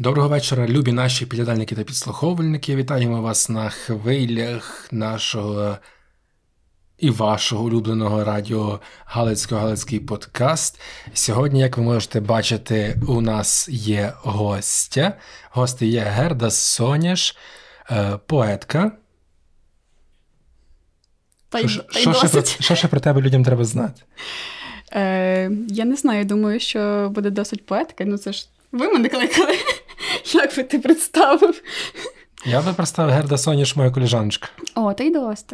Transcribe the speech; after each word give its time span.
Доброго 0.00 0.28
вечора, 0.28 0.66
любі 0.66 0.92
наші 0.92 1.26
підглядальники 1.26 1.74
та 1.74 1.82
підслуховувальники. 1.82 2.76
Вітаємо 2.76 3.22
вас 3.22 3.48
на 3.48 3.68
хвилях 3.70 4.88
нашого 4.92 5.78
і 6.98 7.10
вашого 7.10 7.64
улюбленого 7.64 8.24
радіо 8.24 8.80
Галицько-Галицький 9.04 10.00
подкаст. 10.00 10.80
Сьогодні, 11.14 11.60
як 11.60 11.76
ви 11.76 11.82
можете 11.82 12.20
бачити, 12.20 13.00
у 13.08 13.20
нас 13.20 13.68
є 13.68 14.12
гостя. 14.22 15.12
Гости 15.50 15.86
є 15.86 16.00
Герда 16.00 16.50
Соняш, 16.50 17.36
е, 17.90 18.18
поетка. 18.26 18.92
Та 21.48 21.58
й, 21.58 21.68
що, 21.68 21.82
та 21.82 21.98
й 21.98 22.02
що, 22.02 22.14
ще 22.14 22.28
про, 22.28 22.42
що 22.42 22.74
ще 22.74 22.88
про 22.88 23.00
тебе 23.00 23.20
людям 23.20 23.44
треба 23.44 23.64
знати? 23.64 24.02
Е, 24.92 25.50
я 25.68 25.84
не 25.84 25.96
знаю, 25.96 26.24
думаю, 26.24 26.60
що 26.60 27.10
буде 27.14 27.30
досить 27.30 27.66
поетика. 27.66 28.04
Ну 28.04 28.18
це 28.18 28.32
ж 28.32 28.48
ви 28.72 28.88
мене 28.88 29.08
кликали. 29.08 29.58
Як 30.34 30.56
би 30.56 30.64
ти 30.64 30.78
представив? 30.78 31.62
Я 32.44 32.62
би 32.62 32.72
представив 32.72 33.14
Герда 33.14 33.38
Соняш, 33.38 33.76
моя 33.76 33.90
коліжаночка. 33.90 34.48
О, 34.74 34.92
та 34.92 35.04
й 35.04 35.10
досить. 35.10 35.52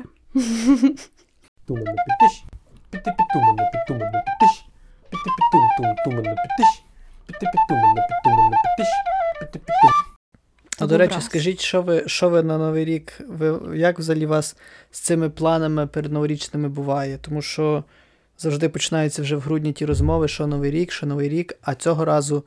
Тумано 1.67 1.95
підтиш, 2.07 2.45
піти-пітумано, 2.91 3.71
підтумано 3.73 4.23
підтиш, 4.27 4.65
піти-пітум-тум, 5.11 5.95
тумано 6.05 6.23
підтиш, 6.23 6.83
піти-пітумано, 7.27 8.01
підтумано 8.09 8.51
підтиш, 8.51 8.93
піти-пітум. 9.41 9.91
А 10.79 10.87
до 10.87 10.99
речі, 10.99 11.21
скажіть, 11.21 11.61
що 11.61 11.83
ви, 11.83 12.03
що 12.07 12.29
ви 12.29 12.43
на 12.43 12.59
Новий 12.59 12.85
рік, 12.85 13.21
ви, 13.29 13.79
як 13.79 13.99
взагалі 13.99 14.27
вас 14.27 14.57
з 14.91 15.01
цими 15.01 15.31
планами 15.31 15.87
передноворічними 15.87 16.69
буває? 16.69 17.19
Тому 17.21 17.43
що 17.43 17.85
завжди 18.39 18.69
починаються 18.69 19.23
вже 19.23 19.37
в 19.37 19.41
грудні 19.41 19.73
ті 19.73 19.87
розмови, 19.87 20.29
що 20.29 20.47
Новий 20.47 20.71
рік, 20.71 20.93
що 20.93 21.07
Новий 21.07 21.29
рік, 21.29 21.57
а 21.63 21.75
цього 21.75 22.05
разу 22.05 22.45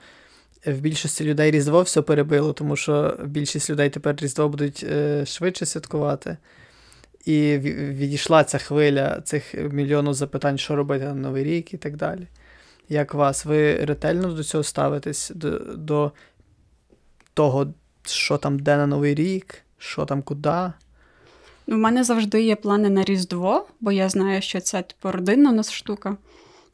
в 0.72 0.80
більшості 0.80 1.24
людей 1.24 1.52
Різдво 1.52 1.82
все 1.82 2.02
перебило, 2.02 2.54
тому 2.54 2.76
що 2.76 3.20
більшість 3.26 3.70
людей 3.70 3.90
тепер 3.90 4.16
Різдво 4.22 4.50
будуть 4.50 4.86
е, 4.90 5.26
швидше 5.26 5.66
святкувати. 5.66 6.38
І 7.26 7.58
відійшла 7.58 8.44
ця 8.44 8.58
хвиля 8.58 9.22
цих 9.22 9.54
мільйонів 9.54 10.14
запитань, 10.14 10.58
що 10.58 10.76
робити 10.76 11.06
на 11.06 11.14
Новий 11.14 11.44
рік 11.44 11.74
і 11.74 11.78
так 11.78 11.96
далі. 11.96 12.28
Як 12.90 13.14
вас? 13.14 13.46
Ви 13.46 13.86
ретельно 13.86 14.34
до 14.34 14.44
цього 14.44 14.64
ставитесь, 14.64 15.32
до, 15.36 15.60
до 15.60 16.12
того, 17.34 17.68
що 18.06 18.38
там 18.38 18.60
де 18.60 18.78
на 18.78 18.88
Новий 18.88 19.16
рік, 19.16 19.56
що 19.78 20.06
там 20.06 20.22
куди? 20.22 20.72
У 21.68 21.76
мене 21.76 22.04
завжди 22.04 22.44
є 22.44 22.56
плани 22.56 22.90
на 22.90 23.04
Різдво, 23.04 23.68
бо 23.80 23.92
я 23.92 24.10
знаю, 24.10 24.42
що 24.42 24.60
це 24.60 24.82
типу 24.82 25.12
родинна 25.12 25.50
у 25.50 25.54
нас 25.54 25.72
штука. 25.72 26.18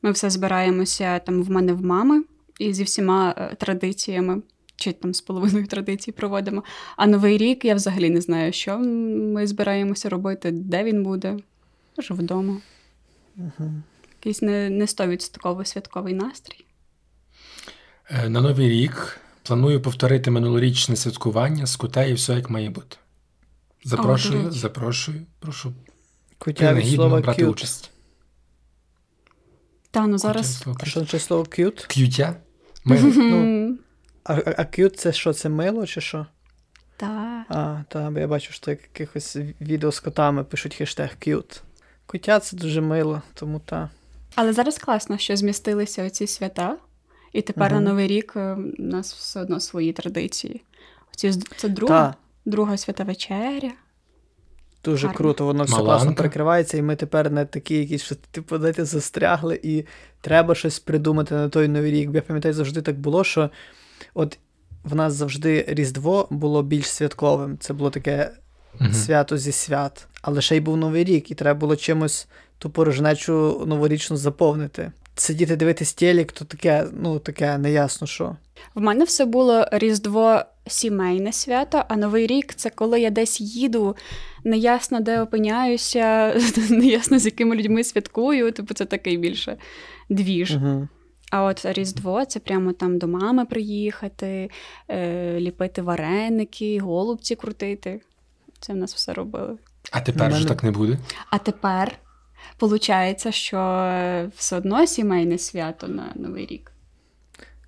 Ми 0.02 0.12
все 0.12 0.30
збираємося 0.30 1.20
там 1.20 1.44
в 1.44 1.50
мене 1.50 1.73
в 1.73 1.86
мами 1.86 2.23
і 2.64 2.73
зі 2.73 2.83
всіма 2.83 3.36
е, 3.38 3.56
традиціями, 3.56 4.42
чи 4.75 4.92
там 4.94 5.14
з 5.14 5.22
половиною 5.22 5.67
традицій 5.67 6.11
проводимо. 6.11 6.64
А 6.97 7.08
Новий 7.08 7.38
рік 7.38 7.66
я 7.66 7.75
взагалі 7.75 8.09
не 8.09 8.22
знаю, 8.22 8.53
що 8.53 8.80
ми 8.80 9.47
збираємося 9.47 10.09
робити, 10.09 10.52
де 10.52 10.84
він 10.84 11.03
буде. 11.03 11.38
Може, 11.97 12.14
вдома. 12.14 12.58
Угу. 13.38 13.72
Якийсь 14.19 14.41
не, 14.41 14.69
не 14.69 14.86
100% 14.86 15.66
святковий 15.66 16.14
настрій. 16.14 16.66
Е, 18.09 18.30
На 18.30 18.41
Новий 18.41 18.69
рік 18.69 19.19
планую 19.44 19.81
повторити 19.81 20.31
минулорічне 20.31 20.95
святкування 20.95 21.66
з 21.66 21.75
куте 21.75 22.09
і 22.09 22.14
все 22.14 22.34
як 22.34 22.50
має 22.50 22.69
бути. 22.69 22.97
Запрошую, 23.86 24.44
речі. 24.45 24.59
запрошую, 24.59 25.22
прошу 25.39 25.73
Кутя 26.38 26.52
від 26.52 26.58
принагідно 26.58 26.95
слова 26.95 27.22
брати 27.22 27.45
cute. 27.45 27.50
участь. 27.50 27.91
Та, 29.91 30.08
ну 30.08 30.17
зараз. 30.17 30.66
А 30.80 30.86
що 30.86 31.00
значить 31.00 31.22
слово 31.22 31.44
cute? 31.44 31.88
К'ютя? 31.88 32.36
Ми... 32.86 33.00
Ну, 33.02 33.78
а, 34.23 34.34
а, 34.34 34.62
cute 34.62 34.95
це 34.95 35.14
що, 35.14 35.34
це 35.34 35.50
мило 35.50 35.86
чи 35.86 36.02
що? 36.02 36.26
Та. 36.98 37.45
А, 37.50 37.84
та, 37.90 38.12
бо 38.12 38.20
я 38.20 38.28
бачу, 38.28 38.53
що 38.53 38.72
якихось 38.72 39.38
відео 39.62 39.92
з 39.92 40.00
котами 40.00 40.44
пишуть 40.44 40.75
хештег 40.75 41.09
cute. 41.22 41.62
Кутя 42.06 42.40
це 42.40 42.58
дуже 42.58 42.81
мило, 42.81 43.22
тому 43.34 43.59
та. 43.66 43.90
Але 44.35 44.53
зараз 44.53 44.78
класно, 44.78 45.18
що 45.18 45.35
змістилися 45.35 46.06
оці 46.06 46.28
свята, 46.28 46.78
і 47.34 47.41
тепер 47.41 47.72
Мгм. 47.72 47.84
на 47.84 47.90
Новий 47.90 48.08
рік 48.08 48.34
е, 48.35 48.58
у 48.80 48.84
нас 48.84 49.13
все 49.13 49.41
одно 49.41 49.59
свої 49.59 49.94
традиції. 49.94 50.62
Оці, 51.13 51.31
це 51.58 51.69
друга, 51.69 52.16
друга 52.46 52.78
свята 52.78 53.03
вечеря. 53.03 53.72
Дуже 54.86 55.08
Гарно. 55.08 55.18
круто, 55.18 55.46
воно 55.46 55.64
все 55.64 55.72
Маланка. 55.76 55.92
класно 55.96 56.16
перекривається, 56.16 56.78
і 56.78 56.82
ми 56.82 56.96
тепер 56.96 57.32
не 57.32 57.46
такі 57.46 57.76
якісь, 57.76 58.04
що 58.04 58.16
типу, 58.32 58.58
знаєте, 58.58 58.86
застрягли, 58.86 59.60
і 59.64 59.84
треба 60.22 60.56
щось 60.56 60.80
придумати 60.80 61.36
на 61.36 61.50
той 61.50 61.68
новий 61.68 61.92
рік. 61.92 62.10
Бо 62.10 62.16
я 62.16 62.22
пам'ятаю, 62.22 62.54
завжди 62.54 62.82
так 62.82 63.00
було, 63.00 63.24
що 63.24 63.50
от 64.14 64.38
в 64.84 64.96
нас 64.96 65.14
завжди 65.14 65.66
Різдво 65.68 66.28
було 66.30 66.64
більш 66.64 66.86
святковим. 66.90 67.58
Це 67.58 67.74
було 67.74 67.90
таке 67.90 68.32
Мгм. 68.80 68.94
свято 68.94 69.38
зі 69.38 69.52
свят. 69.52 70.08
Але 70.22 70.42
ще 70.42 70.58
й 70.58 70.60
був 70.60 70.78
Новий 70.78 71.04
рік, 71.04 71.32
і 71.32 71.36
треба 71.36 71.60
було 71.60 71.76
чимось 71.76 72.28
ту 72.58 72.70
порожнечу 72.70 73.64
новорічну 73.68 74.18
заповнити. 74.18 74.92
Сидіти 75.16 75.56
дивитись 75.56 75.94
телек, 75.94 76.31
то 76.31 76.46
таке, 76.46 76.88
ну 76.94 77.19
таке 77.19 77.57
неясно 77.57 78.07
що. 78.07 78.35
В 78.75 78.81
мене 78.81 79.03
все 79.06 79.25
було 79.25 79.66
Різдво 79.72 80.41
сімейне 80.68 81.34
свято, 81.34 81.84
а 81.88 81.96
Новий 81.96 82.28
рік 82.28 82.53
це 82.53 82.69
коли 82.69 83.01
я 83.01 83.09
десь 83.09 83.41
їду, 83.41 83.96
неясно 84.44 85.00
де 85.00 85.22
опиняюся, 85.22 86.35
неясно 86.69 87.19
з 87.19 87.25
якими 87.25 87.56
людьми 87.56 87.84
святкую. 87.84 88.52
Типу, 88.52 88.73
це 88.73 88.85
такий 88.85 89.18
більше 89.18 89.57
двіж. 90.09 90.56
Угу. 90.56 90.88
А 91.31 91.44
от 91.44 91.62
Різдво 91.63 92.25
це 92.25 92.40
прямо 92.40 92.73
там 92.73 92.97
до 92.97 93.07
мами 93.07 93.46
приїхати, 93.46 94.50
е, 94.90 95.40
ліпити 95.40 95.81
вареники, 95.81 96.79
голубці 96.79 97.35
крутити. 97.35 98.02
Це 98.59 98.73
в 98.73 98.75
нас 98.75 98.96
все 98.96 99.13
робили. 99.13 99.57
А 99.91 100.02
тепер 100.02 100.31
ж 100.31 100.38
мене- 100.38 100.50
так 100.50 100.63
не 100.63 100.72
буде. 100.72 100.97
А 101.29 101.38
тепер 101.38 101.97
виходить, 102.59 103.34
що 103.34 103.58
все 104.36 104.58
одно 104.58 104.88
сімейне 104.88 105.38
свято 105.38 105.88
на 105.88 106.12
Новий 106.16 106.46
рік. 106.46 106.72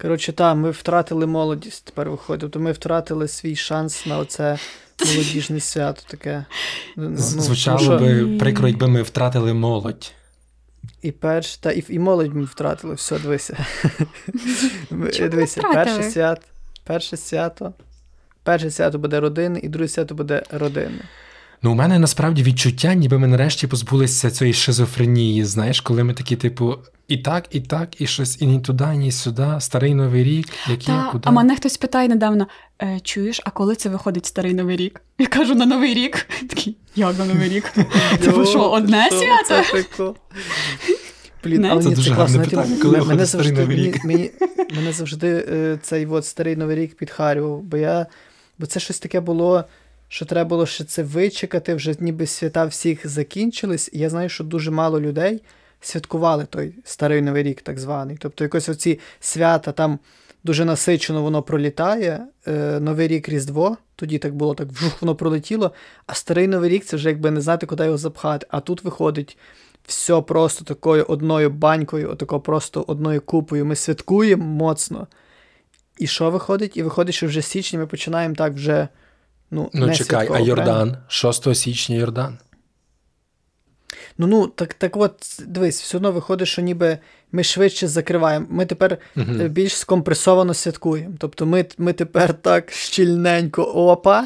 Коротше, 0.02 0.34
так, 0.34 0.58
ми 0.58 0.72
втратили 0.72 1.26
молодість 1.26 1.86
тепер 1.86 2.10
виходить. 2.10 2.42
Тобто 2.42 2.60
ми 2.60 2.72
втратили 2.72 3.28
свій 3.28 3.56
шанс 3.56 4.06
на 4.06 4.18
оце 4.18 4.58
молодіжне 5.06 5.60
свято 5.60 6.02
таке. 6.08 6.46
Ну, 6.96 7.10
ну, 7.10 7.18
Звучало 7.18 7.80
що 7.80 7.98
би 7.98 8.38
прикро, 8.38 8.68
якби 8.68 8.88
ми 8.88 9.02
втратили 9.02 9.54
молодь. 9.54 10.12
І 11.02 11.12
перш, 11.12 11.58
та 11.58 11.72
і, 11.72 11.84
і 11.90 12.00
молодь 12.00 12.36
ми 12.36 12.44
втратили, 12.44 12.94
все, 12.94 13.20
дивися. 13.20 13.66
Дивися, 15.20 15.62
перше 15.62 16.04
свято, 16.04 16.42
перше 16.84 17.18
свято. 17.18 17.74
Перше 18.44 18.72
свято 18.72 19.00
буде 19.00 19.20
родини, 19.20 19.60
і 19.64 19.70
друге 19.70 19.88
свято 19.88 20.16
буде 20.16 20.44
родини. 20.52 21.02
Ну, 21.64 21.72
у 21.72 21.76
мене 21.76 22.00
насправді 22.00 22.44
відчуття, 22.44 22.94
ніби 22.94 23.20
ми 23.20 23.28
нарешті 23.28 23.68
позбулися 23.68 24.32
цієї 24.32 24.54
шизофренії. 24.54 25.44
Знаєш, 25.46 25.82
коли 25.82 26.04
ми 26.04 26.14
такі, 26.14 26.36
типу, 26.36 26.76
і 27.08 27.18
так, 27.18 27.46
і 27.52 27.62
так, 27.62 28.02
і 28.02 28.08
щось 28.08 28.42
і 28.42 28.48
ні 28.48 28.60
туди, 28.60 28.86
ні 28.96 29.12
сюди, 29.12 29.48
старий 29.60 29.94
новий 29.94 30.24
рік, 30.24 30.48
який, 30.70 30.86
Та, 30.86 31.10
куди. 31.12 31.24
а 31.26 31.32
мене 31.32 31.56
хтось 31.56 31.78
питає 31.78 32.08
недавно: 32.08 32.48
е, 32.82 33.00
чуєш, 33.04 33.42
а 33.46 33.50
коли 33.50 33.76
це 33.76 33.90
виходить 33.90 34.26
старий 34.26 34.54
новий 34.54 34.78
рік? 34.78 35.02
Я 35.20 35.28
кажу 35.28 35.56
на 35.56 35.66
новий 35.66 35.94
рік. 35.94 36.28
Такий, 36.50 36.78
як 36.96 37.20
на 37.20 37.26
новий 37.26 37.50
рік? 37.50 37.74
Типу, 38.22 38.46
що, 38.46 38.72
одне 38.72 39.10
свято? 39.10 40.16
Блін, 41.44 41.66
але 41.66 41.84
Це 41.84 41.90
дуже 41.90 42.10
це 42.10 42.16
гарне 42.16 42.40
питання, 42.40 42.78
коли 42.82 43.02
мене 43.02 43.26
завжди, 43.26 43.52
Новий 43.52 43.78
мені, 43.78 43.94
мені, 44.04 44.32
мене 44.76 44.92
завжди 44.92 45.46
е, 45.50 45.80
цей 45.82 46.06
от 46.06 46.26
старий 46.26 46.56
новий 46.56 46.76
рік 46.76 46.98
підхарював, 46.98 47.62
бо 47.62 47.78
я. 47.78 48.06
Бо 48.60 48.66
це 48.66 48.80
щось 48.80 49.00
таке 49.00 49.20
було, 49.20 49.64
що 50.16 50.26
треба 50.26 50.50
було 50.50 50.66
ще 50.66 50.84
це 50.84 51.04
вичекати, 51.04 51.76
вже 51.76 51.96
ніби 52.00 52.28
свята 52.28 52.66
всіх 52.66 53.08
закінчились, 53.08 53.90
я 53.94 54.10
знаю, 54.10 54.30
що 54.30 54.44
дуже 54.44 54.72
мало 54.72 55.02
людей 55.02 55.42
святкували 55.82 56.46
той 56.46 56.74
старий 56.84 57.22
новий 57.22 57.44
рік, 57.44 57.62
так 57.62 57.80
званий. 57.80 58.18
Тобто, 58.20 58.44
якось 58.44 58.70
оці 58.70 59.00
свята 59.20 59.72
там 59.72 60.00
дуже 60.44 60.66
насичено 60.66 61.24
воно 61.24 61.42
пролітає. 61.42 62.28
Е, 62.48 62.80
Новий 62.80 63.08
рік 63.08 63.30
Різдво, 63.30 63.78
тоді 63.96 64.18
так 64.18 64.36
було, 64.36 64.56
так 64.56 64.68
вжух, 64.68 65.02
воно 65.02 65.16
пролетіло. 65.16 65.72
А 66.08 66.14
старий 66.14 66.48
новий 66.48 66.70
рік 66.70 66.86
це 66.86 66.96
вже 66.96 67.10
якби 67.10 67.32
не 67.32 67.42
знати, 67.42 67.66
куди 67.66 67.84
його 67.86 67.98
запхати. 67.98 68.48
А 68.50 68.60
тут 68.60 68.84
виходить 68.84 69.38
все 69.88 70.22
просто 70.22 70.66
такою 70.66 71.04
одною 71.04 71.50
банькою, 71.50 72.12
отако 72.12 72.40
просто 72.40 72.86
одною 72.88 73.22
купою. 73.22 73.66
Ми 73.66 73.76
святкуємо 73.76 74.46
моцно. 74.46 75.08
І 75.98 76.08
що 76.08 76.32
виходить? 76.32 76.78
І 76.78 76.84
виходить, 76.84 77.16
що 77.16 77.28
вже 77.28 77.42
з 77.42 77.46
січня 77.46 77.80
ми 77.80 77.88
починаємо 77.88 78.36
так 78.36 78.54
вже. 78.54 78.88
Ну, 79.52 79.70
Ну, 79.74 79.86
не 79.88 79.96
чекай, 79.96 80.26
а 80.26 80.28
правильно? 80.28 80.48
Йордан, 80.48 80.98
6 81.08 81.56
січня 81.56 81.96
Йордан. 81.96 82.38
Ну, 84.18 84.28
ну, 84.28 84.48
так, 84.48 84.74
так 84.74 84.98
от, 84.98 85.42
дивись, 85.48 85.82
все 85.82 85.98
одно 85.98 86.12
виходить, 86.12 86.48
що 86.48 86.62
ніби 86.62 86.98
ми 87.32 87.44
швидше 87.44 87.88
закриваємо. 87.88 88.46
Ми 88.50 88.66
тепер 88.66 88.98
е, 89.18 89.22
більш 89.48 89.76
скомпресовано 89.78 90.54
святкуємо. 90.54 91.16
Тобто 91.20 91.46
ми, 91.46 91.66
ми 91.78 91.94
тепер 91.94 92.34
так 92.34 92.72
щільненько 92.72 93.64
опа. 93.64 94.26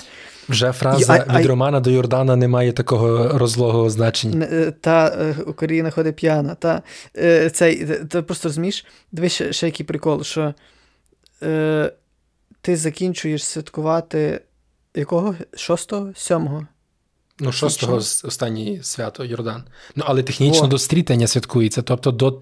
Вже 0.50 0.72
фраза 0.72 1.14
а- 1.14 1.34
а- 1.36 1.40
від 1.40 1.46
Романа 1.46 1.80
до 1.80 1.90
Йордана 1.90 2.36
не 2.36 2.48
має 2.48 2.72
такого 2.72 3.38
розлогого 3.38 3.90
значення. 3.90 4.48
Е, 4.52 4.72
Та 4.82 5.08
е, 5.08 5.36
Україна 5.48 5.92
ходить 5.92 6.16
п'яна. 6.16 6.56
Та, 6.56 6.82
цей, 7.52 7.86
ти 7.86 8.22
просто 8.22 8.50
розумієш, 8.50 8.86
дивись 9.12 9.34
ще, 9.34 9.54
ще 9.54 9.66
який 9.66 9.86
прикол, 9.86 10.24
що 10.24 10.54
е, 11.44 11.92
ти 12.62 12.76
закінчуєш 12.76 13.44
святкувати 13.44 14.42
якого? 14.96 15.36
Шостого? 15.54 16.14
Сьомого? 16.16 16.68
Ну, 17.40 17.52
шостого 17.52 17.96
останнє 17.96 18.84
свято 18.84 19.26
Йордан. 19.26 19.64
Ну, 19.96 20.04
але 20.08 20.24
технічно 20.24 20.66
О. 20.66 20.68
до 20.68 20.78
стрітання 20.78 21.28
святкується, 21.28 21.82
тобто 21.82 22.12
до 22.12 22.42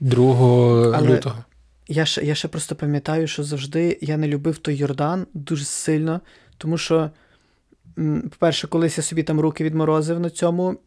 2 0.00 0.96
але 0.96 1.08
лютого. 1.08 1.44
Я 1.88 2.04
ще 2.06 2.24
я 2.24 2.34
ще 2.34 2.48
просто 2.48 2.74
пам'ятаю, 2.74 3.26
що 3.26 3.44
завжди 3.44 3.98
я 4.00 4.16
не 4.16 4.28
любив 4.28 4.58
той 4.58 4.74
Йордан 4.74 5.26
дуже 5.34 5.64
сильно, 5.64 6.20
тому 6.58 6.78
що, 6.78 7.10
по-перше, 8.30 8.66
колись 8.66 8.98
я 8.98 9.04
собі 9.04 9.22
там 9.22 9.40
руки 9.40 9.64
відморозив 9.64 10.20
на 10.20 10.30
цьому 10.30 10.78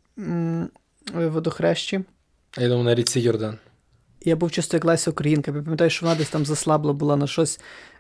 водохрещі. 1.13 2.01
А 2.57 2.61
я 2.61 2.67
думаю, 2.67 2.85
на 2.85 2.95
ріці 2.95 3.19
Йордан. 3.19 3.57
Я 4.25 4.35
був 4.35 4.51
чисто 4.51 4.77
як 4.77 4.85
Леся 4.85 5.11
Українка. 5.11 5.51
Я 5.51 5.61
пам'ятаю, 5.61 5.89
що 5.89 6.05
вона 6.05 6.17
десь 6.17 6.29
там 6.29 6.45
заслабла 6.45 6.93
була 6.93 7.15
на 7.15 7.27
щось 7.27 7.59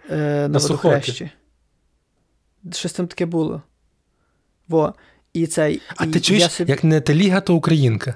е, 0.09 0.15
на, 0.15 0.47
на 0.47 0.59
водохрещі. 0.59 1.31
Щось 2.71 2.93
там 2.93 3.07
таке 3.07 3.25
було. 3.25 3.61
Во. 4.67 4.93
І 5.33 5.47
цей, 5.47 5.81
А 5.95 6.05
і 6.05 6.07
ти 6.07 6.19
чуєш, 6.19 6.51
собі... 6.51 6.71
як 6.71 6.83
не 6.83 7.01
Теліга, 7.01 7.41
то 7.41 7.55
Українка. 7.55 8.15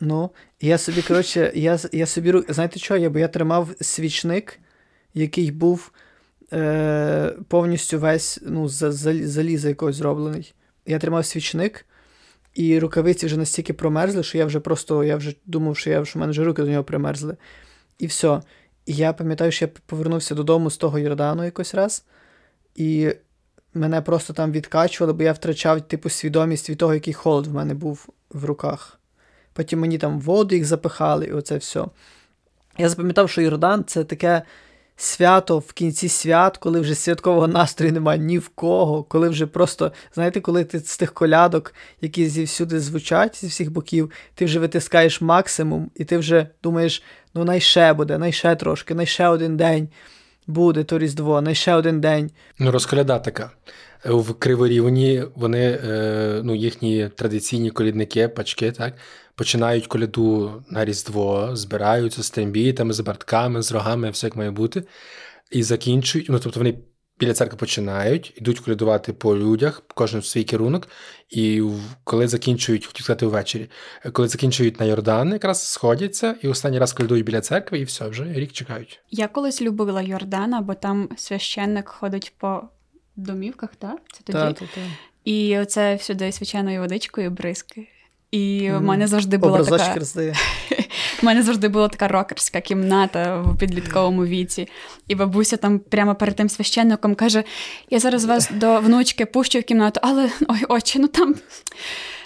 Ну, 0.00 0.30
я 0.60 0.78
собі, 0.78 1.02
коротше, 1.02 1.52
я 1.54 1.78
я 1.92 2.06
собі 2.06 2.34
знаєте 2.48 2.78
що? 2.78 2.96
Я, 2.96 3.10
бо 3.10 3.18
я 3.18 3.28
тримав 3.28 3.68
свічник, 3.80 4.60
який 5.14 5.50
був 5.50 5.92
е, 6.52 7.34
повністю 7.48 7.98
весь 7.98 8.40
ну, 8.46 8.68
з 8.68 8.92
заліза 9.26 9.68
якогось 9.68 9.96
зроблений. 9.96 10.54
Я 10.86 10.98
тримав 10.98 11.26
свічник, 11.26 11.86
і 12.54 12.78
рукавиці 12.78 13.26
вже 13.26 13.36
настільки 13.36 13.72
промерзли, 13.72 14.22
що 14.22 14.38
я 14.38 14.44
вже 14.44 14.60
просто 14.60 15.04
я 15.04 15.16
вже 15.16 15.34
думав, 15.46 15.76
що 15.76 15.90
я 15.90 16.04
що 16.04 16.18
в 16.18 16.20
мене 16.20 16.30
вже 16.30 16.44
руки 16.44 16.62
до 16.62 16.68
нього 16.68 16.84
примерзли. 16.84 17.36
І 17.98 18.06
все. 18.06 18.40
І 18.86 18.94
я 18.94 19.12
пам'ятаю, 19.12 19.52
що 19.52 19.64
я 19.64 19.70
повернувся 19.86 20.34
додому 20.34 20.70
з 20.70 20.76
того 20.76 20.98
Йордану 20.98 21.44
якось 21.44 21.74
раз, 21.74 22.04
і 22.74 23.12
мене 23.74 24.02
просто 24.02 24.32
там 24.32 24.52
відкачували, 24.52 25.12
бо 25.12 25.22
я 25.22 25.32
втрачав 25.32 25.80
типу, 25.80 26.10
свідомість 26.10 26.70
від 26.70 26.78
того, 26.78 26.94
який 26.94 27.14
холод 27.14 27.46
в 27.46 27.54
мене 27.54 27.74
був 27.74 28.08
в 28.30 28.44
руках. 28.44 29.00
Потім 29.52 29.80
мені 29.80 29.98
там 29.98 30.20
воду 30.20 30.54
їх 30.54 30.64
запихали, 30.64 31.26
і 31.26 31.32
оце 31.32 31.56
все. 31.56 31.84
Я 32.78 32.88
запам'ятав, 32.88 33.30
що 33.30 33.40
Йордан 33.40 33.84
це 33.86 34.04
таке 34.04 34.42
свято 34.96 35.58
в 35.58 35.72
кінці 35.72 36.08
свят, 36.08 36.56
коли 36.56 36.80
вже 36.80 36.94
святкового 36.94 37.48
настрою 37.48 37.92
немає 37.92 38.18
ні 38.18 38.38
в 38.38 38.48
кого, 38.48 39.02
коли 39.02 39.28
вже 39.28 39.46
просто, 39.46 39.92
знаєте, 40.14 40.40
коли 40.40 40.64
ти 40.64 40.78
з 40.78 40.96
тих 40.96 41.12
колядок, 41.12 41.74
які 42.00 42.28
зівсюди 42.28 42.80
звучать 42.80 43.40
зі 43.40 43.46
всіх 43.46 43.72
боків, 43.72 44.10
ти 44.34 44.44
вже 44.44 44.58
витискаєш 44.58 45.20
максимум, 45.20 45.90
і 45.94 46.04
ти 46.04 46.18
вже 46.18 46.46
думаєш, 46.62 47.02
ну 47.34 47.44
найше 47.44 47.92
буде, 47.92 48.18
найше 48.18 48.56
трошки, 48.56 48.94
найше 48.94 49.28
один 49.28 49.56
день 49.56 49.88
буде 50.46 50.84
то 50.84 50.98
Різдво, 50.98 51.40
не 51.40 51.54
ще 51.54 51.74
один 51.74 52.00
день. 52.00 52.30
Ну, 52.58 52.70
розколяда 52.70 53.18
така. 53.18 53.50
В 54.04 54.34
Криворівні 54.34 55.24
вони, 55.34 55.80
е, 55.84 56.40
ну, 56.44 56.54
їхні 56.54 57.08
традиційні 57.16 57.70
колідники, 57.70 58.28
пачки, 58.28 58.72
так, 58.72 58.94
починають 59.34 59.86
коляду 59.86 60.62
на 60.70 60.84
Різдво, 60.84 61.56
збираються 61.56 62.22
з 62.22 62.30
трембітами, 62.30 62.92
з 62.92 63.00
бартками, 63.00 63.62
з 63.62 63.72
рогами, 63.72 64.10
все 64.10 64.26
як 64.26 64.36
має 64.36 64.50
бути, 64.50 64.82
і 65.50 65.62
закінчують. 65.62 66.28
Ну, 66.28 66.38
тобто 66.38 66.60
вони 66.60 66.74
біля 67.20 67.34
церкви 67.34 67.56
починають, 67.56 68.32
йдуть 68.36 68.60
колядувати 68.60 69.12
по 69.12 69.36
людях, 69.36 69.82
кожен 69.94 70.20
в 70.20 70.24
свій 70.24 70.44
керунок. 70.44 70.88
І 71.30 71.62
коли 72.04 72.28
закінчують, 72.28 72.86
хотів 72.86 73.04
сказати 73.04 73.26
ввечері, 73.26 73.70
коли 74.12 74.28
закінчують 74.28 74.80
на 74.80 74.86
Йордан, 74.86 75.32
якраз 75.32 75.68
сходяться 75.68 76.34
і 76.42 76.48
останній 76.48 76.78
раз 76.78 76.92
колядують 76.92 77.24
біля 77.24 77.40
церкви, 77.40 77.78
і 77.78 77.84
все, 77.84 78.08
вже 78.08 78.32
рік 78.32 78.52
чекають. 78.52 79.00
Я 79.10 79.28
колись 79.28 79.62
любила 79.62 80.02
Йордана, 80.02 80.60
бо 80.60 80.74
там 80.74 81.08
священник 81.16 81.88
ходить 81.88 82.32
по 82.38 82.62
домівках, 83.16 83.70
так? 83.78 84.00
Це 84.12 84.20
тоді. 84.24 84.38
Так, 84.38 84.58
так, 84.58 84.68
так. 84.74 84.84
І 85.24 85.58
оце 85.58 85.94
всюди 85.94 86.32
свяченою 86.32 86.80
водичкою 86.80 87.30
бризки. 87.30 87.88
І 88.30 88.70
в 88.70 88.80
мене 88.80 89.06
завжди 89.06 89.36
була 89.36 89.64
така... 89.64 89.94
У 91.22 91.26
мене 91.26 91.42
завжди 91.42 91.68
була 91.68 91.88
така 91.88 92.08
рокерська 92.08 92.60
кімната 92.60 93.40
в 93.40 93.58
підлітковому 93.58 94.24
віці. 94.24 94.68
І 95.08 95.14
бабуся 95.14 95.56
там 95.56 95.78
прямо 95.78 96.14
перед 96.14 96.36
тим 96.36 96.48
священником 96.48 97.14
каже: 97.14 97.44
Я 97.90 97.98
зараз 97.98 98.24
вас 98.24 98.50
до 98.50 98.80
внучки 98.80 99.26
пущу 99.26 99.58
в 99.58 99.62
кімнату, 99.62 100.00
але 100.02 100.30
ой, 100.48 100.64
очі, 100.68 100.98
ну 100.98 101.08
там. 101.08 101.34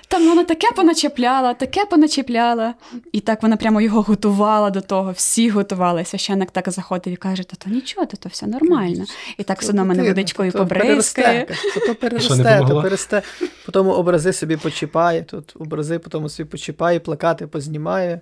Там 0.08 0.28
вона 0.28 0.44
таке 0.44 0.66
поначепляла, 0.76 1.54
таке 1.54 1.84
поначепляла. 1.84 2.75
І 3.12 3.20
так 3.20 3.43
вона 3.43 3.56
прямо 3.56 3.81
його 3.81 4.02
готувала 4.02 4.70
до 4.70 4.81
того, 4.81 5.12
всі 5.12 5.50
готували. 5.50 6.04
Священник 6.04 6.50
так 6.50 6.70
заходив 6.70 7.12
і 7.12 7.16
каже: 7.16 7.42
та 7.42 7.56
то 7.56 7.70
нічого, 7.70 8.06
то, 8.06 8.16
то 8.16 8.28
все 8.28 8.46
нормально. 8.46 9.04
І 9.38 9.42
так 9.42 9.60
все 9.60 9.72
на 9.72 9.84
мене 9.84 10.02
водичкою 10.02 10.52
побризкає. 10.52 11.46
То 11.87 11.94
переросте, 11.94 12.64
то 12.69 12.82
переросте. 12.82 13.22
Потім 13.66 13.88
образи 13.88 14.32
собі 14.32 14.56
почіпає, 14.56 15.22
тут 15.22 15.52
образи 15.58 15.99
потім 15.99 16.28
собі 16.28 16.49
почіпає, 16.49 17.00
плакати 17.00 17.46
познімає. 17.46 18.20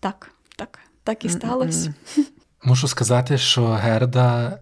Так, 0.00 0.30
так, 0.56 0.78
так 1.04 1.24
і 1.24 1.28
сталося. 1.28 1.94
Мушу 2.64 2.88
сказати, 2.88 3.38
що 3.38 3.66
Герда 3.66 4.58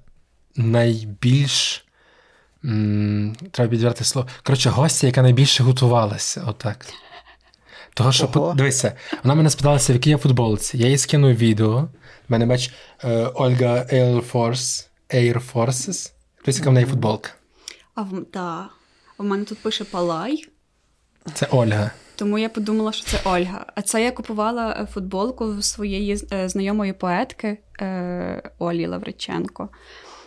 найбільш. 0.56 1.84
Треба 3.50 3.70
підверти 3.70 4.04
слово. 4.04 4.28
Коротше, 4.42 4.70
гостя, 4.70 5.06
яка 5.06 5.22
найбільше 5.22 5.62
готувалася. 5.62 6.44
Отак. 6.46 6.86
Того, 7.94 8.12
що 8.12 8.30
Ого. 8.34 8.54
дивися, 8.54 8.92
вона 9.22 9.34
мене 9.34 9.50
спиталася, 9.50 9.92
в 9.92 9.96
якій 9.96 10.10
я 10.10 10.18
футболці. 10.18 10.78
Я 10.78 10.86
їй 10.88 10.98
скинув 10.98 11.32
відео. 11.32 11.76
У 11.78 11.88
мене 12.28 12.46
бач 12.46 12.70
е, 13.04 13.30
Ольга 13.34 13.74
Air 13.92 14.32
Force, 14.32 14.88
Air 15.10 15.52
Forces. 15.52 16.12
Дивись, 16.44 16.58
яка 16.58 16.70
в 16.70 16.72
неї 16.72 16.86
футболка. 16.86 17.30
А 17.94 18.02
в 18.02 18.24
та. 18.32 18.68
в 19.18 19.24
мене 19.24 19.44
тут 19.44 19.58
пише 19.58 19.84
Палай. 19.84 20.44
Це 21.34 21.46
Ольга. 21.50 21.90
Тому 22.16 22.38
я 22.38 22.48
подумала, 22.48 22.92
що 22.92 23.04
це 23.06 23.20
Ольга. 23.24 23.66
А 23.74 23.82
це 23.82 24.04
я 24.04 24.12
купувала 24.12 24.76
е, 24.80 24.86
футболку 24.86 25.62
своєї 25.62 26.18
е, 26.32 26.48
знайомої 26.48 26.92
поетки 26.92 27.58
Олі 28.58 28.86
Лавриченко 28.86 29.68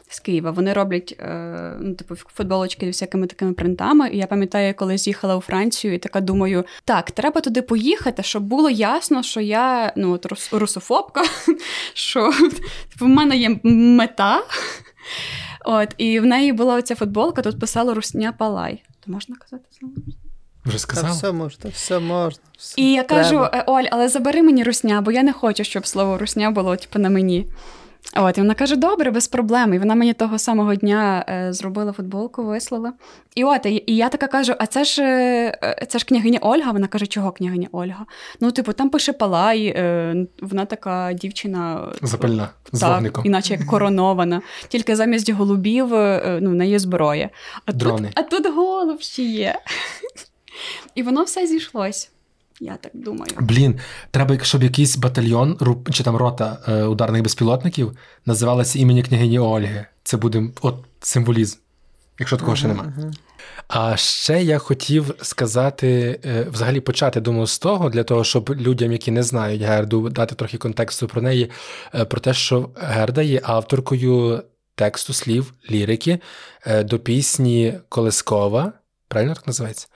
з 0.10 0.20
Києва. 0.20 0.52
Вони 0.52 0.74
роблять 0.74 1.16
е, 1.20 1.78
ну, 1.80 1.94
типу, 1.96 2.16
футболочки 2.16 2.86
з 2.86 2.90
всякими 2.90 3.28
такими 3.28 3.54
принтами. 3.54 4.10
І 4.10 4.18
я 4.18 4.28
пам'ятаю, 4.28 4.74
коли 4.78 4.98
з'їхала 4.98 5.36
у 5.36 5.42
Францію, 5.42 5.94
і 5.94 5.98
така 5.98 6.22
думаю: 6.22 6.66
так, 6.86 7.12
треба 7.12 7.42
туди 7.42 7.62
поїхати, 7.62 8.24
щоб 8.24 8.44
було 8.44 8.70
ясно, 8.70 9.24
що 9.24 9.42
я 9.42 9.94
ну, 9.96 10.12
от 10.12 10.52
русофобка, 10.52 11.24
що 11.94 12.32
типу, 12.92 13.06
в 13.06 13.10
мене 13.10 13.38
є 13.38 13.60
мета. 13.64 14.44
От, 15.66 15.96
І 15.98 16.20
в 16.20 16.26
неї 16.26 16.54
була 16.54 16.76
оця 16.76 16.96
футболка, 16.96 17.42
тут 17.42 17.60
писала 17.60 17.94
Русня 17.94 18.34
Палай. 18.38 18.84
То 19.06 19.12
можна 19.12 19.36
казати 19.36 19.66
слово? 19.80 19.94
Вже 20.68 20.80
сказав? 20.80 21.06
Та 21.06 21.12
все 21.12 21.32
можна, 21.32 21.70
все 21.74 22.00
можна. 22.00 22.44
Все 22.58 22.82
І 22.82 22.92
я 22.94 23.04
треба. 23.04 23.24
кажу: 23.24 23.40
«Е, 23.54 23.64
Оль, 23.68 23.84
але 23.92 24.08
забери 24.10 24.44
мені 24.44 24.64
русня, 24.64 25.02
бо 25.02 25.12
я 25.12 25.24
не 25.24 25.34
хочу, 25.34 25.64
щоб 25.64 25.88
слово 25.88 26.18
русня 26.18 26.52
було 26.52 26.76
типу, 26.76 27.00
на 27.00 27.10
мені. 27.10 27.48
От, 28.16 28.38
і 28.38 28.42
вона 28.42 28.54
каже: 28.54 28.76
добре, 28.76 29.12
без 29.12 29.28
проблем. 29.28 29.74
І 29.74 29.80
вона 29.80 29.96
мені 29.96 30.14
того 30.14 30.40
самого 30.40 30.76
дня 30.76 31.26
е, 31.30 31.54
зробила 31.54 31.92
футболку, 31.94 32.44
вислала. 32.44 32.94
І 33.36 33.44
от, 33.44 33.66
і, 33.66 33.84
і 33.88 33.96
я 33.96 34.10
така 34.10 34.28
кажу: 34.28 34.54
а 34.60 34.66
це 34.66 34.84
ж 34.84 35.04
е, 35.04 35.88
це 35.90 36.00
ж 36.00 36.06
княгиня 36.06 36.40
Ольга? 36.42 36.72
Вона 36.72 36.88
каже, 36.88 37.08
чого 37.08 37.32
княгиня 37.32 37.68
Ольга? 37.72 38.06
Ну, 38.42 38.52
типу, 38.52 38.74
там 38.74 38.90
пише 38.90 39.14
Палай, 39.14 39.66
е, 39.66 40.16
вона 40.42 40.66
така 40.66 41.14
дівчина 41.14 41.88
запальна, 42.02 42.50
з 42.72 42.84
вогником. 42.84 43.26
іначе 43.26 43.54
як 43.54 43.66
коронована. 43.66 44.42
Тільки 44.68 44.96
замість 44.96 45.30
голубів 45.30 45.94
е, 45.94 46.40
ну, 46.42 46.50
в 46.50 46.54
неї 46.54 46.80
зброя. 46.80 47.30
А 47.66 47.72
Дрони. 47.72 48.08
тут, 48.08 48.20
а 48.20 48.24
тут 48.24 48.56
голуб 48.56 49.02
ще 49.02 49.24
є. 49.24 49.60
І 50.96 51.04
воно 51.04 51.24
все 51.24 51.48
зійшлось. 51.48 52.12
Я 52.60 52.78
так 52.78 52.92
думаю. 52.96 53.32
Блін, 53.40 53.80
треба, 54.12 54.40
щоб 54.44 54.64
якийсь 54.64 54.98
батальйон 54.98 55.58
чи 55.92 56.04
там 56.04 56.16
рота 56.16 56.58
е, 56.68 56.84
ударних 56.84 57.22
безпілотників 57.22 57.98
називалася 58.26 58.80
імені 58.80 59.04
княгині 59.04 59.40
Ольги. 59.40 59.86
Це 60.04 60.18
буде 60.18 60.44
от 60.62 60.76
символізм, 61.02 61.58
якщо 62.20 62.38
такого 62.38 62.56
ще 62.56 62.68
немає. 62.68 62.94
А 63.68 63.98
ще 63.98 64.44
я 64.44 64.58
хотів 64.58 65.16
сказати, 65.22 66.20
е, 66.26 66.48
взагалі 66.52 66.80
почати 66.80 67.22
думаю, 67.22 67.48
з 67.48 67.60
того, 67.60 67.90
для 67.90 68.04
того, 68.04 68.24
щоб 68.24 68.50
людям, 68.50 68.92
які 68.92 69.12
не 69.12 69.24
знають 69.24 69.62
Герду, 69.62 70.10
дати 70.10 70.36
трохи 70.36 70.58
контексту 70.58 71.08
про 71.08 71.22
неї, 71.22 71.52
е, 71.96 72.06
про 72.06 72.20
те, 72.20 72.34
що 72.34 72.70
Герда 72.76 73.22
є 73.22 73.42
авторкою 73.44 74.44
тексту 74.76 75.14
слів, 75.14 75.54
лірики 75.72 76.20
е, 76.66 76.84
до 76.84 77.00
пісні 77.00 77.74
Колескова. 77.90 78.74
Правильно 79.08 79.36
так 79.36 79.48
називається? 79.48 79.88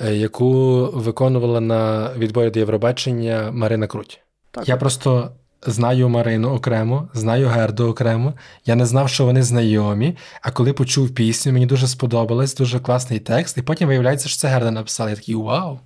Е, 0.00 0.14
яку 0.14 0.50
виконувала 0.94 1.60
на 1.60 2.12
відборі 2.16 2.50
до 2.50 2.58
Євробачення 2.58 3.50
Марина 3.52 3.86
Круть. 3.86 4.20
Так. 4.50 4.68
Я 4.68 4.76
просто 4.76 5.30
знаю 5.66 6.08
Марину 6.08 6.50
окремо, 6.50 7.08
знаю 7.14 7.48
Герду 7.48 7.88
окремо. 7.88 8.34
Я 8.66 8.74
не 8.74 8.86
знав, 8.86 9.08
що 9.08 9.24
вони 9.24 9.42
знайомі. 9.42 10.16
А 10.42 10.50
коли 10.50 10.72
почув 10.72 11.14
пісню, 11.14 11.52
мені 11.52 11.66
дуже 11.66 11.86
сподобалось, 11.86 12.54
дуже 12.54 12.80
класний 12.80 13.18
текст, 13.18 13.58
і 13.58 13.62
потім 13.62 13.88
виявляється, 13.88 14.28
що 14.28 14.38
це 14.38 14.48
Герда 14.48 14.70
написала. 14.70 15.10
Я 15.10 15.16
такий 15.16 15.34
вау! 15.34 15.78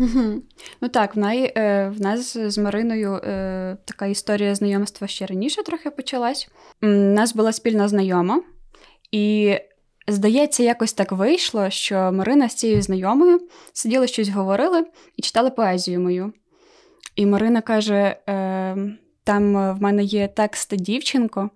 Угу. 0.00 0.42
Ну 0.80 0.88
так, 0.88 1.16
в 1.16 1.18
неї, 1.18 1.52
в 1.56 1.94
нас 1.98 2.36
з 2.36 2.58
Мариною 2.58 3.14
е, 3.14 3.76
така 3.84 4.06
історія 4.06 4.54
знайомства 4.54 5.06
ще 5.06 5.26
раніше 5.26 5.62
трохи 5.62 5.90
почалась. 5.90 6.48
У 6.82 6.86
нас 6.86 7.34
була 7.34 7.52
спільна 7.52 7.88
знайома, 7.88 8.42
і, 9.12 9.56
здається, 10.08 10.62
якось 10.62 10.92
так 10.92 11.12
вийшло, 11.12 11.70
що 11.70 12.12
Марина 12.12 12.48
з 12.48 12.54
цією 12.54 12.82
знайомою 12.82 13.40
сиділи 13.72 14.06
щось 14.06 14.28
говорили 14.28 14.86
і 15.16 15.22
читали 15.22 15.50
поезію 15.50 16.00
мою. 16.00 16.32
І 17.16 17.26
Марина 17.26 17.60
каже: 17.60 18.16
е, 18.28 18.76
там 19.24 19.72
в 19.74 19.82
мене 19.82 20.04
є 20.04 20.28
текст 20.28 20.76
дівчинко, 20.76 21.50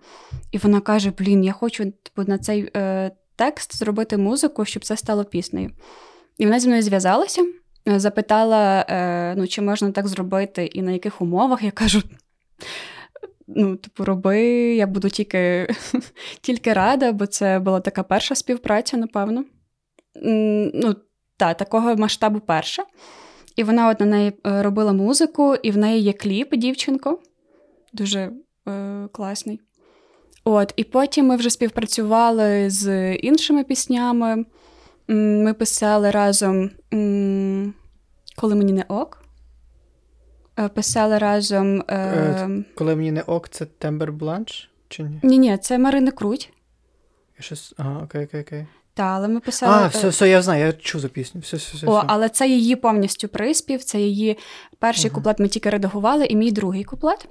і 0.50 0.58
вона 0.58 0.80
каже: 0.80 1.12
Блін, 1.18 1.44
я 1.44 1.52
хочу 1.52 1.84
типу, 1.84 2.30
на 2.30 2.38
цей 2.38 2.70
е, 2.76 3.10
текст 3.36 3.76
зробити 3.76 4.16
музику, 4.16 4.64
щоб 4.64 4.84
це 4.84 4.96
стало 4.96 5.24
піснею. 5.24 5.70
І 6.38 6.44
вона 6.44 6.60
зі 6.60 6.66
мною 6.66 6.82
зв'язалася. 6.82 7.46
Запитала, 7.86 8.86
е, 8.88 9.34
ну, 9.36 9.46
чи 9.46 9.62
можна 9.62 9.90
так 9.90 10.08
зробити 10.08 10.66
і 10.66 10.82
на 10.82 10.92
яких 10.92 11.22
умовах. 11.22 11.62
Я 11.62 11.70
кажу: 11.70 12.02
ну, 13.56 13.76
типу, 13.76 14.04
роби, 14.04 14.40
я 14.74 14.86
буду 14.86 15.08
тільки 15.08 15.68
тільки 16.40 16.72
рада, 16.72 17.12
бо 17.12 17.26
це 17.26 17.58
була 17.58 17.80
така 17.80 18.02
перша 18.02 18.34
співпраця, 18.34 18.96
напевно. 18.96 19.44
Ну, 20.74 20.96
та, 21.36 21.54
такого 21.54 21.96
масштабу 21.96 22.40
перша. 22.40 22.84
І 23.56 23.64
вона 23.64 23.88
от 23.88 24.00
на 24.00 24.06
неї 24.06 24.32
е, 24.46 24.62
робила 24.62 24.92
музику, 24.92 25.54
і 25.54 25.70
в 25.70 25.76
неї 25.76 26.02
є 26.02 26.12
кліп, 26.12 26.56
дівчинко, 26.56 27.18
дуже 27.92 28.32
е, 28.68 29.08
класний. 29.12 29.60
От, 30.44 30.72
І 30.76 30.84
потім 30.84 31.26
ми 31.26 31.36
вже 31.36 31.50
співпрацювали 31.50 32.70
з 32.70 33.14
іншими 33.14 33.64
піснями. 33.64 34.44
Ми 35.08 35.54
писали 35.54 36.10
разом, 36.10 36.70
коли 38.36 38.54
мені 38.54 38.72
не 38.72 38.84
ок. 38.88 39.21
Е, 40.58 40.68
писали 40.68 41.18
разом. 41.18 41.84
Е, 41.88 41.96
е... 41.96 42.64
Коли 42.74 42.96
мені 42.96 43.12
не 43.12 43.22
ок, 43.22 43.48
це 43.48 43.64
Тембер 43.64 44.12
Бланш? 44.12 44.68
чи 44.92 45.02
ні? 45.02 45.20
Ні, 45.22 45.38
ні, 45.38 45.58
це 45.58 45.78
Марина 45.78 46.10
Круть. 46.10 46.52
Щось... 47.38 47.74
Ага, 47.76 48.00
окей, 48.04 48.24
окей, 48.24 48.40
окей. 48.40 48.66
Так, 48.94 49.06
але 49.06 49.28
ми 49.28 49.40
писали. 49.40 49.84
А, 49.84 49.86
все, 49.86 50.08
все, 50.08 50.28
я 50.28 50.42
знаю, 50.42 50.66
я 50.66 50.72
чую 50.72 51.02
за 51.02 51.08
пісню. 51.08 51.40
Все, 51.40 51.56
все, 51.56 51.76
все, 51.76 51.86
О, 51.86 51.98
все. 51.98 52.04
але 52.06 52.28
це 52.28 52.48
її 52.48 52.76
повністю 52.76 53.28
приспів, 53.28 53.84
це 53.84 54.00
її 54.00 54.38
перший 54.78 55.10
uh 55.10 55.14
куплет 55.14 55.38
ми 55.38 55.48
тільки 55.48 55.70
редагували, 55.70 56.26
і 56.26 56.36
мій 56.36 56.52
другий 56.52 56.84
куплет. 56.84 57.28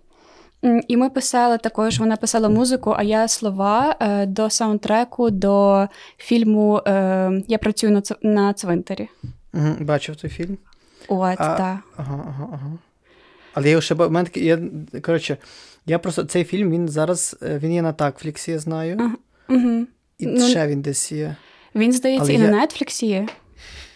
І 0.88 0.98
ми 0.98 1.10
писали 1.10 1.58
також, 1.58 2.00
вона 2.00 2.16
писала 2.16 2.50
музику, 2.50 2.96
а 2.98 3.04
я 3.04 3.28
слова 3.28 3.96
е, 4.00 4.25
до 4.25 4.50
саундтреку 4.50 5.30
до 5.30 5.88
фільму 6.18 6.82
е, 6.88 7.44
Я 7.48 7.58
працюю 7.58 7.94
на 7.94 8.01
на 8.22 8.54
цвинтарі. 8.54 9.10
Бачив 9.80 10.16
той 10.16 10.30
фільм. 10.30 10.58
От, 11.08 11.38
так. 11.38 11.78
Ага, 11.98 12.25
ага, 12.28 12.48
ага. 12.54 12.72
Але 13.53 13.70
я 13.70 13.81
ще 13.81 13.96
мене 13.96 14.29
я, 14.36 14.60
коротше, 15.01 15.38
я 15.86 16.00
просто 16.00 16.24
цей 16.24 16.43
фільм 16.43 16.72
він 16.72 16.89
зараз 16.89 17.38
е, 17.43 17.60
він 17.63 17.74
є 17.74 17.81
на 17.81 17.93
Такфліксі, 17.93 18.51
я 18.51 18.60
знаю. 18.60 18.98
Ага, 19.00 19.15
угу. 19.50 19.86
І 20.17 20.25
ну, 20.25 20.50
ще 20.50 20.67
він 20.67 20.81
десь 20.81 21.12
є. 21.12 21.36
Він, 21.75 21.91
здається, 21.91 22.24
Але 22.24 22.34
і 22.34 22.41
я... 22.41 22.51
на 22.51 22.65
Нетфліксі 22.65 23.08
є. 23.08 23.27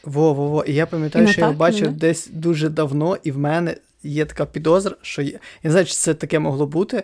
Во-во-во. 0.03 0.63
І 0.63 0.73
я 0.73 0.85
пам'ятаю, 0.85 1.25
і 1.25 1.27
що 1.27 1.41
я 1.41 1.47
його 1.47 1.57
бачив 1.57 1.87
не? 1.87 1.97
десь 1.97 2.27
дуже 2.27 2.69
давно, 2.69 3.17
і 3.23 3.31
в 3.31 3.37
мене 3.37 3.77
є 4.03 4.25
така 4.25 4.45
підозра, 4.45 4.95
що 5.01 5.21
я, 5.21 5.31
я 5.31 5.39
не 5.63 5.71
знаю, 5.71 5.85
чи 5.85 5.93
це 5.93 6.13
таке 6.13 6.39
могло 6.39 6.67
бути, 6.67 7.03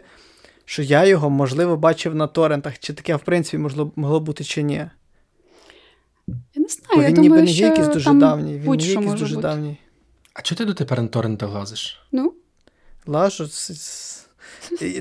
що 0.66 0.82
я 0.82 1.06
його, 1.06 1.30
можливо, 1.30 1.78
бачив 1.78 2.16
на 2.16 2.28
торрентах, 2.28 2.80
чи 2.80 2.94
таке, 2.94 3.16
в 3.16 3.20
принципі, 3.20 3.58
могло 3.58 3.92
могло 3.96 4.20
бути, 4.20 4.44
чи 4.44 4.64
ні. 4.64 4.74
Я 4.74 6.62
не 6.62 6.68
знаю, 6.68 6.96
Бо 6.96 7.02
я 7.02 7.08
він 7.08 7.16
думаю, 7.16 7.32
ніби 7.32 7.42
не 7.42 7.52
є 7.52 7.66
якийсь 7.66 7.88
дуже 7.88 8.14
давній. 8.14 8.60
Він 8.60 8.72
не 8.72 8.84
є 8.84 8.94
якийсь 8.94 9.14
дуже 9.14 9.36
бути. 9.36 9.48
давній. 9.48 9.78
А 10.34 10.42
чого 10.42 10.58
ти 10.58 10.66
до 10.66 10.74
тепер 10.74 11.02
на 11.02 11.08
торрентах 11.08 11.50
лазиш? 11.50 12.02
Ну? 12.12 12.34
Лажу. 13.06 13.50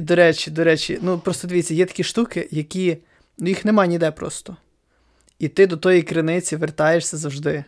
До 0.00 0.14
речі, 0.14 0.50
до 0.50 0.64
речі, 0.64 0.99
ну 1.02 1.18
просто 1.18 1.49
дивіться, 1.49 1.75
є 1.75 1.87
такі 1.87 2.04
штуки, 2.04 2.49
які. 2.50 2.99
Ну, 3.38 3.49
їх 3.49 3.64
нема 3.64 3.87
ніде 3.87 4.10
просто. 4.10 4.56
І 5.38 5.49
ти 5.49 5.66
до 5.66 5.76
тої 5.76 6.02
криниці 6.02 6.56
вертаєшся 6.56 7.16
завжди. 7.16 7.64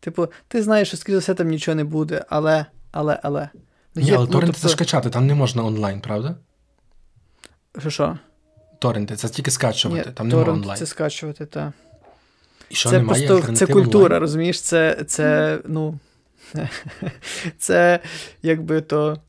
Типу, 0.00 0.28
ти 0.48 0.62
знаєш, 0.62 0.88
що 0.88 0.96
скоріше 0.96 1.18
все 1.18 1.34
там 1.34 1.48
нічого 1.48 1.74
не 1.74 1.84
буде, 1.84 2.24
але, 2.28 2.66
але, 2.92 3.20
але. 3.22 3.48
Ну, 3.94 4.02
Ні, 4.02 4.08
є, 4.08 4.16
але 4.16 4.26
ну, 4.26 4.32
торренти 4.32 4.52
тобто... 4.52 4.68
це 4.68 4.74
скачати, 4.74 5.10
там 5.10 5.26
не 5.26 5.34
можна 5.34 5.64
онлайн, 5.64 6.00
правда? 6.00 6.36
Що 7.78 7.90
що? 7.90 8.18
Торренти, 8.78 9.16
це 9.16 9.28
тільки 9.28 9.50
скачувати, 9.50 10.08
Ні, 10.08 10.14
там 10.14 10.28
немає 10.28 10.50
онлайн. 10.50 10.78
Це 10.78 10.86
скачувати, 10.86 11.46
так. 11.46 11.72
І 12.70 12.74
що, 12.74 12.88
це 12.90 12.98
немає 12.98 13.26
просто 13.28 13.52
це 13.52 13.66
культура, 13.66 14.04
онлайн? 14.04 14.20
розумієш? 14.20 14.60
Це, 14.60 15.04
це, 15.06 15.58
ну. 15.64 15.98
Це 17.58 18.00
якби 18.42 18.80
то. 18.80 19.20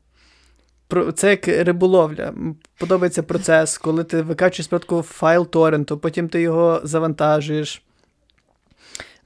Це 1.14 1.30
як 1.30 1.48
риболовля. 1.48 2.34
Подобається 2.78 3.22
процес, 3.22 3.78
коли 3.78 4.04
ти 4.04 4.22
викачуєш 4.22 4.64
спочатку 4.64 5.02
файл 5.02 5.46
торренту, 5.46 5.98
потім 5.98 6.28
ти 6.28 6.40
його 6.40 6.80
завантажуєш, 6.84 7.82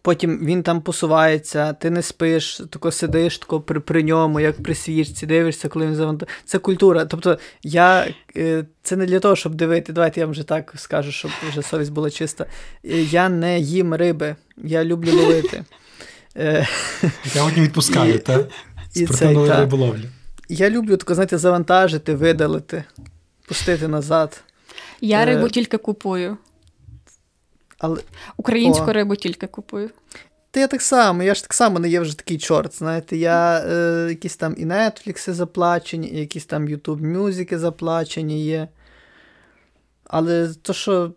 потім 0.02 0.38
він 0.44 0.62
там 0.62 0.80
посувається, 0.80 1.72
ти 1.72 1.90
не 1.90 2.02
спиш, 2.02 2.62
тако 2.70 2.92
сидиш 2.92 3.38
тако 3.38 3.60
при, 3.60 3.80
при 3.80 4.02
ньому, 4.02 4.40
як 4.40 4.62
при 4.62 4.74
свічці, 4.74 5.26
дивишся, 5.26 5.68
коли 5.68 5.86
він 5.86 5.94
завантажує. 5.94 6.36
Це 6.44 6.58
культура. 6.58 7.04
Тобто, 7.04 7.38
я 7.62 8.14
е, 8.36 8.64
це 8.82 8.96
не 8.96 9.06
для 9.06 9.20
того, 9.20 9.36
щоб 9.36 9.54
дивити. 9.54 9.92
Давайте 9.92 10.20
я 10.20 10.26
вам 10.26 10.32
вже 10.32 10.44
так 10.44 10.72
скажу, 10.76 11.12
щоб 11.12 11.30
вже 11.48 11.62
совість 11.62 11.92
була 11.92 12.10
чиста. 12.10 12.46
Е, 12.84 13.02
я 13.02 13.28
не 13.28 13.58
їм 13.58 13.94
риби, 13.94 14.36
я 14.56 14.84
люблю 14.84 15.12
ловити. 15.12 15.64
Е, 16.36 16.66
я 17.34 17.44
одні 17.44 17.62
відпускаю, 17.62 18.18
так? 18.18 18.48
Спортивної 18.90 19.52
риболовлі. 19.52 20.08
Я 20.48 20.70
люблю 20.70 20.96
тако, 20.96 21.14
знаєте, 21.14 21.38
завантажити, 21.38 22.14
видалити, 22.14 22.84
пустити 23.48 23.88
назад. 23.88 24.42
Я 25.00 25.24
рибу 25.24 25.48
тільки 25.48 25.76
купую. 25.76 26.36
Але... 27.78 28.00
Українську 28.36 28.90
О. 28.90 28.92
рибу 28.92 29.16
тільки 29.16 29.46
купую. 29.46 29.90
Та 30.50 30.60
я 30.60 30.66
так 30.66 30.82
само, 30.82 31.22
я 31.22 31.34
ж 31.34 31.42
так 31.42 31.54
само 31.54 31.78
не 31.78 31.88
є 31.88 32.00
вже 32.00 32.18
такий 32.18 32.38
чорт. 32.38 32.78
Знаєте, 32.78 33.16
я 33.16 33.60
е, 33.60 34.06
якісь 34.08 34.36
там 34.36 34.54
і 34.58 34.66
Netflix 34.66 35.32
заплачені, 35.32 36.08
і 36.08 36.18
якісь 36.18 36.44
там 36.44 36.68
YouTube 36.68 37.02
мюзики 37.02 37.58
заплачені 37.58 38.44
є. 38.44 38.68
Але 40.04 40.54
то, 40.62 40.72
що 40.72 41.12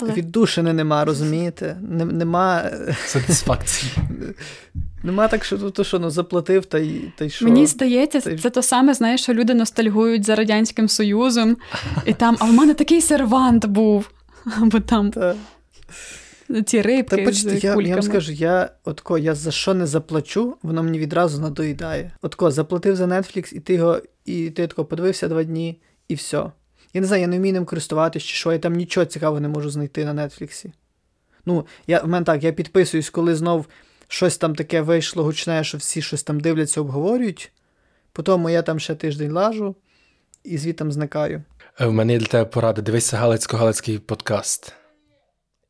Але... 0.00 0.12
віддушини 0.12 0.72
нема, 0.72 1.04
розумієте? 1.04 1.76
Нема 1.90 2.70
сатисфакції. 3.06 3.92
Нема 5.02 5.28
так, 5.28 5.44
що 5.44 5.58
то, 5.58 5.84
що 5.84 5.98
ну, 5.98 6.10
заплатив, 6.10 6.64
та 6.64 6.78
й 6.78 7.00
та 7.16 7.24
й 7.24 7.30
що. 7.30 7.44
Мені 7.44 7.66
здається, 7.66 8.20
та 8.20 8.30
й... 8.30 8.38
це 8.38 8.50
то 8.50 8.62
саме, 8.62 8.94
знаєш, 8.94 9.22
що 9.22 9.34
люди 9.34 9.54
ностальгують 9.54 10.24
за 10.24 10.34
Радянським 10.34 10.88
Союзом, 10.88 11.56
і 12.06 12.14
там, 12.14 12.36
а 12.40 12.44
в 12.44 12.52
мене 12.52 12.74
такий 12.74 13.00
сервант 13.00 13.66
був. 13.66 14.10
Або 14.62 14.80
там. 14.80 15.10
Та. 15.10 15.34
Ці 16.66 16.82
рибки. 16.82 17.16
Та 17.16 17.22
почти, 17.22 17.58
з 17.58 17.64
я 17.64 17.74
кульками. 17.74 17.88
я 17.88 17.94
вам 17.94 18.02
скажу, 18.02 18.32
я 18.32 18.70
отко, 18.84 19.18
я 19.18 19.34
за 19.34 19.50
що 19.50 19.74
не 19.74 19.86
заплачу, 19.86 20.56
воно 20.62 20.82
мені 20.82 20.98
відразу 20.98 21.42
надоїдає. 21.42 22.10
Отко, 22.22 22.50
заплатив 22.50 22.96
за 22.96 23.06
Netflix, 23.06 23.54
і 23.54 23.60
ти 23.60 23.74
його, 23.74 24.00
і 24.24 24.50
ти 24.50 24.66
тако 24.66 24.84
подивився 24.84 25.28
два 25.28 25.44
дні, 25.44 25.80
і 26.08 26.14
все. 26.14 26.44
Я 26.96 27.00
не 27.00 27.06
знаю, 27.06 27.22
я 27.22 27.28
не 27.28 27.38
вмію 27.38 27.52
ним 27.52 27.64
користуватись, 27.64 28.22
чи 28.22 28.34
що, 28.34 28.52
я 28.52 28.58
там 28.58 28.72
нічого 28.72 29.06
цікавого 29.06 29.40
не 29.40 29.48
можу 29.48 29.70
знайти 29.70 30.04
на 30.04 30.26
Нетфліксі. 30.26 30.72
Ну, 31.46 31.66
я, 31.86 32.00
в 32.00 32.08
мене 32.08 32.24
так, 32.24 32.44
я 32.44 32.52
підписуюсь, 32.52 33.10
коли 33.10 33.34
знов 33.34 33.66
щось 34.08 34.38
там 34.38 34.54
таке 34.54 34.80
вийшло 34.80 35.24
гучне, 35.24 35.64
що 35.64 35.78
всі 35.78 36.02
щось 36.02 36.22
там 36.22 36.40
дивляться, 36.40 36.80
обговорюють. 36.80 37.52
Потім 38.12 38.48
я 38.48 38.62
там 38.62 38.80
ще 38.80 38.94
тиждень 38.94 39.32
лажу 39.32 39.76
і 40.44 40.58
звітом 40.58 40.92
зникаю. 40.92 41.42
Е, 41.80 41.86
в 41.86 41.92
мене 41.92 42.12
є 42.12 42.18
для 42.18 42.26
тебе 42.26 42.44
порада. 42.44 42.82
Дивися 42.82 43.16
Галицько-Галицький 43.16 43.98
подкаст. 43.98 44.72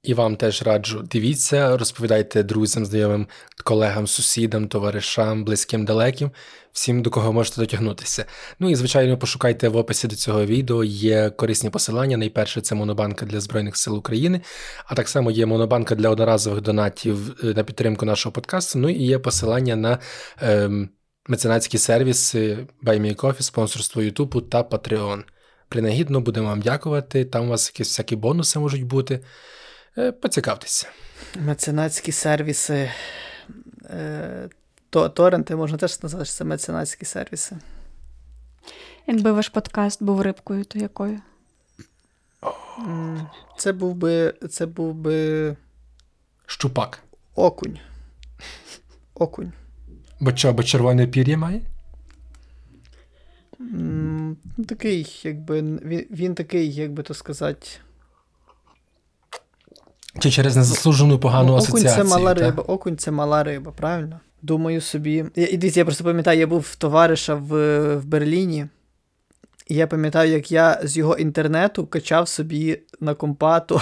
І 0.06 0.14
вам 0.14 0.36
теж 0.36 0.62
раджу. 0.62 1.02
Дивіться, 1.10 1.76
розповідайте 1.76 2.42
друзям, 2.42 2.86
знайомим, 2.86 3.26
колегам, 3.64 4.06
сусідам, 4.06 4.68
товаришам, 4.68 5.44
близьким, 5.44 5.84
далеким, 5.84 6.30
всім, 6.72 7.02
до 7.02 7.10
кого 7.10 7.32
можете 7.32 7.60
дотягнутися. 7.60 8.24
Ну 8.58 8.70
і, 8.70 8.74
звичайно, 8.74 9.18
пошукайте 9.18 9.68
в 9.68 9.76
описі 9.76 10.08
до 10.08 10.16
цього 10.16 10.44
відео. 10.44 10.84
Є 10.84 11.30
корисні 11.30 11.70
посилання. 11.70 12.16
Найперше 12.16 12.60
це 12.60 12.74
монобанка 12.74 13.26
для 13.26 13.40
Збройних 13.40 13.76
сил 13.76 13.96
України, 13.96 14.40
а 14.86 14.94
так 14.94 15.08
само 15.08 15.30
є 15.30 15.46
монобанка 15.46 15.94
для 15.94 16.08
одноразових 16.08 16.60
донатів 16.60 17.44
е, 17.44 17.54
на 17.54 17.64
підтримку 17.64 18.06
нашого 18.06 18.32
подкасту. 18.32 18.78
Ну 18.78 18.88
і 18.88 19.02
є 19.02 19.18
посилання 19.18 19.76
на 19.76 19.98
ем, 20.40 20.88
меценатські 21.28 21.78
сервіси 21.78 22.58
BuyMeCoffee, 22.82 23.42
спонсорство 23.42 24.02
Ютубу 24.02 24.40
та 24.40 24.62
Patreon. 24.62 25.22
Принагідно 25.68 26.20
будемо 26.20 26.48
вам 26.48 26.60
дякувати. 26.60 27.24
Там 27.24 27.46
у 27.46 27.48
вас 27.48 27.68
якісь 27.68 27.88
всякі 27.88 28.16
бонуси 28.16 28.58
можуть 28.58 28.84
бути. 28.84 29.20
Е, 29.98 30.12
поцікавтеся. 30.12 30.88
Меценатські 31.36 32.12
сервіси. 32.12 32.90
Е, 33.84 34.48
то, 34.90 35.08
Торренти 35.08 35.56
можна 35.56 35.78
теж 35.78 35.94
сказати, 35.94 36.24
що 36.24 36.34
це 36.34 36.44
меценатські 36.44 37.04
сервіси. 37.04 37.56
Якби 39.06 39.32
ваш 39.32 39.48
подкаст 39.48 40.02
був 40.02 40.20
рибкою, 40.20 40.64
то 40.64 40.78
якою? 40.78 41.20
Це 43.58 43.72
був 43.72 43.94
би. 43.94 44.34
Це 44.50 44.66
був 44.66 44.94
би. 44.94 45.56
Щупак. 46.46 47.02
Окунь. 47.34 47.78
Окунь. 49.14 49.52
Бо 50.20 50.36
що, 50.36 50.52
бо 50.52 50.62
червоне 50.62 51.06
пір'я 51.06 51.38
має? 51.38 51.60
Такий, 54.68 55.20
якби 55.22 55.62
він, 55.62 56.06
він 56.10 56.34
такий, 56.34 56.74
як 56.74 56.92
би 56.92 57.02
то 57.02 57.14
сказати. 57.14 57.66
Чи 60.18 60.30
через 60.30 60.56
незаслужену 60.56 61.18
погану 61.18 61.48
Ну, 61.48 61.56
асоціацію? 61.56 61.92
Окунь 61.92 62.08
це 62.10 62.16
мала 62.16 62.34
та? 62.34 62.40
риба, 62.40 62.62
окунь 62.62 62.96
це 62.96 63.10
мала 63.10 63.44
риба, 63.44 63.72
правильно? 63.76 64.20
Думаю 64.42 64.80
собі. 64.80 65.24
Я, 65.36 65.46
і 65.46 65.56
дивіться, 65.56 65.80
я 65.80 65.84
просто 65.84 66.04
пам'ятаю, 66.04 66.40
я 66.40 66.46
був 66.46 66.60
в 66.70 66.76
товариша 66.76 67.34
в, 67.34 67.48
в 67.96 68.04
Берліні, 68.04 68.66
і 69.68 69.74
я 69.74 69.86
пам'ятаю, 69.86 70.32
як 70.32 70.52
я 70.52 70.80
з 70.84 70.96
його 70.96 71.16
інтернету 71.16 71.86
качав 71.86 72.28
собі 72.28 72.78
на 73.00 73.14
компату 73.14 73.80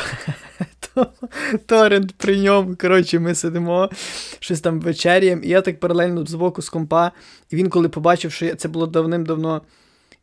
торрент 1.66 2.12
при 2.16 2.38
ньому. 2.40 2.76
Коротше, 2.80 3.18
ми 3.18 3.34
сидимо, 3.34 3.90
щось 4.38 4.60
там 4.60 4.80
вечеряємо, 4.80 5.42
і 5.42 5.48
я 5.48 5.60
так 5.60 5.80
паралельно 5.80 6.26
збоку 6.26 6.62
з 6.62 6.68
компа. 6.68 7.12
І 7.50 7.56
він, 7.56 7.68
коли 7.68 7.88
побачив, 7.88 8.32
що 8.32 8.44
я, 8.46 8.54
це 8.54 8.68
було 8.68 8.86
давним-давно. 8.86 9.62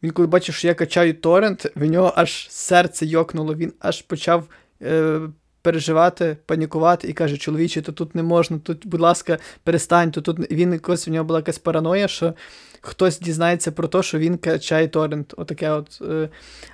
Він, 0.04 0.12
коли 0.12 0.28
бачив, 0.28 0.56
що 0.56 0.68
я 0.68 0.74
качаю 0.74 1.14
торрент, 1.14 1.72
в 1.76 1.86
нього 1.86 2.14
аж 2.16 2.48
серце 2.50 3.06
йокнуло, 3.06 3.56
він 3.56 3.74
аж 3.80 4.02
почав. 4.02 4.48
Е, 4.82 5.20
Переживати, 5.62 6.38
панікувати 6.46 7.08
і 7.08 7.14
каже, 7.14 7.38
чоловіче, 7.38 7.82
то 7.82 7.92
тут 7.92 8.16
не 8.16 8.24
можна, 8.24 8.60
тут, 8.60 8.88
будь 8.88 9.02
ласка, 9.02 9.38
перестань, 9.64 10.12
то 10.12 10.22
тут 10.22 10.52
він 10.52 10.74
якось 10.74 11.08
в 11.08 11.12
нього 11.12 11.26
була 11.26 11.40
якась 11.40 11.60
параноя, 11.60 12.08
що 12.08 12.34
хтось 12.82 13.20
дізнається 13.20 13.72
про 13.72 13.88
те, 13.88 14.04
що 14.04 14.20
він 14.20 14.38
качає 14.38 14.88
торрент. 14.88 15.34
Отаке 15.38 15.70
от. 15.70 16.02
е. 16.02 16.30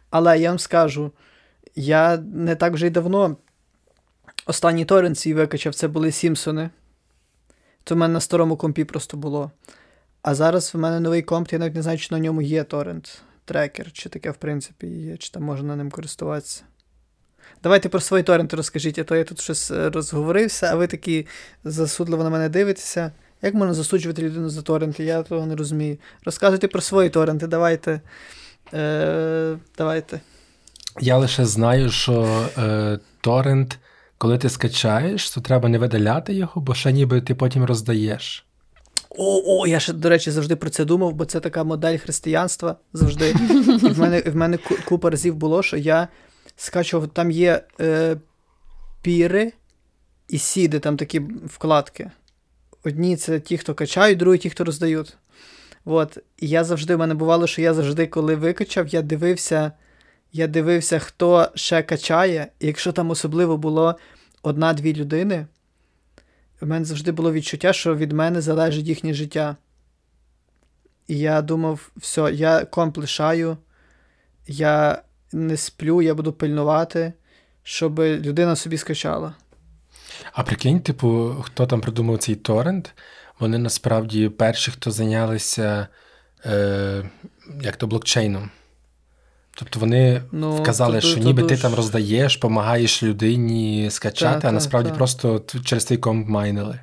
Але 0.10 0.39
я 0.39 0.50
вам 0.50 0.60
скажу, 0.60 1.12
я 1.75 2.17
не 2.17 2.56
так 2.56 2.74
вже 2.74 2.88
й 2.88 2.89
давно 2.89 3.38
останній 4.46 4.86
торрент 4.86 5.17
свій 5.17 5.34
викачав, 5.34 5.75
це 5.75 5.88
були 5.88 6.12
Сімпсони. 6.12 6.70
То 7.84 7.96
в 7.96 7.98
мене 7.98 8.13
на 8.13 8.20
старому 8.20 8.58
компі 8.58 8.86
просто 8.86 9.17
було. 9.17 9.51
А 10.22 10.36
зараз 10.36 10.74
в 10.74 10.77
мене 10.77 11.00
новий 11.00 11.22
комп, 11.22 11.51
я 11.51 11.60
навіть 11.60 11.75
не 11.75 11.82
знаю, 11.82 11.98
чи 11.98 12.08
на 12.12 12.20
ньому 12.20 12.41
є 12.41 12.63
торрент 12.63 13.22
трекер, 13.46 13.91
чи 13.91 14.10
таке, 14.10 14.32
в 14.32 14.38
принципі, 14.38 14.88
є, 14.88 15.17
чи 15.17 15.29
там 15.32 15.44
можна 15.44 15.75
ним 15.75 15.91
користуватися. 15.91 16.63
Давайте 17.63 17.89
про 17.89 18.00
свої 18.00 18.24
торренти 18.24 18.56
розкажіть, 18.56 19.00
а 19.00 19.04
то 19.04 19.16
я 19.16 19.24
тут 19.24 19.42
щось 19.42 19.72
е, 19.72 19.89
розговорився, 19.89 20.70
а 20.72 20.75
ви 20.75 20.88
такі 20.88 21.27
засудливо 21.63 22.24
на 22.24 22.30
мене 22.30 22.50
дивитеся. 22.50 23.12
Як 23.42 23.54
можна 23.54 23.74
засуджувати 23.74 24.22
людину 24.22 24.50
за 24.50 24.62
торренти? 24.62 25.04
Я 25.04 25.24
того 25.24 25.46
не 25.46 25.56
розумію. 25.56 25.98
Розказуйте 26.25 26.68
про 26.68 26.82
свої 26.82 27.10
торренти, 27.10 27.48
давайте. 27.48 28.01
Е, 28.74 29.58
давайте. 29.77 30.20
Я 31.00 31.18
лише 31.18 31.46
знаю, 31.46 31.89
що 31.89 32.46
е, 32.58 33.00
торрент, 33.22 33.80
коли 34.18 34.38
ти 34.38 34.50
скачаєш, 34.50 35.30
то 35.30 35.42
треба 35.42 35.70
не 35.70 35.77
видаляти 35.77 36.34
його, 36.34 36.62
бо 36.62 36.74
ще 36.74 36.92
ніби 36.92 37.22
ти 37.22 37.36
потім 37.36 37.63
роздаєш. 37.63 38.46
О, 39.10 39.42
о, 39.46 39.68
я 39.68 39.80
ще, 39.80 39.94
до 39.94 40.10
речі, 40.10 40.32
завжди 40.32 40.56
про 40.56 40.70
це 40.70 40.86
думав, 40.86 41.13
бо 41.13 41.25
це 41.25 41.39
така 41.39 41.63
модель 41.63 41.98
християнства 41.98 42.75
завжди. 42.94 43.30
І 43.84 43.89
в 43.89 44.00
мене, 44.00 44.22
в 44.22 44.36
мене 44.36 44.58
купа 44.86 45.10
разів 45.10 45.36
було, 45.36 45.63
що 45.63 45.77
я 45.77 46.08
скачував, 46.58 47.08
там 47.08 47.32
є 47.32 47.64
е, 47.80 48.18
піри 49.02 49.54
і 50.28 50.38
сіди, 50.38 50.80
там 50.80 50.98
такі 50.98 51.20
вкладки. 51.46 52.12
Одні 52.84 53.16
це 53.16 53.40
ті, 53.40 53.58
хто 53.58 53.74
качають, 53.74 54.20
другі 54.20 54.38
ті, 54.38 54.50
хто 54.50 54.64
роздають. 54.64 55.18
От. 55.86 56.18
І 56.38 56.48
я 56.48 56.64
завжди, 56.64 56.96
в 56.96 57.00
мене 57.00 57.14
бувало, 57.14 57.48
що 57.48 57.62
я 57.62 57.74
завжди, 57.74 58.08
коли 58.08 58.36
викачав, 58.36 58.88
я 58.88 59.02
дивився, 59.02 59.72
я 60.34 60.48
дивився, 60.48 61.00
хто 61.00 61.52
ще 61.56 61.84
качає, 61.84 62.48
і 62.60 62.68
якщо 62.68 62.92
там 62.92 63.10
особливо 63.10 63.58
було 63.58 63.96
одна-дві 64.44 64.94
людини, 64.94 65.48
в 66.62 66.68
мене 66.68 66.86
завжди 66.86 67.12
було 67.12 67.34
відчуття, 67.34 67.74
що 67.74 67.96
від 67.96 68.12
мене 68.12 68.42
залежить 68.42 68.88
їхнє 68.88 69.14
життя. 69.14 69.56
І 71.08 71.20
я 71.20 71.42
думав, 71.42 71.92
все, 71.98 72.32
я 72.34 72.66
комп 72.66 72.98
лишаю, 72.98 73.58
я 74.48 75.02
не 75.34 75.58
сплю, 75.58 76.02
я 76.02 76.14
буду 76.16 76.34
пильнувати, 76.34 77.14
щоб 77.64 78.00
людина 78.00 78.56
собі 78.56 78.78
скачала. 78.78 79.34
А 80.34 80.44
прикинь, 80.44 80.80
типу, 80.80 81.36
хто 81.42 81.68
там 81.68 81.82
придумав 81.82 82.18
цей 82.18 82.36
торрент, 82.36 82.94
вони 83.40 83.58
насправді 83.58 84.30
перші, 84.30 84.72
хто 84.72 84.92
зайнялися 84.92 85.88
е, 86.46 87.10
як 87.62 87.76
то 87.76 87.88
блокчейном. 87.88 88.50
Тобто 89.60 89.80
вони 89.80 90.22
Ну, 90.32 90.56
вказали, 90.56 91.00
то- 91.02 91.08
що 91.08 91.18
то 91.18 91.24
ніби 91.24 91.42
ти 91.42 91.48
дуже- 91.48 91.62
там 91.62 91.74
роздаєш, 91.74 92.36
допомагаєш 92.36 93.04
людині 93.04 93.88
скачати, 93.92 94.36
Так, 94.42 94.46
а 94.46 94.52
насправді 94.52 94.90
так. 94.90 94.98
просто 94.98 95.44
через 95.66 95.86
твій 95.86 95.98
комп 95.98 96.28
майнили. 96.28 96.80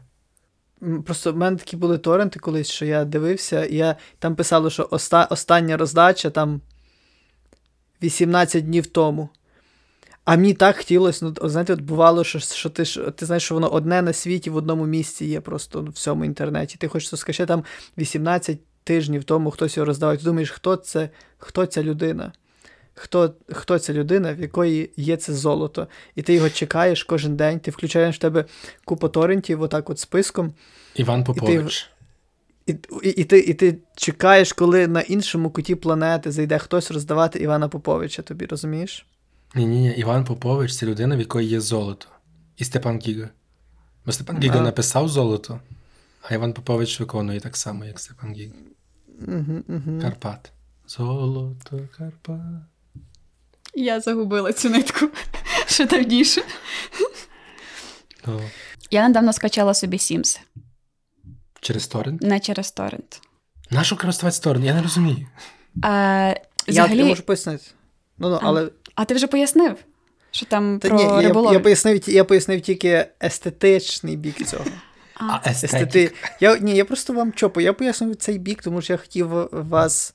Просто 1.06 1.32
в 1.32 1.36
мене 1.36 1.56
такі 1.56 1.76
були 1.76 1.98
торренти 1.98 2.38
колись, 2.40 2.70
що 2.70 2.84
я 2.84 3.04
дивився, 3.04 3.64
і 3.64 3.76
я 3.76 3.96
там 4.18 4.36
писало, 4.36 4.70
що 4.70 4.88
оста, 4.90 5.24
остання 5.24 5.76
роздача 5.76 6.30
там 6.30 6.60
18 8.02 8.64
днів 8.64 8.86
тому. 8.86 9.28
А 10.24 10.36
мені 10.36 10.54
так 10.54 10.76
хотілося, 10.76 11.24
ну, 11.24 11.48
знаєте, 11.48 11.72
от 11.72 11.80
бувало, 11.80 12.24
що, 12.24 12.38
що 12.38 12.70
ти 12.70 12.84
ти 13.16 13.26
знаєш, 13.26 13.42
що 13.42 13.54
воно 13.54 13.68
одне 13.68 14.02
на 14.02 14.12
світі 14.12 14.50
в 14.50 14.56
одному 14.56 14.86
місці 14.86 15.24
є 15.24 15.40
просто 15.40 15.82
в 15.82 15.90
всьому 15.90 16.24
інтернеті. 16.24 16.76
Ти 16.78 16.88
хочеш 16.88 17.20
скачати 17.20 17.46
там 17.46 17.64
18 17.98 18.58
тижнів 18.84 19.24
тому 19.24 19.50
хтось 19.50 19.76
його 19.76 19.84
роздавав. 19.84 20.18
Ти 20.18 20.24
думаєш, 20.24 20.50
хто 20.50 20.76
це, 20.76 21.10
хто 21.38 21.66
ця 21.66 21.82
людина? 21.82 22.32
Хто, 22.94 23.34
хто 23.52 23.78
ця 23.78 23.92
людина, 23.92 24.32
в 24.32 24.40
якої 24.40 24.90
є 24.96 25.16
це 25.16 25.34
золото? 25.34 25.86
І 26.14 26.22
ти 26.22 26.34
його 26.34 26.50
чекаєш 26.50 27.04
кожен 27.04 27.36
день, 27.36 27.60
ти 27.60 27.70
включаєш 27.70 28.16
в 28.16 28.18
тебе 28.18 28.44
купу 28.84 29.08
торрентів, 29.08 29.62
отак 29.62 29.90
от 29.90 29.98
списком. 29.98 30.54
Іван 30.94 31.24
Попович. 31.24 31.90
І, 32.66 32.76
і, 33.02 33.08
і, 33.08 33.24
ти, 33.24 33.38
і 33.38 33.54
ти 33.54 33.78
чекаєш, 33.96 34.52
коли 34.52 34.86
на 34.86 35.00
іншому 35.00 35.50
куті 35.50 35.74
планети 35.74 36.30
зайде 36.32 36.58
хтось 36.58 36.90
роздавати 36.90 37.38
Івана 37.38 37.68
Поповича, 37.68 38.22
тобі 38.22 38.46
розумієш? 38.46 39.06
Ні, 39.54 39.66
ні, 39.66 39.80
ні, 39.80 39.94
Іван 39.96 40.24
Попович 40.24 40.76
це 40.76 40.86
людина, 40.86 41.16
в 41.16 41.18
якої 41.18 41.48
є 41.48 41.60
золото. 41.60 42.06
І 42.56 42.64
Степан 42.64 42.98
Гіга. 42.98 43.28
Бо 44.06 44.12
Степан 44.12 44.42
Гіга 44.42 44.60
А. 44.60 44.62
написав 44.62 45.08
золото, 45.08 45.60
а 46.22 46.34
Іван 46.34 46.52
Попович 46.52 47.00
виконує 47.00 47.40
так 47.40 47.56
само, 47.56 47.84
як 47.84 48.00
Степан 48.00 48.32
Гіга. 48.32 48.52
Угу, 49.28 49.62
угу. 49.68 50.00
Карпат. 50.02 50.52
Золото 50.86 51.88
Карпат. 51.98 52.40
Я 53.74 54.00
загубила 54.00 54.52
цю 54.52 54.70
нитку 54.70 55.08
ще 55.66 55.86
давніше. 55.86 56.42
Ну, 58.26 58.40
Я 58.90 59.08
недавно 59.08 59.32
скачала 59.32 59.74
собі 59.74 59.96
Sims, 59.96 60.40
через 61.64 61.86
торрент. 61.86 62.22
не 62.22 62.40
через 62.40 62.70
торрент. 62.70 63.20
Нашу 63.70 63.96
користуватися 63.96 64.42
торрент? 64.42 64.64
Я 64.64 64.74
не 64.74 64.82
розумію. 64.82 65.26
А, 65.82 66.34
Я 66.66 66.88
тобі 66.88 67.04
можу 67.04 67.22
пояснити. 67.22 67.64
Ну, 68.18 68.30
ну, 68.30 68.38
А, 68.42 68.46
але 68.46 68.68
а 68.94 69.04
ти 69.04 69.14
вже 69.14 69.26
пояснив, 69.26 69.76
що 70.30 70.46
там 70.46 70.78
Та 70.78 70.88
про 70.88 70.96
ні, 70.96 71.02
я, 71.04 71.52
я, 71.52 71.60
пояснив, 71.60 72.08
я 72.08 72.24
пояснив 72.24 72.60
тільки 72.60 73.06
естетичний 73.22 74.16
бік 74.16 74.46
цього. 74.46 74.64
А. 75.16 75.50
Естети... 75.50 76.12
Я, 76.40 76.58
ні, 76.58 76.76
я 76.76 76.84
просто 76.84 77.12
вам 77.12 77.32
чопу, 77.32 77.60
я 77.60 77.72
пояснив 77.72 78.16
цей 78.16 78.38
бік, 78.38 78.62
тому 78.62 78.82
що 78.82 78.92
я 78.92 78.96
хотів 78.96 79.28
вас 79.52 80.14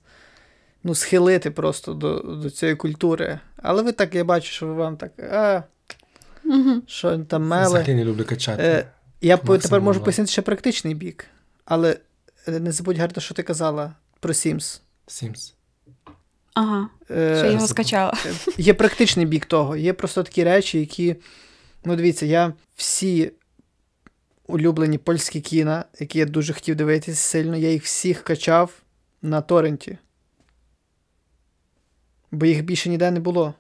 ну, 0.83 0.95
схилити 0.95 1.51
просто 1.51 1.93
до, 1.93 2.19
до 2.19 2.49
цієї 2.49 2.75
культури. 2.75 3.39
Але 3.57 3.83
ви 3.83 3.91
так, 3.91 4.15
я 4.15 4.23
бачу, 4.23 4.51
що 4.51 4.67
ви 4.67 4.73
вам 4.73 4.97
так. 4.97 5.11
А, 5.19 5.63
Угу. 6.43 6.81
що 6.87 7.17
там 7.17 7.47
мели. 7.47 7.65
Взагалі 7.65 7.95
не 7.95 8.05
люблю 8.05 8.25
качати. 8.25 8.63
Е, 8.63 8.85
я 9.21 9.35
Максимум 9.35 9.59
тепер 9.59 9.81
можу 9.81 9.99
пояснити 10.01 10.31
ще 10.31 10.41
практичний 10.41 10.93
бік. 10.93 11.25
Але 11.69 11.99
е, 12.47 12.59
не 12.59 12.71
забудь 12.71 12.97
гарно, 12.97 13.21
що 13.21 13.33
ти 13.33 13.43
казала 13.43 13.95
про 14.19 14.33
Sims. 14.33 14.79
Sims. 15.07 15.53
Ага, 16.53 16.89
Е, 17.11 17.35
що 17.37 17.45
я 17.45 17.51
його 17.51 17.67
скачала. 17.67 18.13
Є 18.57 18.73
практичний 18.73 19.25
бік 19.25 19.45
того. 19.45 19.75
Є 19.75 19.93
просто 19.93 20.23
такі 20.23 20.43
речі, 20.43 20.79
які. 20.79 21.15
Ну, 21.85 21.95
дивіться, 21.95 22.25
я 22.25 22.53
всі 22.75 23.31
улюблені 24.47 24.97
польські 24.97 25.41
кіна, 25.41 25.85
які 25.99 26.19
я 26.19 26.25
дуже 26.25 26.53
хотів 26.53 26.75
дивитися 26.75 27.21
сильно, 27.21 27.57
я 27.57 27.71
їх 27.71 27.83
всіх 27.83 28.23
качав 28.23 28.73
на 29.21 29.41
торренті. 29.41 29.97
Бо 32.31 32.45
їх 32.45 32.63
більше 32.63 32.89
ніде 32.89 33.11
не 33.11 33.19
було. 33.19 33.53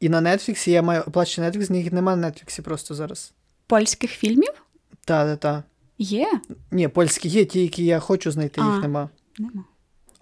І 0.00 0.08
на 0.08 0.20
Netflix 0.20 0.68
я 0.68 0.82
маю 0.82 1.02
оплачений 1.02 1.50
Netflix, 1.50 1.74
їх 1.76 1.92
немає 1.92 2.16
на 2.16 2.26
Netflix 2.26 2.60
просто 2.62 2.94
зараз. 2.94 3.32
Польських 3.66 4.10
фільмів? 4.10 4.52
Та, 5.04 5.24
та, 5.24 5.36
та. 5.36 5.62
Є? 5.98 6.40
Ні, 6.70 6.88
польські 6.88 7.28
є, 7.28 7.44
ті, 7.44 7.62
які 7.62 7.84
я 7.84 7.98
хочу 7.98 8.30
знайти, 8.30 8.60
А. 8.60 8.74
їх 8.74 8.82
нема. 8.82 9.08
Нема. 9.38 9.64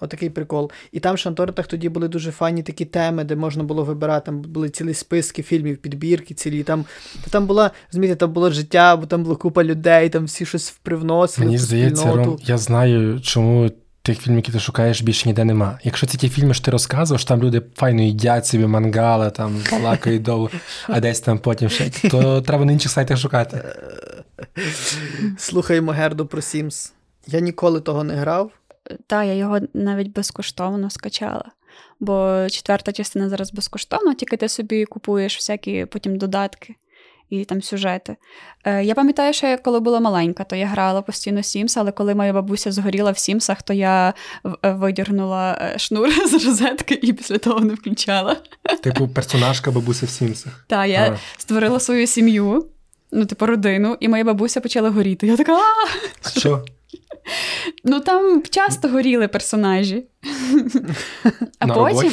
Отакий 0.00 0.30
прикол. 0.30 0.70
І 0.92 1.00
там 1.00 1.14
в 1.14 1.18
Шантортах 1.18 1.66
тоді 1.66 1.88
були 1.88 2.08
дуже 2.08 2.30
файні 2.30 2.62
такі 2.62 2.84
теми, 2.84 3.24
де 3.24 3.36
можна 3.36 3.64
було 3.64 3.84
вибирати. 3.84 4.26
Там 4.26 4.42
були 4.42 4.70
цілі 4.70 4.94
списки 4.94 5.42
фільмів, 5.42 5.76
підбірки 5.76 6.34
цілі. 6.34 6.62
Там, 6.62 6.84
та 7.24 7.30
там 7.30 7.46
була, 7.46 7.70
розумієте, 7.92 8.16
там 8.18 8.32
було 8.32 8.50
життя, 8.50 8.96
бо 8.96 9.06
там 9.06 9.22
була 9.22 9.36
купа 9.36 9.64
людей, 9.64 10.08
там 10.08 10.24
всі 10.24 10.46
щось 10.46 10.70
привносили. 10.82 11.46
Мені 11.46 11.58
здається. 11.58 12.12
Ром, 12.12 12.38
я 12.42 12.58
знаю, 12.58 13.20
чому 13.20 13.70
тих 14.02 14.20
фільмів, 14.20 14.38
які 14.38 14.52
ти 14.52 14.60
шукаєш, 14.60 15.02
більше 15.02 15.28
ніде 15.28 15.44
нема. 15.44 15.78
Якщо 15.84 16.06
це 16.06 16.18
ті 16.18 16.28
фільми, 16.28 16.54
що 16.54 16.64
ти 16.64 16.70
розказував, 16.70 17.24
там 17.24 17.42
люди 17.42 17.62
файно 17.74 18.02
їдять 18.02 18.46
собі 18.46 18.66
мангали, 18.66 19.30
там 19.30 19.60
балакають 19.72 20.22
довго, 20.22 20.50
а 20.88 21.00
десь 21.00 21.20
там 21.20 21.38
потім 21.38 21.68
ще, 21.68 21.90
то 22.10 22.40
треба 22.40 22.64
на 22.64 22.72
інших 22.72 22.92
сайтах 22.92 23.18
шукати. 23.18 23.62
Слухаємо 25.38 25.92
Герду 25.92 26.26
про 26.26 26.42
Сімс. 26.42 26.92
Я 27.26 27.40
ніколи 27.40 27.80
того 27.80 28.04
не 28.04 28.14
грав. 28.14 28.50
Та, 29.06 29.24
я 29.24 29.34
його 29.34 29.58
навіть 29.74 30.12
безкоштовно 30.12 30.90
скачала. 30.90 31.44
Бо 32.00 32.46
четверта 32.50 32.92
частина 32.92 33.28
зараз 33.28 33.52
безкоштовна, 33.52 34.14
тільки 34.14 34.36
ти 34.36 34.48
собі 34.48 34.84
купуєш 34.84 35.36
всякі 35.36 35.84
потім 35.84 36.18
додатки 36.18 36.74
і 37.30 37.44
там 37.44 37.62
сюжети. 37.62 38.16
Е, 38.64 38.84
Я 38.84 38.94
пам'ятаю, 38.94 39.32
що 39.32 39.46
я 39.46 39.56
коли 39.58 39.80
була 39.80 40.00
маленька, 40.00 40.44
то 40.44 40.56
я 40.56 40.66
грала 40.66 41.02
постійно 41.02 41.40
Sims, 41.40 41.74
але 41.78 41.92
коли 41.92 42.14
моя 42.14 42.32
бабуся 42.32 42.72
згоріла 42.72 43.10
в 43.10 43.18
Сімсах, 43.18 43.62
то 43.62 43.72
я 43.72 44.14
е, 44.64 44.72
видьорнула 44.72 45.58
е, 45.74 45.78
шнур 45.78 46.08
з 46.28 46.44
розетки 46.46 46.98
і 47.02 47.12
після 47.12 47.38
того 47.38 47.60
не 47.60 47.74
включала. 47.74 48.36
Типу, 48.82 49.08
персонажка 49.08 49.70
бабуся 49.70 50.06
в 50.06 50.08
Сімсах. 50.08 50.64
Так, 50.68 50.88
я 50.88 51.10
А. 51.12 51.18
створила 51.40 51.80
свою 51.80 52.06
сім'ю, 52.06 52.66
ну, 53.12 53.26
типу, 53.26 53.46
родину, 53.46 53.96
і 54.00 54.08
моя 54.08 54.24
бабуся 54.24 54.60
почала 54.60 54.90
горіти. 54.90 55.26
Я 55.26 55.36
така. 55.36 55.52
«А!» 55.52 56.38
Що? 56.38 56.64
Ну 57.84 58.00
там 58.00 58.42
часто 58.50 58.88
горіли 58.88 59.28
персонажі. 59.28 60.04
А 61.58 61.66
потім. 61.66 62.12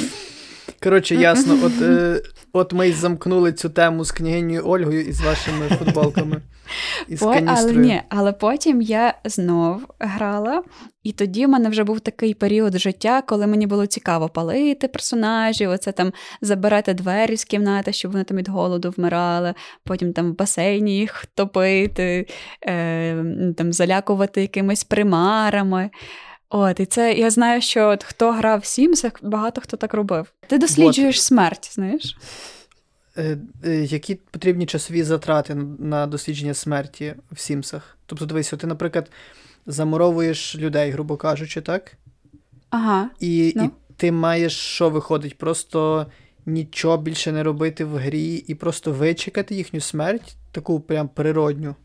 Коротше, 0.84 1.16
ясно, 1.16 1.60
от, 1.64 1.82
е, 1.82 2.22
от 2.54 2.74
ми 2.74 2.90
й 2.90 2.94
замкнули 2.94 3.54
цю 3.54 3.70
тему 3.70 4.04
з 4.04 4.12
княгинею 4.12 4.68
Ольгою 4.68 5.02
і 5.02 5.12
з 5.12 5.22
вашими 5.22 5.68
футболками. 5.68 6.42
І 7.08 7.16
з 7.16 7.24
але 7.24 7.74
ні, 7.74 8.02
але 8.10 8.34
потім 8.34 8.82
я 8.82 9.14
знов 9.26 9.82
грала, 10.00 10.64
і 11.04 11.12
тоді 11.12 11.46
в 11.46 11.50
мене 11.50 11.70
вже 11.70 11.84
був 11.84 12.00
такий 12.00 12.34
період 12.34 12.80
життя, 12.80 13.22
коли 13.22 13.48
мені 13.48 13.68
було 13.68 13.86
цікаво 13.86 14.30
палити 14.30 14.88
персонажів, 14.88 15.70
оце 15.70 15.92
там 15.92 16.14
забирати 16.42 16.94
двері 16.94 17.38
з 17.38 17.44
кімнати, 17.44 17.94
щоб 17.94 18.12
вони 18.12 18.24
там 18.24 18.38
від 18.38 18.50
голоду 18.50 18.94
вмирали, 18.98 19.54
потім 19.84 20.14
там 20.14 20.32
в 20.32 20.38
басейні 20.38 20.98
їх 20.98 21.26
топити, 21.36 22.28
е, 22.68 23.24
там 23.58 23.74
залякувати 23.74 24.42
якимись 24.42 24.84
примарами. 24.84 25.90
От, 26.50 26.80
і 26.80 26.86
це 26.86 27.14
я 27.14 27.30
знаю, 27.30 27.62
що 27.62 27.90
от 27.90 28.04
хто 28.04 28.32
грав 28.32 28.60
в 28.60 28.66
Сімсах, 28.66 29.14
багато 29.22 29.62
хто 29.62 29.78
так 29.78 29.94
робив. 29.94 30.34
Ти 30.48 30.58
досліджуєш 30.58 31.24
смерть, 31.24 31.70
знаєш? 31.74 32.18
Е, 33.18 33.38
е, 33.66 33.84
Які 33.84 34.16
потрібні 34.16 34.66
часові 34.66 35.04
затрати 35.04 35.56
на 35.80 36.08
дослідження 36.08 36.54
смерті 36.54 37.16
в 37.32 37.40
Сімсах? 37.40 37.98
Тобто, 38.06 38.26
дивись, 38.26 38.54
ти, 38.60 38.68
наприклад, 38.68 39.12
замуровуєш 39.66 40.56
людей, 40.56 40.92
грубо 40.92 41.18
кажучи, 41.18 41.62
так? 41.62 41.94
Ага. 42.70 43.10
І, 43.20 43.54
Ну. 43.56 43.64
і 43.64 43.70
ти 43.98 44.12
маєш 44.12 44.58
що 44.58 44.90
виходить? 44.90 45.38
Просто 45.38 46.06
нічого 46.46 46.98
більше 46.98 47.32
не 47.32 47.44
робити 47.44 47.86
в 47.86 47.98
грі 47.98 48.34
і 48.36 48.56
просто 48.56 48.92
вичекати 48.92 49.56
їхню 49.56 49.80
смерть, 49.80 50.36
таку 50.52 50.80
прям 50.80 51.08
природню. 51.08 51.76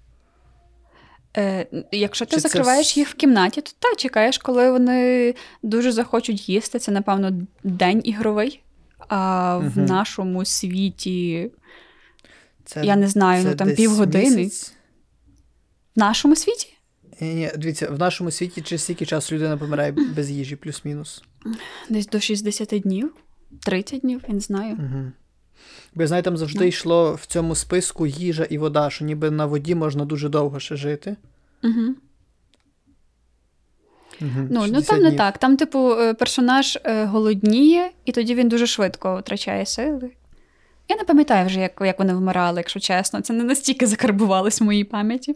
Е, 1.37 1.66
якщо 1.92 2.25
ти 2.27 2.37
Чи 2.37 2.40
закриваєш 2.40 2.87
вс- 2.87 2.99
їх 2.99 3.09
в 3.09 3.14
кімнаті, 3.14 3.61
то 3.61 3.70
так, 3.79 3.97
чекаєш, 3.97 4.38
коли 4.38 4.70
вони 4.70 5.35
дуже 5.62 5.92
захочуть 5.92 6.49
їсти. 6.49 6.79
Це, 6.79 6.92
напевно, 6.92 7.47
день 7.64 8.01
ігровий. 8.05 8.61
А 9.09 9.57
в 9.59 9.64
Мгм. 9.77 9.85
нашому 9.85 10.44
світі, 10.44 11.51
Це, 12.64 12.85
я 12.85 12.97
не 12.97 13.09
знаю, 13.09 13.42
це 13.44 13.49
ну 13.51 13.57
там 13.57 13.75
півгодини. 13.75 14.37
місяць? 14.37 14.73
В 15.97 15.99
нашому 15.99 16.37
світі? 16.37 16.68
Ні, 17.20 17.35
ні, 17.35 17.51
дивіться, 17.59 17.90
в 17.90 17.99
нашому 17.99 18.31
світі 18.31 18.61
через 18.62 18.83
стільки 18.83 19.07
часу 19.07 19.35
людина 19.35 19.57
помирає 19.57 19.92
без 19.92 20.31
їжі, 20.31 20.57
плюс-мінус. 20.57 21.23
Десь 21.88 22.07
до 22.07 22.20
60 22.20 22.81
днів, 22.81 23.14
30 23.66 24.01
днів, 24.01 24.23
я 24.29 24.35
не 24.35 24.40
знаю. 24.40 24.75
Угу. 24.75 25.12
Бо 25.95 26.07
знаю, 26.07 26.23
там 26.23 26.37
завжди 26.37 26.61
Ну. 26.61 26.67
йшло 26.67 27.15
в 27.15 27.27
цьому 27.27 27.55
списку 27.55 28.07
їжа 28.07 28.45
і 28.45 28.59
вода, 28.59 28.91
що 28.91 29.05
ніби 29.05 29.31
на 29.31 29.47
воді 29.47 29.75
можна 29.75 30.05
дуже 30.05 30.29
довго 30.29 30.61
ще 30.61 30.77
жити. 30.77 31.17
Угу. 31.65 31.95
Угу. 34.21 34.49
Ну, 34.51 34.67
ну 34.69 34.83
там 34.83 35.03
не 35.03 35.13
так. 35.13 35.39
Там, 35.39 35.57
типу, 35.57 35.93
е, 35.93 36.15
персонаж 36.15 36.79
е, 36.85 37.05
голодніє, 37.05 37.91
і 38.05 38.13
тоді 38.13 38.35
він 38.35 38.49
дуже 38.49 38.67
швидко 38.67 39.19
втрачає 39.21 39.67
сили. 39.67 40.11
Я 40.89 40.97
не 40.97 41.05
пам'ятаю 41.05 41.47
вже, 41.47 41.61
як, 41.61 41.73
як 41.81 41.99
вони 41.99 42.15
вмирали, 42.15 42.61
якщо 42.61 42.81
чесно. 42.81 43.21
Це 43.21 43.33
не 43.33 43.45
настільки 43.45 43.87
закарбувалось 43.87 44.61
в 44.61 44.65
моїй 44.65 44.85
пам'яті. 44.85 45.35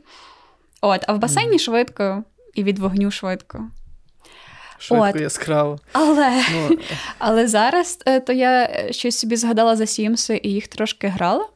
От, 0.80 1.04
а 1.06 1.12
в 1.12 1.18
басейні 1.18 1.58
швидко 1.58 2.24
і 2.54 2.62
від 2.62 2.78
вогню 2.78 3.10
швидко. 3.10 3.64
Швидко, 4.78 5.06
От. 5.08 5.20
яскраво. 5.20 5.78
Але, 5.92 6.42
Ну, 6.52 6.78
але 7.18 7.48
зараз 7.48 7.98
е, 8.06 8.20
то 8.20 8.32
я 8.32 8.62
е, 8.64 8.88
щось 8.92 9.18
собі 9.18 9.36
згадала 9.36 9.76
за 9.76 9.86
Сімси 9.86 10.40
і 10.42 10.52
їх 10.52 10.68
трошки 10.68 11.08
грала, 11.08 11.46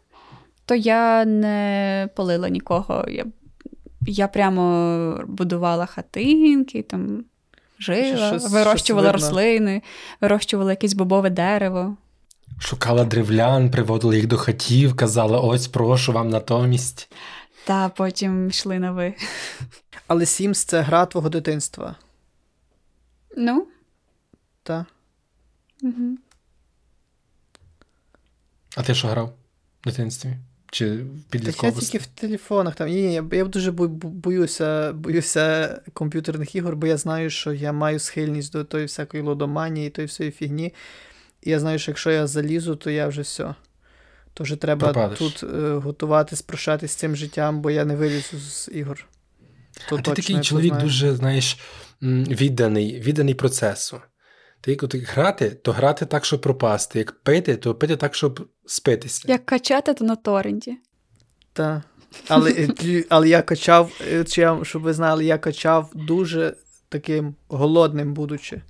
то 0.67 0.75
я 0.75 1.25
не 1.25 2.09
полила 2.17 2.49
нікого. 2.49 3.05
Я, 3.09 3.25
я 4.07 4.29
прямо 4.29 5.21
будувала 5.27 5.87
хатинки, 5.87 6.83
там 6.83 7.25
жила, 7.79 8.17
Щось- 8.33 8.51
вирощувала 8.51 9.09
щось 9.11 9.23
рослини, 9.23 9.83
вирощувала 10.21 10.71
якесь 10.71 10.95
бобове 10.95 11.31
дерево. 11.31 11.97
Шукала 12.59 13.05
древлян, 13.05 13.71
приводила 13.71 14.15
їх 14.15 14.27
до 14.27 14.37
хатів, 14.37 14.97
казала: 14.97 15.41
ось 15.41 15.69
прошу 15.69 16.13
вам 16.13 16.29
натомість. 16.31 17.13
Та 17.65 17.89
потім 17.89 18.49
йшли 18.49 18.79
на 18.79 18.93
ви. 18.93 19.15
але 20.07 20.25
Sims 20.25 20.55
це 20.69 20.81
гра 20.81 21.07
твого 21.07 21.29
дитинства. 21.29 21.95
Ну, 23.37 23.67
Та? 24.63 24.87
угу. 25.83 26.19
А 28.77 28.83
ти 28.83 28.95
що 28.95 29.09
грав 29.09 29.35
в 29.83 29.85
дитинстві? 29.89 30.37
Чи 30.71 30.97
в 30.97 31.07
Так 31.31 31.63
я 31.63 31.73
тільки 31.73 31.99
в 31.99 32.07
телефонах 32.07 32.75
там. 32.75 32.89
Ні, 32.89 33.03
ні, 33.03 33.15
я, 33.15 33.25
я 33.33 33.45
дуже 33.45 33.73
бо- 33.73 33.89
бо- 33.89 34.09
боюся, 34.09 34.93
боюся 34.93 35.81
комп'ютерних 35.93 36.55
ігор, 36.55 36.77
бо 36.77 36.87
я 36.87 36.97
знаю, 36.97 37.31
що 37.31 37.53
я 37.53 37.73
маю 37.73 37.99
схильність 37.99 38.53
до 38.53 38.65
тої 38.65 38.85
всякої 38.87 39.23
лодоманії, 39.23 39.91
тої 39.91 40.07
всієї 40.07 40.33
фігні. 40.33 40.75
І 41.43 41.51
я 41.51 41.61
знаю, 41.61 41.79
що 41.79 41.91
якщо 41.91 42.11
я 42.11 42.27
залізу, 42.27 42.77
то 42.77 42.91
я 42.91 43.09
вже 43.09 43.23
все. 43.23 43.55
То 44.35 44.45
вже 44.45 44.57
треба 44.57 44.93
Пропадеш. 44.93 45.19
тут 45.19 45.43
е, 45.43 45.75
готуватись, 45.75 46.43
прощатись 46.43 46.91
з 46.93 46.95
цим 46.95 47.17
життям, 47.17 47.61
бо 47.61 47.71
я 47.71 47.85
не 47.85 47.97
вилізу 47.97 48.39
з 48.39 48.69
ігор. 48.73 49.07
То 49.89 49.97
а 49.97 50.03
ти 50.03 50.13
такий 50.13 50.41
чоловік 50.41 50.73
знаю. 50.73 50.85
дуже, 50.85 51.15
знаєш, 51.15 51.59
відданий, 52.03 53.01
відданий 53.01 53.35
процесу. 53.35 54.01
Ти 54.61 54.71
як 54.71 54.83
от 54.83 54.95
грати, 54.95 55.51
то 55.51 55.73
грати 55.73 56.07
так, 56.07 56.25
щоб 56.25 56.41
пропасти. 56.41 56.99
Як 56.99 57.13
пити, 57.13 57.57
то 57.57 57.75
пити 57.75 57.97
так, 57.97 58.15
щоб 58.15 58.49
спитися. 58.67 59.25
як 59.29 59.47
качати, 59.47 59.95
то 59.95 60.05
на 60.05 60.17
торренті. 60.17 60.79
Та. 61.53 61.83
Але, 62.29 62.51
е, 62.85 63.05
але 63.09 63.29
я 63.29 63.43
качав, 63.43 64.01
е, 64.13 64.25
чи 64.25 64.41
я- 64.41 64.61
щоб 64.63 64.83
ви 64.83 64.93
знали, 64.93 65.25
я 65.25 65.39
качав 65.39 65.91
дуже 65.95 66.57
таким 66.89 67.35
голодним, 67.49 68.15
будучи. 68.15 68.63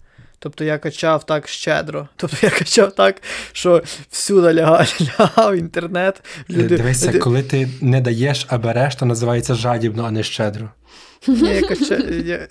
Тобто 0.43 0.65
я 0.65 0.79
качав 0.79 1.27
так 1.27 1.49
щедро. 1.49 2.09
Тобто 2.17 2.37
я 2.43 2.51
качав 2.51 2.93
так, 2.93 3.23
що 3.53 3.83
всюди 4.11 4.55
лягав, 4.55 4.97
лягав 5.21 5.57
інтернет. 5.57 6.23
Е, 6.51 6.53
Люди, 6.53 6.77
Дивися, 6.77 7.19
коли 7.19 7.43
ти 7.43 7.69
не 7.81 8.01
даєш, 8.01 8.47
а 8.49 8.59
береш, 8.59 8.95
то 8.95 9.07
називається 9.07 9.55
жадібно, 9.55 10.05
а 10.05 10.11
не 10.11 10.23
щедро. 10.23 10.71
Я 11.27 11.63
качав. 11.63 12.11
Я... 12.13 12.49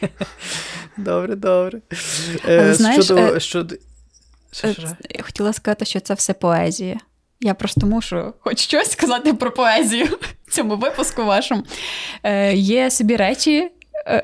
Добре, 0.96 1.36
добре. 1.36 1.80
Але 2.44 2.70
Е, 2.70 2.74
знаєш, 2.74 3.04
щодо, 3.04 3.20
е, 3.20 3.40
щодо... 3.40 3.74
Що. 4.52 4.68
Я 5.10 5.22
хотіла 5.22 5.52
сказати, 5.52 5.84
що 5.84 6.00
це 6.00 6.14
все 6.14 6.32
поезія. 6.32 6.96
Я 7.40 7.54
просто 7.54 7.86
мушу 7.86 8.34
хоч 8.40 8.58
щось 8.58 8.90
сказати 8.90 9.34
про 9.34 9.50
поезію 9.50 10.06
в 10.46 10.52
цьому 10.52 10.76
випуску 10.76 11.24
вашому. 11.24 11.62
Е, 12.22 12.54
є 12.54 12.90
собі 12.90 13.16
речі 13.16 13.70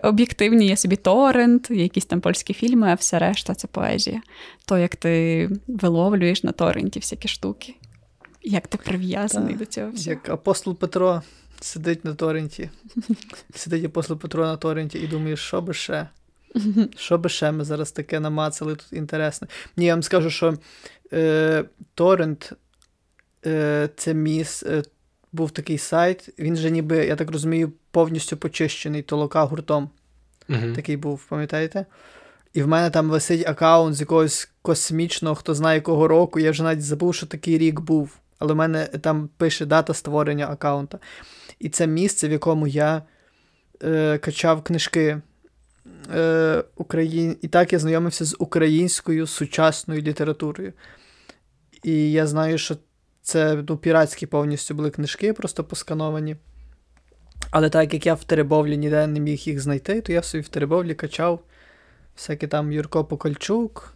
об'єктивні, 0.02 0.66
є 0.66 0.76
собі 0.76 0.96
торрент, 0.96 1.70
є 1.70 1.82
якісь 1.82 2.04
там 2.04 2.20
польські 2.20 2.54
фільми, 2.54 2.88
а 2.88 2.94
все 2.94 3.18
решта 3.18 3.54
це 3.54 3.68
поезія. 3.68 4.22
То, 4.66 4.78
як 4.78 4.96
ти 4.96 5.50
виловлюєш 5.68 6.42
на 6.42 6.52
торренті 6.52 7.00
всякі 7.00 7.28
штуки, 7.28 7.74
як 8.42 8.66
ти 8.66 8.78
прив'язаний 8.78 9.48
Так, 9.48 9.58
до 9.58 9.64
цього 9.64 9.90
всього. 9.90 10.10
Як 10.10 10.28
апостол 10.28 10.76
Петро 10.76 11.22
сидить 11.60 12.04
на 12.04 12.14
торренті. 12.14 12.70
Сидить 13.54 13.84
апостол 13.84 14.18
Петро 14.18 14.44
на 14.46 14.56
торренті 14.56 14.98
і 14.98 15.06
думає, 15.06 15.36
що 15.36 15.60
би 15.60 15.74
ще? 15.74 16.08
Що 16.96 17.18
би 17.18 17.28
ще 17.28 17.52
ми 17.52 17.64
зараз 17.64 17.92
таке 17.92 18.20
намацали 18.20 18.76
тут 18.76 18.92
інтересне. 18.92 19.48
Ні, 19.76 19.84
я 19.84 19.94
вам 19.94 20.02
скажу, 20.02 20.30
що 20.30 20.58
е, 21.12 21.64
торрент 21.94 22.52
е, 23.46 23.88
це 23.96 24.14
міс, 24.14 24.62
е, 24.62 24.82
був 25.36 25.50
такий 25.50 25.78
сайт, 25.78 26.28
він 26.38 26.56
же 26.56 26.70
ніби, 26.70 27.06
я 27.06 27.16
так 27.16 27.30
розумію, 27.30 27.72
повністю 27.90 28.36
почищений 28.36 29.02
толока 29.02 29.44
гуртом. 29.44 29.90
Угу. 30.48 30.72
Такий 30.74 30.96
був, 30.96 31.26
пам'ятаєте? 31.28 31.86
І 32.54 32.62
в 32.62 32.68
мене 32.68 32.90
там 32.90 33.10
висить 33.10 33.48
аккаунт 33.48 33.96
з 33.96 34.00
якогось 34.00 34.50
космічного, 34.62 35.34
хто 35.34 35.54
знає 35.54 35.76
якого 35.76 36.08
року. 36.08 36.40
Я 36.40 36.50
вже 36.50 36.62
навіть 36.62 36.82
забув, 36.82 37.14
що 37.14 37.26
такий 37.26 37.58
рік 37.58 37.80
був. 37.80 38.18
Але 38.38 38.52
в 38.52 38.56
мене 38.56 38.86
там 38.86 39.28
пише 39.36 39.66
дата 39.66 39.94
створення 39.94 40.46
аккаунта. 40.46 40.98
І 41.58 41.68
це 41.68 41.86
місце, 41.86 42.28
в 42.28 42.32
якому 42.32 42.66
я 42.66 43.02
е, 43.82 44.18
качав 44.18 44.62
книжки. 44.62 45.20
Е, 46.14 46.64
Україн... 46.76 47.36
І 47.42 47.48
так 47.48 47.72
я 47.72 47.78
знайомився 47.78 48.24
з 48.24 48.36
українською 48.38 49.26
сучасною 49.26 50.02
літературою. 50.02 50.72
І 51.82 52.12
я 52.12 52.26
знаю, 52.26 52.58
що 52.58 52.76
це 53.26 53.64
ну, 53.68 53.76
піратські 53.76 54.26
повністю 54.26 54.74
були 54.74 54.90
книжки, 54.90 55.32
просто 55.32 55.64
поскановані. 55.64 56.36
Але 57.50 57.70
так 57.70 57.94
як 57.94 58.06
я 58.06 58.14
в 58.14 58.24
Теребовлі 58.24 58.76
ніде 58.76 59.06
не 59.06 59.20
міг 59.20 59.38
їх 59.38 59.60
знайти, 59.60 60.00
то 60.00 60.12
я 60.12 60.22
собі 60.22 60.42
в 60.42 60.48
Теребовлі 60.48 60.94
качав 60.94 61.40
всякі 62.16 62.46
там 62.46 62.72
Юрко 62.72 63.04
Покольчук, 63.04 63.94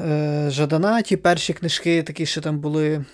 е, 0.00 0.46
Жадана, 0.50 1.02
ті 1.02 1.16
перші 1.16 1.52
книжки, 1.52 2.02
такі, 2.02 2.26
що 2.26 2.40
там 2.40 2.58
були 2.58 3.04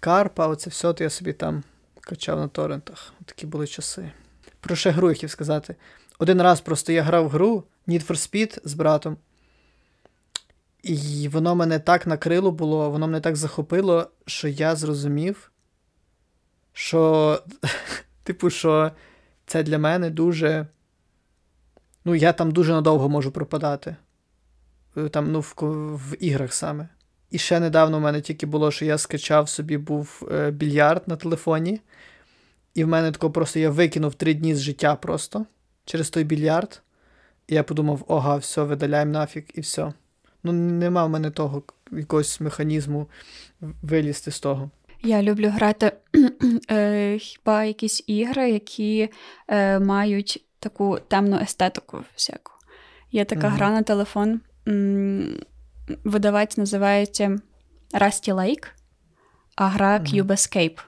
Карпа, 0.00 0.46
оце 0.46 0.70
все, 0.70 0.92
то 0.92 1.04
я 1.04 1.10
собі 1.10 1.32
там 1.32 1.62
качав 2.00 2.38
на 2.38 2.48
торрентах. 2.48 3.12
Такі 3.24 3.46
були 3.46 3.66
часи. 3.66 4.10
Про 4.60 4.76
ще 4.76 4.90
гру 4.90 5.08
я 5.08 5.14
хотів 5.14 5.30
сказати. 5.30 5.76
Один 6.18 6.42
раз 6.42 6.60
просто 6.60 6.92
я 6.92 7.02
грав 7.02 7.28
гру 7.28 7.64
Need 7.88 8.06
for 8.06 8.16
Speed 8.16 8.58
з 8.64 8.74
братом. 8.74 9.16
І 10.86 11.28
воно 11.28 11.54
мене 11.54 11.78
так 11.78 12.06
накрило 12.06 12.52
було, 12.52 12.90
воно 12.90 13.06
мене 13.06 13.20
так 13.20 13.36
захопило, 13.36 14.10
що 14.26 14.48
я 14.48 14.76
зрозумів, 14.76 15.52
що, 16.72 17.42
типу, 18.22 18.50
що 18.50 18.90
це 19.46 19.62
для 19.62 19.78
мене 19.78 20.10
дуже. 20.10 20.66
Ну, 22.04 22.14
я 22.14 22.32
там 22.32 22.50
дуже 22.50 22.72
надовго 22.72 23.08
можу 23.08 23.32
пропадати. 23.32 23.96
Е, 24.96 25.08
там, 25.08 25.32
ну, 25.32 25.40
в, 25.40 25.54
в 25.96 26.16
іграх 26.20 26.52
саме. 26.52 26.88
І 27.30 27.38
ще 27.38 27.60
недавно 27.60 27.98
в 27.98 28.00
мене 28.00 28.20
тільки 28.20 28.46
було, 28.46 28.70
що 28.70 28.84
я 28.84 28.98
скачав 28.98 29.48
собі 29.48 29.78
був 29.78 30.28
е, 30.32 30.50
більярд 30.50 31.02
на 31.08 31.16
телефоні. 31.16 31.80
І 32.74 32.84
в 32.84 32.88
мене 32.88 33.12
тако 33.12 33.30
просто 33.30 33.58
я 33.58 33.70
викинув 33.70 34.14
три 34.14 34.34
дні 34.34 34.54
з 34.54 34.60
життя 34.60 34.96
просто 34.96 35.46
через 35.84 36.10
той 36.10 36.24
більярд. 36.24 36.82
І 37.48 37.54
я 37.54 37.62
подумав, 37.62 38.04
ога, 38.08 38.36
все, 38.36 38.62
видаляємо 38.62 39.12
нафіг, 39.12 39.44
і 39.54 39.60
все. 39.60 39.92
Ну, 40.46 40.52
нема 40.52 41.04
в 41.04 41.10
мене 41.10 41.30
того 41.30 41.62
якогось 41.92 42.40
механізму 42.40 43.06
вилізти 43.82 44.30
з 44.30 44.40
того. 44.40 44.70
Я 45.02 45.22
люблю 45.22 45.48
грати 45.48 45.92
е, 46.70 47.18
хіба 47.18 47.64
якісь 47.64 48.04
ігри, 48.06 48.50
які 48.50 49.08
е, 49.48 49.78
мають 49.78 50.44
таку 50.58 50.98
темну 51.08 51.38
естетику 51.42 51.98
всяку. 52.14 52.52
Є 53.12 53.24
така 53.24 53.46
угу. 53.46 53.56
гра 53.56 53.70
на 53.70 53.82
телефон. 53.82 54.40
Видавець 56.04 56.56
називається 56.56 57.38
Rusty 57.92 58.34
Lake, 58.34 58.66
а 59.56 59.66
гра 59.68 59.98
Cube 59.98 60.26
Escape. 60.26 60.78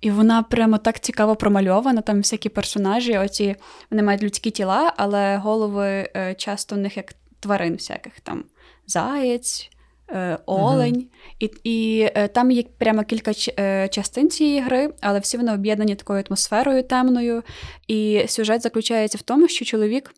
І 0.00 0.10
вона 0.10 0.42
прямо 0.42 0.78
так 0.78 1.00
цікаво 1.00 1.36
промальована. 1.36 2.00
Там 2.00 2.18
всякі 2.18 2.48
персонажі, 2.48 3.18
оці 3.18 3.56
вони 3.90 4.02
мають 4.02 4.22
людські 4.22 4.50
тіла, 4.50 4.92
але 4.96 5.36
голови 5.36 6.10
е, 6.16 6.34
часто 6.34 6.76
в 6.76 6.78
них 6.78 6.96
як 6.96 7.14
тварин 7.40 7.74
всяких 7.74 8.20
там 8.20 8.44
заєць, 8.90 9.70
е, 10.10 10.38
олень. 10.46 10.96
Uh-huh. 10.96 11.06
І 11.38 11.50
і 11.64 12.08
е, 12.14 12.28
там 12.28 12.50
є 12.50 12.64
прямо 12.78 13.04
кілька 13.04 13.32
е, 13.58 13.88
частин 13.88 14.30
цієї 14.30 14.60
гри, 14.60 14.94
але 15.00 15.18
всі 15.18 15.36
вони 15.36 15.54
об'єднані 15.54 15.94
такою 15.94 16.24
атмосферою 16.28 16.82
темною. 16.82 17.42
І 17.88 18.24
сюжет 18.28 18.62
заключається 18.62 19.18
в 19.18 19.22
тому, 19.22 19.48
що 19.48 19.64
чоловік 19.64 20.14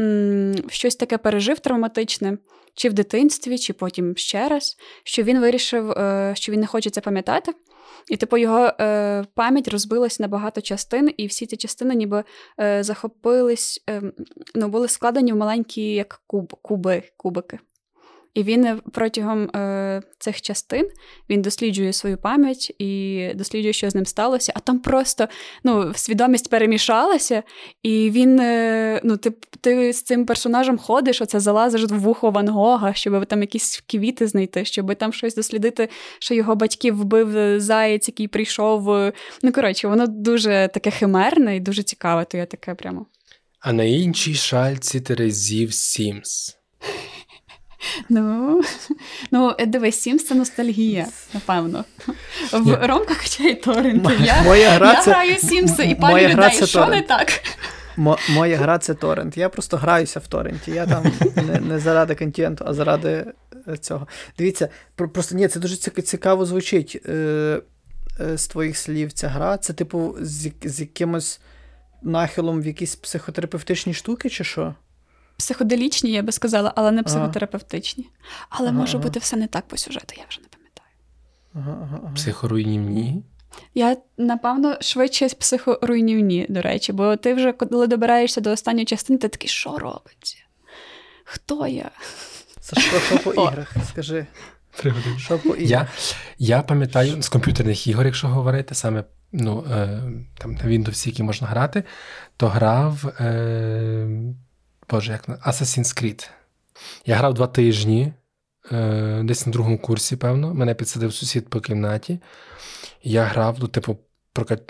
м- 0.00 0.54
щось 0.68 0.96
таке 0.96 1.18
пережив 1.18 1.58
травматичне, 1.58 2.38
чи 2.74 2.88
в 2.88 2.92
дитинстві, 2.92 3.58
чи 3.58 3.72
потім 3.72 4.16
ще 4.16 4.48
раз, 4.48 4.76
що 5.04 5.22
він 5.22 5.40
вирішив, 5.40 5.90
е, 5.90 6.32
що 6.36 6.52
він 6.52 6.60
не 6.60 6.66
хоче 6.66 6.90
це 6.90 7.00
пам'ятати. 7.00 7.52
І, 8.08 8.16
типу, 8.16 8.36
його 8.36 8.70
е, 8.80 9.24
пам'ять 9.34 9.68
розбилась 9.68 10.20
на 10.20 10.28
багато 10.28 10.60
частин, 10.60 11.14
і 11.16 11.26
всі 11.26 11.46
ці 11.46 11.56
частини 11.56 11.94
ніби 11.94 12.24
е, 12.60 12.82
захопились, 12.82 13.84
е, 13.90 14.02
ну, 14.54 14.68
були 14.68 14.88
складені 14.88 15.32
в 15.32 15.36
маленькі 15.36 15.82
як 15.82 16.22
куб, 16.26 16.54
куби, 16.62 17.02
кубики. 17.16 17.58
І 18.34 18.42
він 18.42 18.64
е, 18.64 18.78
протягом 18.92 19.42
е, 19.44 20.02
цих 20.18 20.42
частин 20.42 20.88
він 21.30 21.42
досліджує 21.42 21.92
свою 21.92 22.16
пам'ять 22.16 22.74
і 22.78 23.24
досліджує, 23.34 23.72
що 23.72 23.90
з 23.90 23.94
ним 23.94 24.06
сталося. 24.06 24.52
А 24.56 24.60
там 24.60 24.78
просто 24.78 25.28
ну, 25.64 25.92
свідомість 25.94 26.50
перемішалася, 26.50 27.42
і 27.82 28.10
він 28.10 28.40
е, 28.40 29.00
ну, 29.04 29.16
ти 29.16 29.32
ти 29.60 29.92
з 29.92 30.02
цим 30.02 30.26
персонажем 30.26 30.78
ходиш, 30.78 31.22
оце 31.22 31.40
залазиш 31.40 31.82
в 31.82 31.98
вухо 31.98 32.30
Ван 32.30 32.48
Гога, 32.48 32.94
щоб 32.94 33.26
там 33.26 33.40
якісь 33.40 33.82
квіти 33.86 34.26
знайти, 34.26 34.64
щоб 34.64 34.94
там 34.94 35.12
щось 35.12 35.34
дослідити, 35.34 35.88
що 36.18 36.34
його 36.34 36.56
батьків 36.56 36.96
вбив 36.96 37.60
заєць, 37.60 38.08
який 38.08 38.28
прийшов. 38.28 38.90
Е, 38.90 39.12
ну, 39.42 39.52
коротше, 39.52 39.88
воно 39.88 40.06
дуже 40.06 40.70
таке 40.74 40.90
химерне 40.90 41.56
і 41.56 41.60
дуже 41.60 41.82
цікаве, 41.82 42.24
то 42.24 42.36
я 42.36 42.46
таке 42.46 42.74
прямо. 42.74 43.06
А 43.60 43.72
на 43.72 43.84
іншій 43.84 44.34
шальці 44.34 45.00
Терезів 45.00 45.74
Сімс. 45.74 46.56
Ну, 48.08 48.62
ну 49.30 49.56
дивись, 49.66 50.00
Сімс 50.00 50.26
це 50.26 50.34
ностальгія, 50.34 51.06
напевно. 51.34 51.84
В 52.52 52.86
Ромка 52.86 53.14
качає 53.14 53.54
торренти. 53.54 54.12
Я 54.24 54.42
моя 54.42 54.70
гра 54.70 54.92
я 54.92 55.02
це... 55.02 55.10
граю 55.10 55.36
Сімси 55.36 55.84
і 55.84 55.94
пані 55.94 56.28
людей, 56.28 56.52
що 56.52 56.66
торрент. 56.66 56.92
не 56.92 57.02
так? 57.02 57.28
Мо, 57.96 58.18
моя 58.28 58.56
гра 58.56 58.78
це 58.78 58.94
торрент. 58.94 59.36
Я 59.36 59.48
просто 59.48 59.76
граюся 59.76 60.20
в 60.20 60.26
торренті. 60.26 60.70
Я 60.70 60.86
там 60.86 61.12
не 61.36 61.60
не 61.60 61.78
заради 61.78 62.14
контенту, 62.14 62.64
а 62.66 62.74
заради 62.74 63.26
е, 63.68 63.76
цього. 63.76 64.08
Дивіться, 64.38 64.68
просто 64.94 65.34
ні, 65.34 65.48
це 65.48 65.60
дуже 65.60 65.76
цікаво 65.76 66.46
звучить 66.46 67.02
е, 67.06 67.12
е, 68.20 68.38
з 68.38 68.46
твоїх 68.46 68.76
слів. 68.76 69.12
Ця 69.12 69.28
гра. 69.28 69.58
Це, 69.58 69.72
типу, 69.72 70.16
з, 70.20 70.52
з 70.64 70.80
якимось 70.80 71.40
нахилом 72.02 72.62
в 72.62 72.66
якісь 72.66 72.96
психотерапевтичні 72.96 73.94
штуки, 73.94 74.30
чи 74.30 74.44
що? 74.44 74.74
Психоделічні, 75.38 76.10
я 76.10 76.22
би 76.22 76.32
сказала, 76.32 76.72
але 76.76 76.90
не 76.90 77.02
психотерапевтичні. 77.02 78.10
Але 78.48 78.68
ага, 78.68 78.78
може 78.78 78.96
ага. 78.96 79.06
бути 79.06 79.18
все 79.18 79.36
не 79.36 79.46
так 79.46 79.68
по 79.68 79.76
сюжету, 79.76 80.14
я 80.18 80.24
вже 80.28 80.40
не 80.40 80.48
пам'ятаю. 80.48 80.90
Ага, 81.54 82.12
Психоруйнівні? 82.14 83.22
Я, 83.74 83.96
напевно, 84.16 84.76
швидше 84.80 85.28
психоруйнівні, 85.28 86.46
до 86.48 86.62
речі, 86.62 86.92
бо 86.92 87.16
ти 87.16 87.34
вже, 87.34 87.52
коли 87.52 87.86
добираєшся 87.86 88.40
до 88.40 88.50
останньої 88.50 88.86
частини, 88.86 89.18
ти 89.18 89.28
такий, 89.28 89.48
що 89.48 89.78
робиться? 89.78 90.36
Хто 91.24 91.66
я? 91.66 91.90
Сашко, 92.60 92.98
що 92.98 93.18
по 93.18 93.32
іграх? 93.44 93.74
Скажи. 93.88 94.26
Що 95.18 95.38
по 95.38 95.48
іграх? 95.48 95.70
Я 95.70 95.88
я 96.38 96.62
пам'ятаю 96.62 97.22
з 97.22 97.28
комп'ютерних 97.28 97.86
ігор, 97.86 98.06
якщо 98.06 98.28
говорити, 98.28 98.74
саме 98.74 99.04
ну, 99.32 99.64
е, 99.70 100.02
там 100.38 100.52
на 100.52 100.64
Windows, 100.64 101.06
які 101.06 101.22
можна 101.22 101.46
грати, 101.46 101.84
то 102.36 102.48
грав. 102.48 103.06
Е, 103.20 104.08
Боже, 104.90 105.12
як 105.12 105.28
Assassin's 105.28 106.02
Creed. 106.02 106.30
Я 107.06 107.16
грав 107.16 107.34
два 107.34 107.46
тижні, 107.46 108.12
е, 108.72 109.20
десь 109.24 109.46
на 109.46 109.52
другому 109.52 109.78
курсі, 109.78 110.16
певно. 110.16 110.54
Мене 110.54 110.74
підсадив 110.74 111.14
сусід 111.14 111.50
по 111.50 111.60
кімнаті. 111.60 112.20
Я 113.02 113.24
грав, 113.24 113.56
ну, 113.60 113.68
типу, 113.68 113.98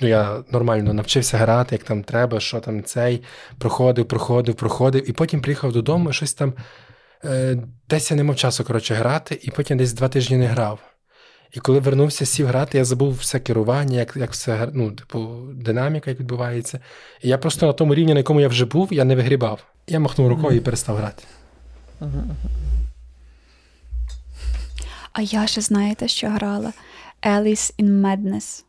ну, 0.00 0.08
я 0.08 0.44
нормально 0.50 0.92
навчився 0.92 1.38
грати, 1.38 1.74
як 1.74 1.84
там 1.84 2.02
треба, 2.02 2.40
що 2.40 2.60
там 2.60 2.84
цей. 2.84 3.22
Проходив, 3.58 4.08
проходив, 4.08 4.54
проходив. 4.54 5.10
І 5.10 5.12
потім 5.12 5.40
приїхав 5.40 5.72
додому, 5.72 6.12
щось 6.12 6.34
там. 6.34 6.54
Е, 7.24 7.56
десь 7.88 8.10
я 8.10 8.16
не 8.16 8.24
мав 8.24 8.36
часу 8.36 8.64
коротше, 8.64 8.94
грати, 8.94 9.40
і 9.42 9.50
потім 9.50 9.78
десь 9.78 9.92
два 9.92 10.08
тижні 10.08 10.36
не 10.36 10.46
грав. 10.46 10.80
І 11.52 11.60
коли 11.60 11.78
вернувся, 11.78 12.26
сів 12.26 12.46
грати, 12.46 12.78
я 12.78 12.84
забув 12.84 13.14
все 13.14 13.40
керування, 13.40 13.98
як 13.98 14.16
як 14.16 14.32
все, 14.32 14.68
ну, 14.72 14.92
типу, 14.92 15.28
динаміка, 15.54 16.10
як 16.10 16.20
відбувається. 16.20 16.80
І 17.22 17.28
я 17.28 17.38
просто 17.38 17.66
на 17.66 17.72
тому 17.72 17.94
рівні, 17.94 18.12
на 18.12 18.20
якому 18.20 18.40
я 18.40 18.48
вже 18.48 18.64
був, 18.64 18.92
я 18.92 19.04
не 19.04 19.16
вигрібав. 19.16 19.64
Я 19.86 20.00
махнув 20.00 20.28
рукою 20.28 20.56
і 20.56 20.60
перестав 20.60 20.96
грати. 20.96 21.22
А 25.12 25.22
я 25.22 25.46
ще 25.46 25.60
знаєте, 25.60 26.08
що 26.08 26.28
грала? 26.28 26.72
Alice 27.22 27.74
in 27.78 28.00
Madness. 28.00 28.64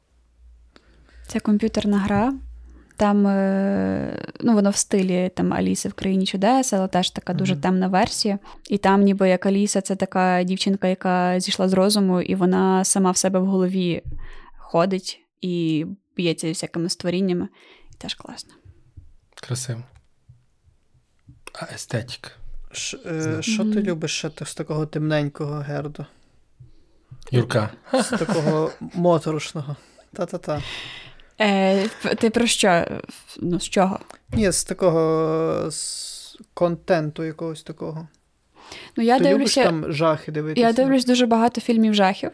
Це 1.28 1.40
комп'ютерна 1.40 2.00
гра. 2.00 2.34
Там 3.00 3.28
е, 3.28 4.26
ну, 4.40 4.54
воно 4.54 4.70
в 4.70 4.76
стилі 4.76 5.32
там 5.36 5.54
Аліси 5.54 5.90
в 5.90 5.94
країні 5.94 6.26
чудес, 6.26 6.74
але 6.74 6.88
теж 6.88 7.10
така 7.10 7.34
дуже 7.34 7.54
mm-hmm. 7.54 7.62
темна 7.62 7.88
версія. 7.88 8.40
І 8.70 8.78
там, 8.78 9.02
ніби 9.02 9.30
як 9.30 9.46
Аліса, 9.46 9.82
це 9.82 9.96
така 9.96 10.44
дівчинка, 10.44 10.88
яка 10.88 11.40
зійшла 11.40 11.70
з 11.70 11.74
розуму, 11.74 12.22
і 12.22 12.36
вона 12.36 12.84
сама 12.84 13.12
в 13.12 13.18
себе 13.18 13.40
в 13.40 13.46
голові 13.46 14.02
ходить 14.58 15.20
і 15.42 15.86
б'ється 16.18 16.48
всякими 16.48 16.90
створіннями. 16.90 17.48
І 17.92 17.96
теж 17.98 18.14
класно. 18.14 18.54
Красиво. 19.36 19.84
А 21.54 21.66
естетика. 21.76 22.30
Що 22.72 22.98
е, 23.06 23.42
ти 23.74 23.84
любиш 23.84 24.18
ще 24.18 24.32
з 24.46 24.56
такого 24.56 24.86
темненького 24.86 25.60
герду? 25.60 26.06
Юрка. 27.32 27.70
З 27.94 28.10
такого 28.10 28.72
моторошного. 28.94 29.76
Та-та-та. 30.14 30.62
Е, 31.42 31.88
Ти 32.18 32.30
про 32.30 32.48
що? 32.48 32.86
Ну, 33.40 33.60
з 33.60 33.70
чого? 33.70 34.00
Ні, 34.34 34.52
з 34.52 34.64
такого 34.64 35.72
з 35.72 36.38
контенту 36.54 37.24
якогось 37.24 37.64
такого. 37.64 38.08
Ну, 38.98 39.04
я 39.04 39.18
Ти 39.18 39.24
дивлюся, 39.24 39.62
любиш 39.62 39.84
там 39.84 39.92
жахи 39.94 40.32
дивитися? 40.32 40.68
Я 40.68 40.74
дивлюсь 40.74 41.06
дуже 41.06 41.26
багато 41.26 41.62
фільмів 41.62 41.94
жахів. 41.94 42.32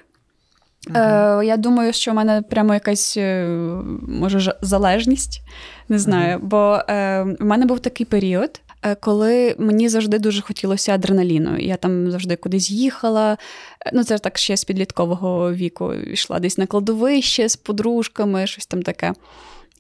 Угу. 0.88 0.98
Е, 0.98 1.46
Я 1.46 1.58
думаю, 1.58 1.94
що 1.94 2.12
в 2.12 2.14
мене 2.14 2.42
прямо 2.42 2.74
якась 2.74 3.18
е, 3.18 3.48
може 4.08 4.54
залежність. 4.62 5.42
Не 5.90 6.00
знаю. 6.00 6.38
Угу. 6.38 6.48
Бо 6.48 6.80
е, 6.90 7.24
в 7.40 7.46
мене 7.46 7.66
був 7.66 7.80
такий 7.80 8.06
період, 8.06 8.62
коли 8.94 9.56
мені 9.58 9.90
завжди 9.90 10.20
дуже 10.20 10.42
хотілося 10.42 10.94
адреналіну. 10.94 11.58
Я 11.58 11.76
там 11.76 12.12
завжди 12.12 12.36
кудись 12.36 12.72
їхала. 12.72 13.38
Е, 13.86 13.92
ну, 13.94 14.04
це 14.04 14.18
так 14.18 14.38
ще 14.38 14.58
з 14.58 14.64
підліткового 14.64 15.54
віку 15.54 15.94
йшла 15.94 16.40
десь 16.40 16.58
на 16.58 16.66
кладовище 16.66 17.50
з 17.50 17.56
подружками, 17.56 18.48
щось 18.48 18.66
там 18.66 18.82
таке. 18.82 19.14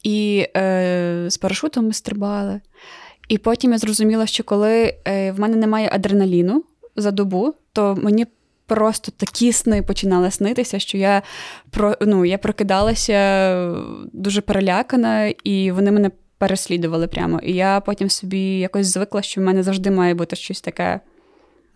І 0.03 0.47
е, 0.57 1.25
з 1.27 1.37
парашутом 1.37 1.85
ми 1.85 1.93
стрибали. 1.93 2.61
І 3.27 3.37
потім 3.37 3.71
я 3.71 3.77
зрозуміла, 3.77 4.25
що 4.25 4.43
коли 4.43 4.93
е, 5.07 5.31
в 5.31 5.39
мене 5.39 5.55
немає 5.55 5.89
адреналіну 5.91 6.63
за 6.95 7.11
добу, 7.11 7.53
то 7.73 7.97
мені 8.01 8.25
просто 8.65 9.11
такі 9.11 9.53
сни 9.53 9.81
починали 9.81 10.31
снитися, 10.31 10.79
що 10.79 10.97
я 10.97 11.21
ну, 12.01 12.25
я 12.25 12.37
прокидалася 12.37 13.75
дуже 14.13 14.41
перелякана, 14.41 15.25
і 15.43 15.71
вони 15.71 15.91
мене 15.91 16.11
переслідували 16.37 17.07
прямо. 17.07 17.39
І 17.39 17.53
я 17.53 17.79
потім 17.79 18.09
собі 18.09 18.59
якось 18.59 18.87
звикла, 18.87 19.21
що 19.21 19.41
в 19.41 19.43
мене 19.43 19.63
завжди 19.63 19.91
має 19.91 20.13
бути 20.13 20.35
щось 20.35 20.61
таке, 20.61 20.99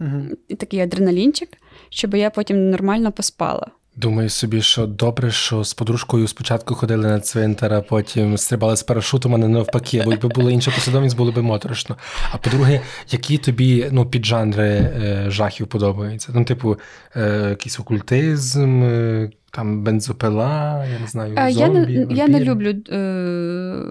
Угу. 0.01 0.21
такий 0.59 0.79
адреналінчик, 0.79 1.49
щоб 1.89 2.15
я 2.15 2.29
потім 2.29 2.69
нормально 2.69 3.11
поспала. 3.11 3.67
Думаю 3.95 4.29
собі, 4.29 4.61
що 4.61 4.87
добре, 4.87 5.31
що 5.31 5.63
з 5.63 5.73
подружкою 5.73 6.27
спочатку 6.27 6.75
ходили 6.75 7.07
на 7.07 7.19
цвинтар, 7.19 7.73
а 7.73 7.81
потім 7.81 8.37
стрибали 8.37 8.77
з 8.77 8.83
парашутом, 8.83 9.35
а 9.35 9.37
не 9.37 9.47
навпаки, 9.47 10.01
бо 10.05 10.11
якби 10.11 10.29
була 10.29 10.51
інша 10.51 10.71
послідовність, 10.71 11.17
було 11.17 11.31
би 11.31 11.41
моторошно. 11.41 11.97
А 12.31 12.37
по-друге, 12.37 12.81
які 13.09 13.37
тобі 13.37 13.89
ну, 13.91 14.05
піджанри 14.05 14.67
е, 14.67 15.25
жахів 15.27 15.67
подобаються? 15.67 16.31
Ну, 16.35 16.45
типу, 16.45 16.77
е, 17.15 17.47
якийсь 17.49 17.79
окультизм, 17.79 18.83
е, 18.83 19.31
там 19.51 19.83
бензопила, 19.83 20.85
я 20.93 20.99
не 20.99 21.07
знаю, 21.07 21.33
А, 21.37 21.49
я, 21.49 21.65
зомбі, 21.67 21.99
не, 21.99 22.15
я 22.15 22.27
не 22.27 22.39
люблю 22.39 22.69
е, 22.91 23.83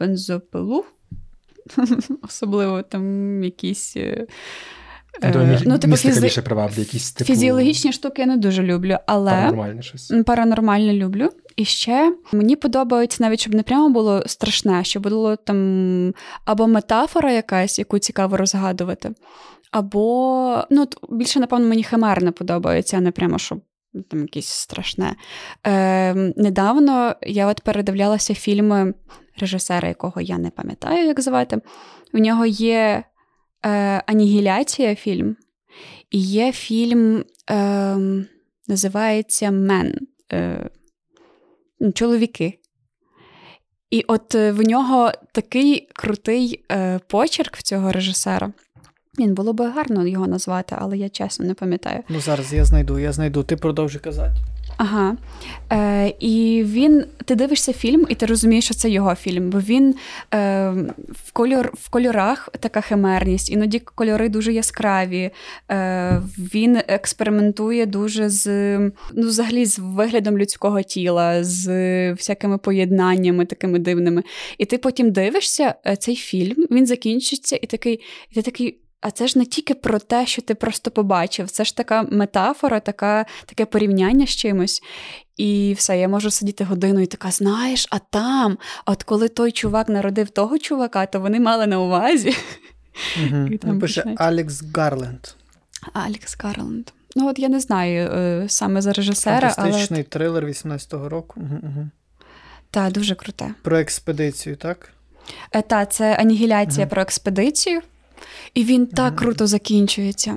бензопилу, 0.00 0.84
особливо 2.22 2.82
там 2.82 3.44
якісь. 3.44 3.96
е, 3.96 4.26
Ну, 5.22 5.32
то 5.32 5.38
е, 5.40 5.42
мі- 5.42 5.62
ну, 5.66 5.78
типу, 5.78 5.96
фізи... 5.96 6.42
приваблює, 6.42 6.78
якісь 6.78 7.12
типу, 7.12 7.26
фізіологічні 7.26 7.92
штуки 7.92 8.22
я 8.22 8.26
не 8.28 8.36
дуже 8.36 8.62
люблю, 8.62 8.96
але 9.06 9.30
паранормальне 9.30 9.82
щось. 9.82 10.10
М, 10.10 10.24
Паранормально 10.24 10.92
люблю. 10.92 11.28
І 11.56 11.64
ще 11.64 12.12
мені 12.32 12.56
подобається 12.56 13.22
навіть, 13.24 13.40
щоб 13.40 13.54
не 13.54 13.62
прямо 13.62 13.90
було 13.90 14.22
страшне, 14.26 14.84
щоб 14.84 15.02
було 15.02 15.36
там 15.36 16.14
або 16.44 16.66
метафора 16.66 17.32
якась, 17.32 17.78
яку 17.78 17.98
цікаво 17.98 18.36
розгадувати, 18.36 19.10
або 19.70 20.64
ну, 20.70 20.86
більше, 21.10 21.40
напевно, 21.40 21.68
мені 21.68 21.82
химерне 21.84 22.30
подобається, 22.32 22.96
а 22.96 23.00
не 23.00 23.10
прямо 23.10 23.38
щоб 23.38 23.60
там 24.10 24.20
якесь 24.20 24.48
страшне. 24.48 25.16
Е, 25.66 26.14
недавно 26.14 27.16
я 27.22 27.46
от 27.46 27.60
передивлялася 27.60 28.34
фільми 28.34 28.94
режисера, 29.38 29.88
якого 29.88 30.20
я 30.20 30.38
не 30.38 30.50
пам'ятаю, 30.50 31.06
як 31.06 31.20
звати. 31.20 31.60
У 32.12 32.18
нього 32.18 32.46
є 32.46 33.04
е, 33.66 34.02
Анігіляція 34.06 34.94
фільм, 34.94 35.36
і 36.10 36.18
є 36.18 36.52
фільм. 36.52 37.24
Е, 37.50 37.96
називається 38.68 39.50
Мен. 39.50 39.94
Е, 40.32 40.70
чоловіки. 41.94 42.58
І 43.90 44.04
от 44.08 44.34
е, 44.34 44.52
в 44.52 44.62
нього 44.62 45.12
такий 45.32 45.88
крутий 45.94 46.64
е, 46.72 47.00
почерк 47.06 47.56
в 47.56 47.62
цього 47.62 47.92
режисера. 47.92 48.52
Він 49.18 49.34
було 49.34 49.52
би 49.52 49.70
гарно 49.70 50.06
його 50.06 50.26
назвати, 50.26 50.76
але 50.78 50.98
я 50.98 51.08
чесно 51.08 51.46
не 51.46 51.54
пам'ятаю. 51.54 52.00
Ну 52.08 52.20
зараз 52.20 52.52
я 52.52 52.64
знайду, 52.64 52.98
я 52.98 53.12
знайду. 53.12 53.42
Ти 53.42 53.56
продовжуй 53.56 54.00
казати. 54.00 54.34
Ага. 54.76 55.16
Е, 55.72 56.14
і 56.20 56.64
він, 56.66 57.04
ти 57.24 57.34
дивишся 57.34 57.72
фільм, 57.72 58.06
і 58.08 58.14
ти 58.14 58.26
розумієш, 58.26 58.64
що 58.64 58.74
це 58.74 58.90
його 58.90 59.14
фільм, 59.14 59.50
бо 59.50 59.58
він 59.60 59.94
е, 60.34 60.70
в, 61.08 61.32
кольор, 61.32 61.72
в 61.74 61.88
кольорах 61.88 62.48
така 62.60 62.80
химерність, 62.80 63.50
іноді 63.50 63.78
кольори 63.78 64.28
дуже 64.28 64.52
яскраві. 64.52 65.30
Е, 65.70 66.22
він 66.38 66.78
експериментує 66.88 67.86
дуже 67.86 68.28
з 68.28 68.78
ну, 69.14 69.26
взагалі 69.26 69.64
з 69.64 69.78
виглядом 69.78 70.38
людського 70.38 70.82
тіла, 70.82 71.44
з 71.44 71.66
всякими 72.12 72.58
поєднаннями 72.58 73.46
такими 73.46 73.78
дивними. 73.78 74.22
І 74.58 74.64
ти 74.64 74.78
потім 74.78 75.10
дивишся 75.10 75.74
е, 75.86 75.96
цей 75.96 76.16
фільм, 76.16 76.66
він 76.70 76.86
закінчиться, 76.86 77.58
і 77.62 77.66
такий, 77.66 78.00
і 78.30 78.34
ти 78.34 78.42
такий. 78.42 78.78
А 79.00 79.10
це 79.10 79.26
ж 79.26 79.38
не 79.38 79.44
тільки 79.44 79.74
про 79.74 79.98
те, 79.98 80.26
що 80.26 80.42
ти 80.42 80.54
просто 80.54 80.90
побачив, 80.90 81.50
це 81.50 81.64
ж 81.64 81.76
така 81.76 82.02
метафора, 82.02 82.80
така, 82.80 83.26
таке 83.46 83.66
порівняння 83.66 84.26
з 84.26 84.30
чимось. 84.30 84.82
І 85.36 85.74
все, 85.76 85.98
я 85.98 86.08
можу 86.08 86.30
сидіти 86.30 86.64
годину 86.64 87.00
і 87.00 87.06
така, 87.06 87.30
знаєш, 87.30 87.86
а 87.90 87.98
там, 87.98 88.58
от 88.86 89.02
коли 89.02 89.28
той 89.28 89.52
чувак 89.52 89.88
народив 89.88 90.30
того 90.30 90.58
чувака, 90.58 91.06
то 91.06 91.20
вони 91.20 91.40
мали 91.40 91.66
на 91.66 91.80
увазі. 91.80 92.36
Угу. 93.16 93.46
І 93.46 93.58
там 93.58 93.70
Він 93.70 93.80
пише. 93.80 94.14
Алекс 94.16 94.62
Гарленд. 94.74 95.26
Алекс 95.92 96.36
Гарленд. 96.40 96.92
Ну, 97.16 97.28
от 97.28 97.38
я 97.38 97.48
не 97.48 97.60
знаю 97.60 98.10
е, 98.10 98.44
саме 98.48 98.80
за 98.80 98.92
режисера, 98.92 99.54
але 99.56 100.02
трилер 100.02 100.44
18-го 100.44 101.08
року. 101.08 101.40
Угу, 101.40 101.58
угу. 101.62 101.88
та 102.70 102.90
дуже 102.90 103.14
круте. 103.14 103.54
Про 103.62 103.78
експедицію, 103.78 104.56
так? 104.56 104.92
Е, 105.52 105.62
Та, 105.62 105.86
це 105.86 106.16
анігіляція 106.16 106.86
про 106.86 107.02
експедицію, 107.02 107.80
і 108.54 108.64
він 108.64 108.86
так 108.86 109.16
круто 109.16 109.46
закінчується. 109.46 110.36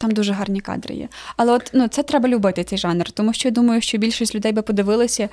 Там 0.00 0.10
дуже 0.10 0.32
гарні 0.32 0.60
кадри 0.60 0.94
є. 0.94 1.08
Але 1.36 1.52
от 1.52 1.70
ну, 1.74 1.88
це 1.88 2.02
треба 2.02 2.28
любити 2.28 2.64
цей 2.64 2.78
жанр, 2.78 3.10
тому 3.10 3.32
що 3.32 3.48
я 3.48 3.52
думаю, 3.52 3.80
що 3.80 3.98
більшість 3.98 4.34
людей 4.34 4.52
би 4.52 4.62
подивилися 4.62 5.28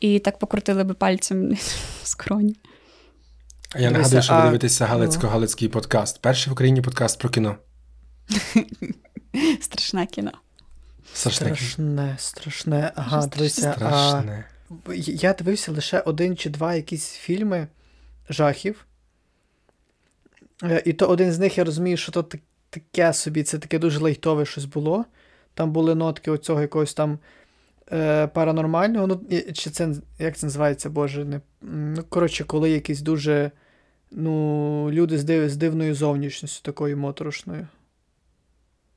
і 0.00 0.18
так 0.18 0.38
покрутили 0.38 0.84
би 0.84 0.94
пальцем 0.94 1.54
в 2.02 2.06
скроні. 2.08 2.56
А 3.72 3.80
я 3.80 3.90
нагадую, 3.90 4.22
що 4.22 4.36
ви 4.36 4.42
дивитеся 4.42 4.86
Галицько-Галицький 4.86 5.68
подкаст. 5.68 6.20
Перший 6.20 6.50
в 6.50 6.52
Україні 6.52 6.82
подкаст 6.82 7.18
про 7.18 7.28
кіно. 7.28 7.56
Страшне 9.60 10.06
кіно. 10.06 10.32
Страшне. 11.14 11.46
Страшне, 11.46 12.16
страшне. 12.18 12.92
Ага, 12.96 13.22
Страшне. 13.22 13.74
А, 13.80 14.22
я 15.06 15.32
дивився 15.32 15.72
лише 15.72 16.00
один 16.00 16.36
чи 16.36 16.50
два 16.50 16.74
якісь 16.74 17.10
фільми 17.10 17.68
жахів. 18.30 18.86
Е, 20.62 20.82
І 20.84 20.92
то 20.92 21.06
один 21.06 21.32
з 21.32 21.38
них 21.38 21.58
я 21.58 21.64
розумію, 21.64 21.96
що 21.96 22.12
то 22.12 22.28
таке 22.70 23.12
собі, 23.12 23.42
це 23.42 23.58
таке 23.58 23.78
дуже 23.78 23.98
лайтове 23.98 24.44
щось 24.44 24.64
було. 24.64 25.04
Там 25.54 25.72
були 25.72 25.94
нотки 25.94 26.30
оцього 26.30 26.60
якогось 26.60 26.94
там 26.94 27.18
е, 27.92 28.26
паранормального. 28.26 29.06
Ну, 29.06 29.20
чи 29.52 29.70
це 29.70 29.94
як 30.18 30.36
це 30.36 30.46
називається, 30.46 30.90
Боже? 30.90 31.24
Не, 31.24 31.40
ну, 31.62 32.04
коротше, 32.08 32.44
коли 32.44 32.70
якісь 32.70 33.00
дуже 33.00 33.50
ну, 34.10 34.88
люди 34.92 35.18
з, 35.18 35.24
див, 35.24 35.50
з 35.50 35.56
дивною 35.56 35.94
зовнішністю, 35.94 36.62
такою 36.62 36.96
моторошною. 36.96 37.68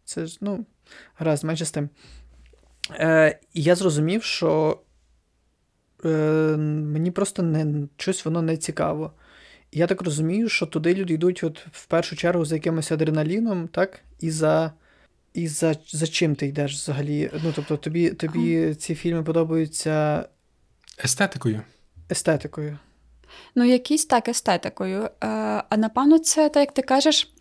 Це 0.06 0.26
ж, 0.26 0.38
ну, 0.42 0.66
гаразд, 1.16 1.44
менше 1.44 1.66
з 1.66 1.72
тим. 1.72 1.90
Е, 2.92 3.40
я 3.54 3.76
зрозумів, 3.76 4.24
що 4.24 4.80
е, 6.06 6.10
мені 6.58 7.12
просто 7.12 7.44
не, 7.44 7.88
щось 7.98 8.26
воно 8.26 8.42
не 8.42 8.58
цікаво. 8.58 9.12
І 9.72 9.80
я 9.80 9.88
так 9.88 10.02
розумію, 10.02 10.50
що 10.50 10.66
туди 10.66 10.94
люди 10.94 11.14
йдуть 11.14 11.44
от 11.44 11.68
в 11.72 11.86
першу 11.86 12.16
чергу 12.16 12.46
за 12.46 12.56
якимось 12.56 12.92
адреналіном, 12.92 13.68
так? 13.68 14.00
І 14.20 14.32
за. 14.32 14.72
І 15.34 15.48
за, 15.48 15.76
за 15.88 16.08
чим 16.08 16.36
ти 16.36 16.48
йдеш 16.48 16.74
взагалі? 16.74 17.32
Ну, 17.44 17.52
тобто, 17.56 17.78
тобі, 17.78 18.10
тобі 18.10 18.76
ці 18.76 18.96
фільми 18.96 19.24
подобаються 19.24 20.26
Естетикою. 21.04 21.62
естетикою. 22.12 22.78
Ну, 23.56 23.64
якісь 23.64 24.06
так 24.06 24.28
естетикою. 24.28 25.04
Е, 25.04 25.10
а 25.70 25.78
напевно, 25.78 26.20
це, 26.20 26.50
так 26.50 26.62
як 26.62 26.74
ти 26.74 26.82
кажеш, 26.82 27.34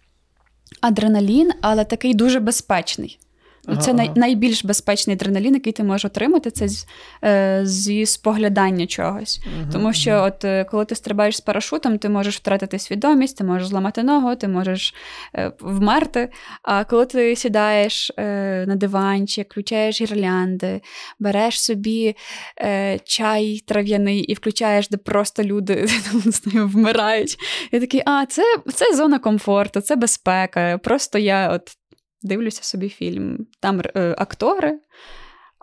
адреналін, 0.81 1.53
але 1.61 1.85
такий 1.85 2.15
дуже 2.15 2.41
безпечний. 2.41 3.19
Ага, 3.67 3.81
це 3.81 3.93
най- 3.93 4.11
найбільш 4.15 4.65
безпечний 4.65 5.17
адреналін, 5.17 5.55
який 5.55 5.73
ти 5.73 5.85
можеш 5.85 6.05
отримати, 6.05 6.51
це 6.51 6.69
з, 6.69 6.87
е, 7.25 7.61
зі 7.65 8.07
споглядання 8.07 8.87
чогось. 8.87 9.41
Мгм, 9.59 9.71
Тому 9.73 9.93
що, 9.93 10.23
от 10.23 10.45
е, 10.45 10.65
коли 10.65 10.85
ти 10.85 10.95
стрибаєш 10.95 11.37
з 11.37 11.41
парашутом, 11.41 11.99
ти 11.99 12.09
можеш 12.09 12.37
втратити 12.37 12.79
свідомість, 12.79 13.37
ти 13.39 13.45
можеш 13.45 13.69
зламати 13.69 14.03
ногу, 14.03 14.37
ти 14.37 14.49
можеш 14.49 14.95
е, 15.35 15.53
вмерти. 15.61 16.29
А 16.63 16.85
коли 16.85 17.07
ти 17.07 17.37
сідаєш 17.37 18.13
е, 18.19 18.65
на 18.69 18.77
диванчик, 18.77 19.51
включаєш 19.53 20.01
гірлянди, 20.01 20.81
береш 21.19 21.63
собі 21.63 22.17
е, 22.61 22.99
чай 23.05 23.63
трав'яний 23.67 24.21
і 24.21 24.35
включаєш, 24.35 24.89
де 24.89 24.97
просто 24.97 25.43
люди 25.43 25.75
не 26.25 26.31
знаю, 26.31 26.69
вмирають. 26.69 27.37
І 27.73 27.81
такий, 27.81 28.03
а, 28.07 28.27
це, 28.27 28.43
це 28.75 28.97
зона 28.97 29.19
комфорту, 29.19 29.81
це 29.81 29.97
безпека. 29.97 30.79
Просто 30.79 31.19
я 31.19 31.53
от 31.53 31.79
дивлюся 32.23 32.63
собі 32.63 32.89
фільм. 32.89 33.47
Там 33.61 33.83
е, 33.97 34.15
актори, 34.19 34.79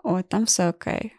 о, 0.04 0.22
там 0.22 0.44
все 0.44 0.68
окей. 0.68 1.12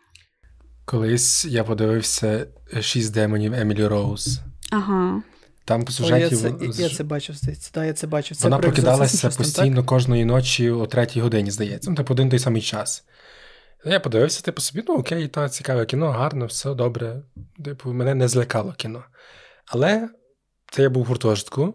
Колись 0.85 1.45
я 1.45 1.63
подивився 1.63 2.47
шість 2.81 3.13
демонів 3.13 3.53
Емілі 3.53 3.85
Роуз. 3.85 4.39
Ага. 4.71 5.23
Там 5.65 5.85
по 5.85 5.89
О, 5.89 5.91
сюжеті 5.91 6.35
я, 6.35 6.41
це, 6.41 6.49
в- 6.49 6.79
я, 6.79 6.89
це 6.89 7.03
бачив, 7.03 7.35
здається. 7.35 7.71
Да, 7.73 7.85
я 7.85 7.93
це 7.93 8.07
бачив. 8.07 8.37
Це 8.37 8.43
вона 8.43 8.57
про 8.57 8.67
прокидалася 8.69 9.29
постійно 9.29 9.83
кожної 9.83 10.25
ночі 10.25 10.69
о 10.71 10.85
третій 10.87 11.21
годині, 11.21 11.51
здається. 11.51 11.89
Ну, 11.89 11.95
типу 11.95 12.13
один 12.13 12.29
той 12.29 12.39
самий 12.39 12.61
час. 12.61 13.03
Я 13.85 13.99
подивився, 13.99 14.41
типу, 14.41 14.61
собі, 14.61 14.83
ну 14.87 14.95
окей, 14.95 15.27
та 15.27 15.49
цікаве 15.49 15.85
кіно, 15.85 16.11
гарно, 16.11 16.45
все 16.45 16.73
добре. 16.73 17.21
Типу, 17.65 17.93
мене 17.93 18.15
не 18.15 18.27
злякало 18.27 18.73
кіно. 18.73 19.03
Але 19.65 20.09
це 20.71 20.81
я 20.81 20.89
був 20.89 21.03
в 21.03 21.07
гуртожитку, 21.07 21.73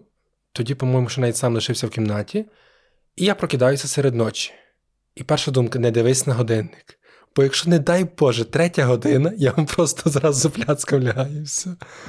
тоді, 0.52 0.74
по-моєму, 0.74 1.08
що 1.08 1.20
навіть 1.20 1.36
сам 1.36 1.54
лишився 1.54 1.86
в 1.86 1.90
кімнаті, 1.90 2.46
і 3.16 3.24
я 3.24 3.34
прокидаюся 3.34 3.88
серед 3.88 4.14
ночі. 4.14 4.52
І 5.14 5.22
перша 5.22 5.50
думка: 5.50 5.78
не 5.78 5.90
дивись 5.90 6.26
на 6.26 6.34
годинник. 6.34 6.98
Бо 7.36 7.42
якщо, 7.42 7.70
не 7.70 7.78
дай 7.78 8.06
Боже, 8.18 8.44
третя 8.44 8.84
година, 8.84 9.32
я 9.36 9.50
вам 9.50 9.66
просто 9.66 10.10
зразу 10.10 10.50
пляцком 10.50 11.02
лягаю. 11.02 11.44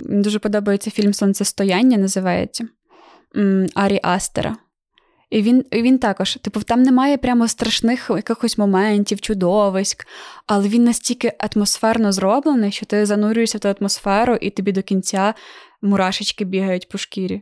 Мені 0.01 0.21
дуже 0.21 0.39
подобається 0.39 0.91
фільм 0.91 1.13
Сонцестояння, 1.13 1.97
називається 1.97 2.67
Арі 3.75 3.99
Астера. 4.03 4.57
І 5.29 5.41
він 5.41 5.65
він 5.73 5.99
також, 5.99 6.35
типу, 6.35 6.61
там 6.61 6.83
немає 6.83 7.17
прямо 7.17 7.47
страшних 7.47 8.09
якихось 8.09 8.57
моментів, 8.57 9.21
чудовиськ, 9.21 10.07
але 10.47 10.67
він 10.67 10.83
настільки 10.83 11.33
атмосферно 11.39 12.11
зроблений, 12.11 12.71
що 12.71 12.85
ти 12.85 13.05
занурюєшся 13.05 13.57
в 13.57 13.61
ту 13.61 13.75
атмосферу, 13.79 14.35
і 14.35 14.49
тобі 14.49 14.71
до 14.71 14.81
кінця 14.81 15.33
мурашечки 15.81 16.45
бігають 16.45 16.89
по 16.89 16.97
шкірі. 16.97 17.41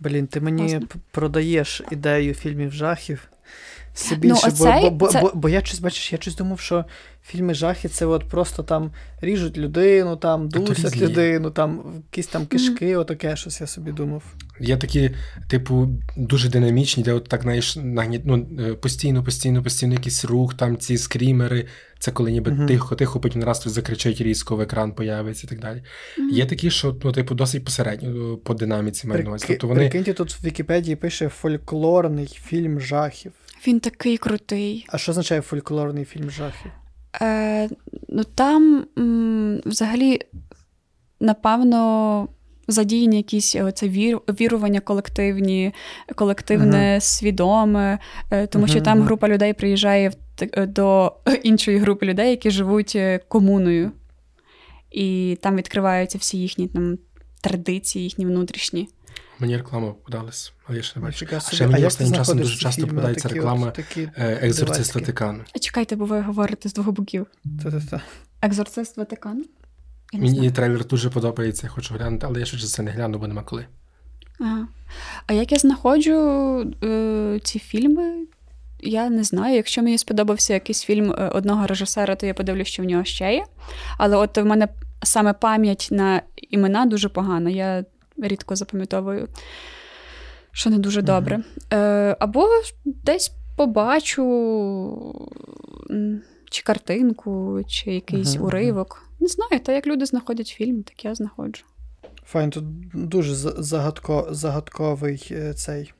Блін, 0.00 0.26
ти 0.26 0.40
мені 0.40 0.62
Власне. 0.62 0.88
продаєш 1.10 1.82
ідею 1.90 2.34
фільмів 2.34 2.72
жахів. 2.72 3.28
Все 3.94 4.16
більше, 4.16 4.46
Ну, 4.46 4.52
оцей- 4.52 4.82
бо, 4.82 4.90
бо, 4.90 5.08
це- 5.08 5.20
бо, 5.20 5.32
бо 5.34 5.48
я 5.48 5.64
щось 5.64 5.80
бачиш, 5.80 6.12
я 6.12 6.18
щось 6.18 6.36
думав, 6.36 6.60
що 6.60 6.84
фільми 7.26 7.54
жахи 7.54 7.88
це 7.88 8.06
от 8.06 8.24
просто 8.24 8.62
там 8.62 8.90
ріжуть 9.20 9.58
людину, 9.58 10.16
там 10.16 10.48
дусять 10.48 10.96
людину, 10.96 11.50
там 11.50 11.82
якісь 12.12 12.26
там 12.26 12.46
кишки, 12.46 12.96
отаке 12.96 13.36
щось 13.36 13.60
я 13.60 13.66
собі 13.66 13.92
думав. 13.92 14.22
Є 14.60 14.76
такі, 14.76 15.10
типу, 15.48 15.88
дуже 16.16 16.48
динамічні, 16.48 17.02
де 17.02 17.12
от 17.12 17.28
так 17.28 17.42
знаєш, 17.42 17.76
нагні... 17.76 18.20
ну, 18.24 18.46
е, 18.60 18.74
постійно, 18.74 19.24
постійно, 19.24 19.62
постійно 19.62 19.94
якийсь 19.94 20.24
рух, 20.24 20.54
там 20.54 20.76
ці 20.76 20.98
скрімери. 20.98 21.66
Це 21.98 22.10
коли 22.10 22.32
ніби 22.32 22.52
Мгм. 22.52 22.66
тихо, 22.66 22.94
тихо, 22.94 23.20
потім 23.20 23.44
раз 23.44 23.60
хтось 23.60 23.72
закричить 23.72 24.20
різко 24.20 24.56
в 24.56 24.60
екран 24.60 24.92
появиться 24.92 25.46
і 25.46 25.50
так 25.50 25.60
далі. 25.60 25.82
Є 26.32 26.46
такі, 26.46 26.70
що 26.70 26.96
ну, 27.04 27.12
типу, 27.12 27.34
досить 27.34 27.64
посередньо 27.64 28.32
е, 28.32 28.36
по 28.44 28.54
динаміці 28.54 29.06
маю 29.06 29.22
на 29.22 29.28
увазі. 29.28 29.44
Тобто 29.48 29.66
вони 29.66 29.80
Прикиньте, 29.80 30.12
тут 30.12 30.32
в 30.32 30.44
Вікіпедії 30.46 30.96
пише 30.96 31.28
фольклорний 31.28 32.26
фільм 32.26 32.80
жахів. 32.80 33.32
Він 33.66 33.80
такий 33.80 34.16
крутий. 34.16 34.86
А 34.88 34.98
що 34.98 35.12
означає 35.12 35.40
фольклорний 35.40 36.04
фільм 36.04 36.30
жахів? 36.30 36.70
Е, 37.22 37.68
ну 38.08 38.24
там 38.24 38.84
м, 38.98 39.60
взагалі, 39.66 40.20
напевно, 41.20 42.28
задіяні 42.68 43.16
якісь 43.16 43.56
е, 43.56 43.72
це 43.72 43.88
вір, 43.88 44.18
вірування 44.28 44.80
колективні, 44.80 45.74
колективне 46.14 47.00
свідоме, 47.00 47.98
е, 48.30 48.46
тому 48.46 48.68
що 48.68 48.80
там 48.80 49.02
група 49.02 49.28
людей 49.28 49.52
приїжджає 49.52 50.08
в 50.08 50.14
е, 50.52 50.66
до 50.66 51.12
іншої 51.42 51.78
групи 51.78 52.06
людей, 52.06 52.30
які 52.30 52.50
живуть 52.50 52.92
е, 52.96 53.20
комуною. 53.28 53.92
І 54.90 55.38
там 55.42 55.56
відкриваються 55.56 56.18
всі 56.18 56.38
їхні 56.38 56.68
там, 56.68 56.98
традиції, 57.40 58.04
їхні 58.04 58.26
внутрішні. 58.26 58.88
Мені 59.40 59.56
реклама 59.56 59.92
подалась, 59.92 60.52
але 60.66 60.76
я 60.76 60.82
ще 60.82 61.00
не 61.00 61.06
бачу. 61.06 61.26
А 61.36 61.40
ще 61.40 61.66
мені 61.66 61.86
останнім 61.86 62.14
часом 62.14 62.38
дуже 62.38 62.56
часто 62.56 62.86
попадається 62.86 63.28
реклама 63.28 63.72
е, 63.96 64.38
Екзорцист? 64.42 64.94
Ватикану. 64.94 65.44
А 65.54 65.58
чекайте, 65.58 65.96
бо 65.96 66.04
ви 66.04 66.20
говорите 66.20 66.68
з 66.68 66.72
двох 66.72 66.90
боків. 66.90 67.26
Та-та-та. 67.62 68.00
Екзорцист 68.42 68.96
Ватикану? 68.96 69.44
Мені 70.12 70.50
трейлер 70.50 70.86
дуже 70.86 71.10
подобається, 71.10 71.66
я 71.66 71.70
хочу 71.70 71.94
глянути, 71.94 72.26
але 72.26 72.40
я 72.40 72.46
ще 72.46 72.58
це 72.58 72.82
не 72.82 72.90
гляну, 72.90 73.18
бо 73.18 73.26
нема 73.26 73.42
коли. 73.42 73.66
Ага. 74.40 74.68
А 75.26 75.32
як 75.32 75.52
я 75.52 75.58
знаходжу 75.58 76.12
е, 76.84 77.40
ці 77.44 77.58
фільми, 77.58 78.26
я 78.80 79.10
не 79.10 79.24
знаю. 79.24 79.56
Якщо 79.56 79.82
мені 79.82 79.98
сподобався 79.98 80.54
якийсь 80.54 80.82
фільм 80.82 81.12
е, 81.12 81.28
одного 81.28 81.66
режисера, 81.66 82.16
то 82.16 82.26
я 82.26 82.34
подивлюсь, 82.34 82.68
що 82.68 82.82
в 82.82 82.86
нього 82.86 83.04
ще 83.04 83.34
є. 83.34 83.44
Але 83.98 84.16
от 84.16 84.38
в 84.38 84.44
мене 84.44 84.68
саме 85.02 85.32
пам'ять 85.32 85.88
на 85.90 86.22
імена 86.36 86.86
дуже 86.86 87.08
погана. 87.08 87.50
Я 87.50 87.84
рідко 88.22 88.56
запам'ятовую, 88.56 89.28
що 90.52 90.70
не 90.70 90.78
дуже 90.78 91.02
добре. 91.02 91.40
Е, 91.72 92.16
або 92.20 92.48
десь 92.84 93.32
побачу 93.56 94.24
чи 96.50 96.62
картинку, 96.62 97.60
чи 97.68 97.94
якийсь 97.94 98.36
уривок. 98.36 99.02
Не 99.20 99.26
знаю, 99.26 99.60
та 99.62 99.72
як 99.72 99.86
люди 99.86 100.06
знаходять 100.06 100.46
фільм, 100.48 100.82
так 100.82 101.04
я 101.04 101.14
знаходжу. 101.14 101.62
Файн, 102.26 102.50
тут 102.50 102.64
дуже 102.94 103.34
загадко, 103.34 104.28
загадковий 104.30 105.28
е, 105.30 105.54
цей. 105.54 105.92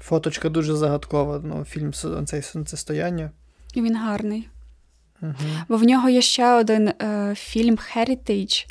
Фоточка 0.00 0.48
дуже 0.48 0.76
загадкова. 0.76 1.40
Ну, 1.44 1.64
фільм 1.64 1.94
«Со- 1.94 2.22
цей 2.22 2.42
сонцестояння. 2.42 3.30
І 3.74 3.82
він 3.82 3.96
гарний. 3.96 4.48
Угу. 5.22 5.34
Бо 5.68 5.76
в 5.76 5.82
нього 5.82 6.08
є 6.08 6.22
ще 6.22 6.54
один 6.54 6.88
е, 6.88 7.34
фільм 7.36 7.74
Heritage. 7.76 8.66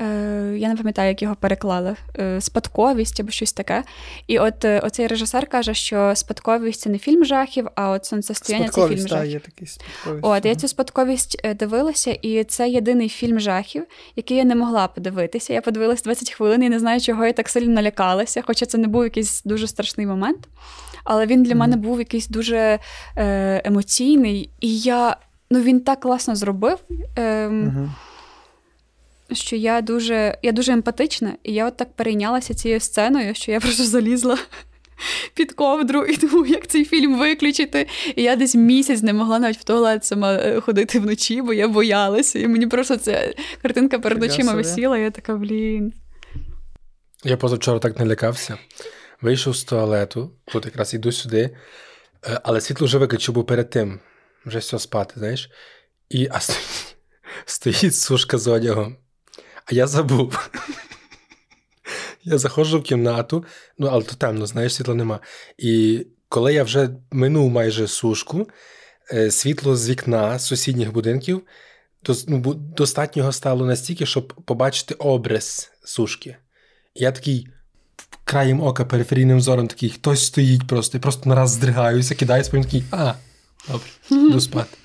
Е, 0.00 0.54
я 0.58 0.68
не 0.68 0.76
пам'ятаю, 0.76 1.08
як 1.08 1.22
його 1.22 1.34
переклали. 1.34 1.96
Е, 2.18 2.40
спадковість 2.40 3.20
або 3.20 3.30
щось 3.30 3.52
таке. 3.52 3.84
І 4.26 4.38
от 4.38 4.64
е, 4.64 4.80
оцей 4.80 5.06
режисер 5.06 5.46
каже, 5.46 5.74
що 5.74 6.12
спадковість 6.14 6.80
це 6.80 6.90
не 6.90 6.98
фільм 6.98 7.24
жахів, 7.24 7.68
а 7.74 7.90
от 7.90 8.04
сонцестояння 8.04 8.68
це 8.68 8.88
фільм 8.88 8.98
так, 8.98 9.08
жахів. 9.08 9.30
є 9.30 9.38
такий 9.38 9.68
спадковість. 9.68 10.24
От, 10.26 10.44
я 10.44 10.54
цю 10.54 10.68
спадковість 10.68 11.40
е, 11.44 11.54
дивилася, 11.54 12.10
і 12.10 12.44
це 12.44 12.68
єдиний 12.68 13.08
фільм 13.08 13.40
жахів, 13.40 13.84
який 14.16 14.36
я 14.36 14.44
не 14.44 14.54
могла 14.54 14.88
подивитися. 14.88 15.52
Я 15.52 15.60
подивилась 15.60 16.02
20 16.02 16.30
хвилин 16.30 16.62
і 16.62 16.68
не 16.68 16.78
знаю, 16.78 17.00
чого 17.00 17.26
я 17.26 17.32
так 17.32 17.48
сильно 17.48 17.72
налякалася, 17.72 18.42
хоча 18.46 18.66
це 18.66 18.78
не 18.78 18.88
був 18.88 19.04
якийсь 19.04 19.42
дуже 19.44 19.66
страшний 19.66 20.06
момент. 20.06 20.48
Але 21.04 21.26
він 21.26 21.42
для 21.42 21.50
Мгм. 21.50 21.58
мене 21.58 21.76
був 21.76 21.98
якийсь 21.98 22.28
дуже 22.28 22.78
е, 23.16 23.62
емоційний, 23.64 24.50
і 24.60 24.78
я. 24.78 25.16
Ну, 25.50 25.60
він 25.60 25.80
так 25.80 26.00
класно 26.00 26.36
зробив, 26.36 26.78
ем, 27.16 27.64
Мгм. 27.64 27.94
Що 29.32 29.56
я 29.56 29.80
дуже, 29.80 30.38
я 30.42 30.52
дуже 30.52 30.72
емпатична, 30.72 31.34
і 31.42 31.52
я 31.52 31.66
от 31.66 31.76
так 31.76 31.92
перейнялася 31.92 32.54
цією 32.54 32.80
сценою, 32.80 33.34
що 33.34 33.52
я 33.52 33.60
просто 33.60 33.84
залізла 33.84 34.38
під 35.34 35.52
ковдру 35.52 36.04
і 36.06 36.16
думаю, 36.16 36.52
як 36.52 36.66
цей 36.66 36.84
фільм 36.84 37.18
виключити. 37.18 37.88
І 38.16 38.22
я 38.22 38.36
десь 38.36 38.54
місяць 38.54 39.02
не 39.02 39.12
могла 39.12 39.38
навіть 39.38 39.58
в 39.58 39.64
туалет 39.64 40.04
сама 40.04 40.34
е, 40.34 40.60
ходити 40.60 41.00
вночі, 41.00 41.42
бо 41.42 41.52
я 41.52 41.68
боялася. 41.68 42.38
І 42.38 42.48
мені 42.48 42.66
просто 42.66 42.96
ця 42.96 43.34
картинка 43.62 43.98
перед 43.98 44.22
очима 44.22 44.52
висіла, 44.52 44.98
і 44.98 45.02
я 45.02 45.10
така, 45.10 45.34
блін. 45.34 45.92
Я 47.24 47.36
позавчора 47.36 47.78
так 47.78 47.98
налякався. 47.98 48.58
Вийшов 49.20 49.56
з 49.56 49.64
туалету, 49.64 50.30
тут 50.44 50.64
якраз 50.64 50.94
іду 50.94 51.12
сюди, 51.12 51.56
е, 52.26 52.40
але 52.42 52.60
світло 52.60 52.86
вже 52.86 52.98
виключив, 52.98 53.34
бо 53.34 53.44
перед 53.44 53.70
тим 53.70 54.00
вже 54.46 54.58
все 54.58 54.78
спати, 54.78 55.14
знаєш. 55.16 55.50
І 56.10 56.28
а 56.30 56.40
стоїть, 56.40 56.96
стоїть 57.44 57.94
сушка 57.94 58.38
з 58.38 58.48
одягом. 58.48 58.96
А 59.70 59.74
я 59.74 59.86
забув. 59.86 60.50
Я 62.24 62.38
заходжу 62.38 62.78
в 62.78 62.82
кімнату, 62.82 63.44
ну, 63.78 63.86
але 63.86 64.02
то 64.02 64.14
темно, 64.14 64.46
знаєш, 64.46 64.74
світла 64.74 64.94
нема. 64.94 65.20
І 65.58 66.06
коли 66.28 66.54
я 66.54 66.64
вже 66.64 66.90
минув 67.10 67.50
майже 67.50 67.88
сушку, 67.88 68.48
е, 69.12 69.30
світло 69.30 69.76
з 69.76 69.90
вікна 69.90 70.38
з 70.38 70.46
сусідніх 70.46 70.92
будинків 70.92 71.42
ну, 72.26 72.38
бу- 72.38 72.54
достатньо 72.54 73.20
його 73.20 73.32
стало 73.32 73.66
настільки, 73.66 74.06
щоб 74.06 74.32
побачити 74.44 74.94
образ 74.94 75.70
сушки. 75.84 76.36
Я 76.94 77.12
такий 77.12 77.48
краєм 78.24 78.60
ока, 78.60 78.84
периферійним 78.84 79.40
зором 79.40 79.66
такий, 79.68 79.90
хтось 79.90 80.26
стоїть 80.26 80.66
просто, 80.66 80.98
і 80.98 81.00
просто 81.00 81.28
нараз 81.28 81.50
здригаюся, 81.50 82.14
кидаюся, 82.14 82.50
потім 82.50 82.64
такий, 82.64 82.84
а, 82.90 83.14
добре, 83.68 83.86
йду 84.10 84.40
спати. 84.40 84.76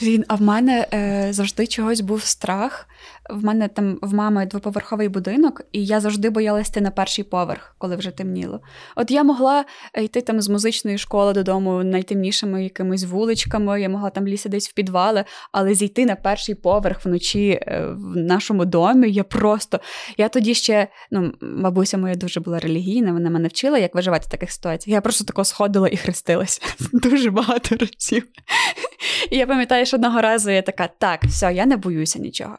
Блін, 0.00 0.24
а 0.28 0.34
в 0.34 0.42
мене 0.42 0.86
е, 0.94 1.28
завжди 1.32 1.66
чогось 1.66 2.00
був 2.00 2.24
страх. 2.24 2.88
В 3.30 3.44
мене 3.44 3.68
там 3.68 3.98
в 4.02 4.14
мами 4.14 4.46
двоповерховий 4.46 5.08
будинок, 5.08 5.62
і 5.72 5.84
я 5.84 6.00
завжди 6.00 6.30
боялась 6.30 6.68
йти 6.68 6.80
на 6.80 6.90
перший 6.90 7.24
поверх, 7.24 7.74
коли 7.78 7.96
вже 7.96 8.10
темніло. 8.10 8.60
От 8.96 9.10
я 9.10 9.24
могла 9.24 9.64
е, 9.94 10.04
йти 10.04 10.20
там 10.20 10.40
з 10.40 10.48
музичної 10.48 10.98
школи 10.98 11.32
додому 11.32 11.84
найтемнішими 11.84 12.64
якимись 12.64 13.04
вуличками, 13.04 13.80
я 13.80 13.88
могла 13.88 14.10
там 14.10 14.26
лізти 14.26 14.48
десь 14.48 14.68
в 14.68 14.74
підвали, 14.74 15.24
але 15.52 15.74
зійти 15.74 16.06
на 16.06 16.16
перший 16.16 16.54
поверх 16.54 17.04
вночі 17.04 17.48
е, 17.50 17.86
в 17.86 18.16
нашому 18.16 18.64
домі. 18.64 19.10
Я 19.10 19.24
просто 19.24 19.80
я 20.16 20.28
тоді 20.28 20.54
ще, 20.54 20.88
ну, 21.10 21.32
бабуся 21.40 21.98
моя 21.98 22.14
дуже 22.14 22.40
була 22.40 22.58
релігійна, 22.58 23.12
вона 23.12 23.30
мене 23.30 23.48
вчила, 23.48 23.78
як 23.78 23.94
виживати 23.94 24.24
в 24.26 24.30
таких 24.30 24.52
ситуаціях. 24.52 24.94
Я 24.94 25.00
просто 25.00 25.24
тако 25.24 25.44
сходила 25.44 25.88
і 25.88 25.96
хрестилася 25.96 26.60
дуже 26.92 27.30
багато 27.30 27.76
разів. 27.76 28.24
І 29.30 29.36
я 29.36 29.46
пам'ятаю, 29.46 29.86
що 29.86 29.96
одного 29.96 30.20
разу 30.20 30.50
я 30.50 30.62
така: 30.62 30.88
так, 30.98 31.24
все, 31.24 31.52
я 31.54 31.66
не 31.66 31.76
боюся 31.76 32.18
нічого. 32.18 32.58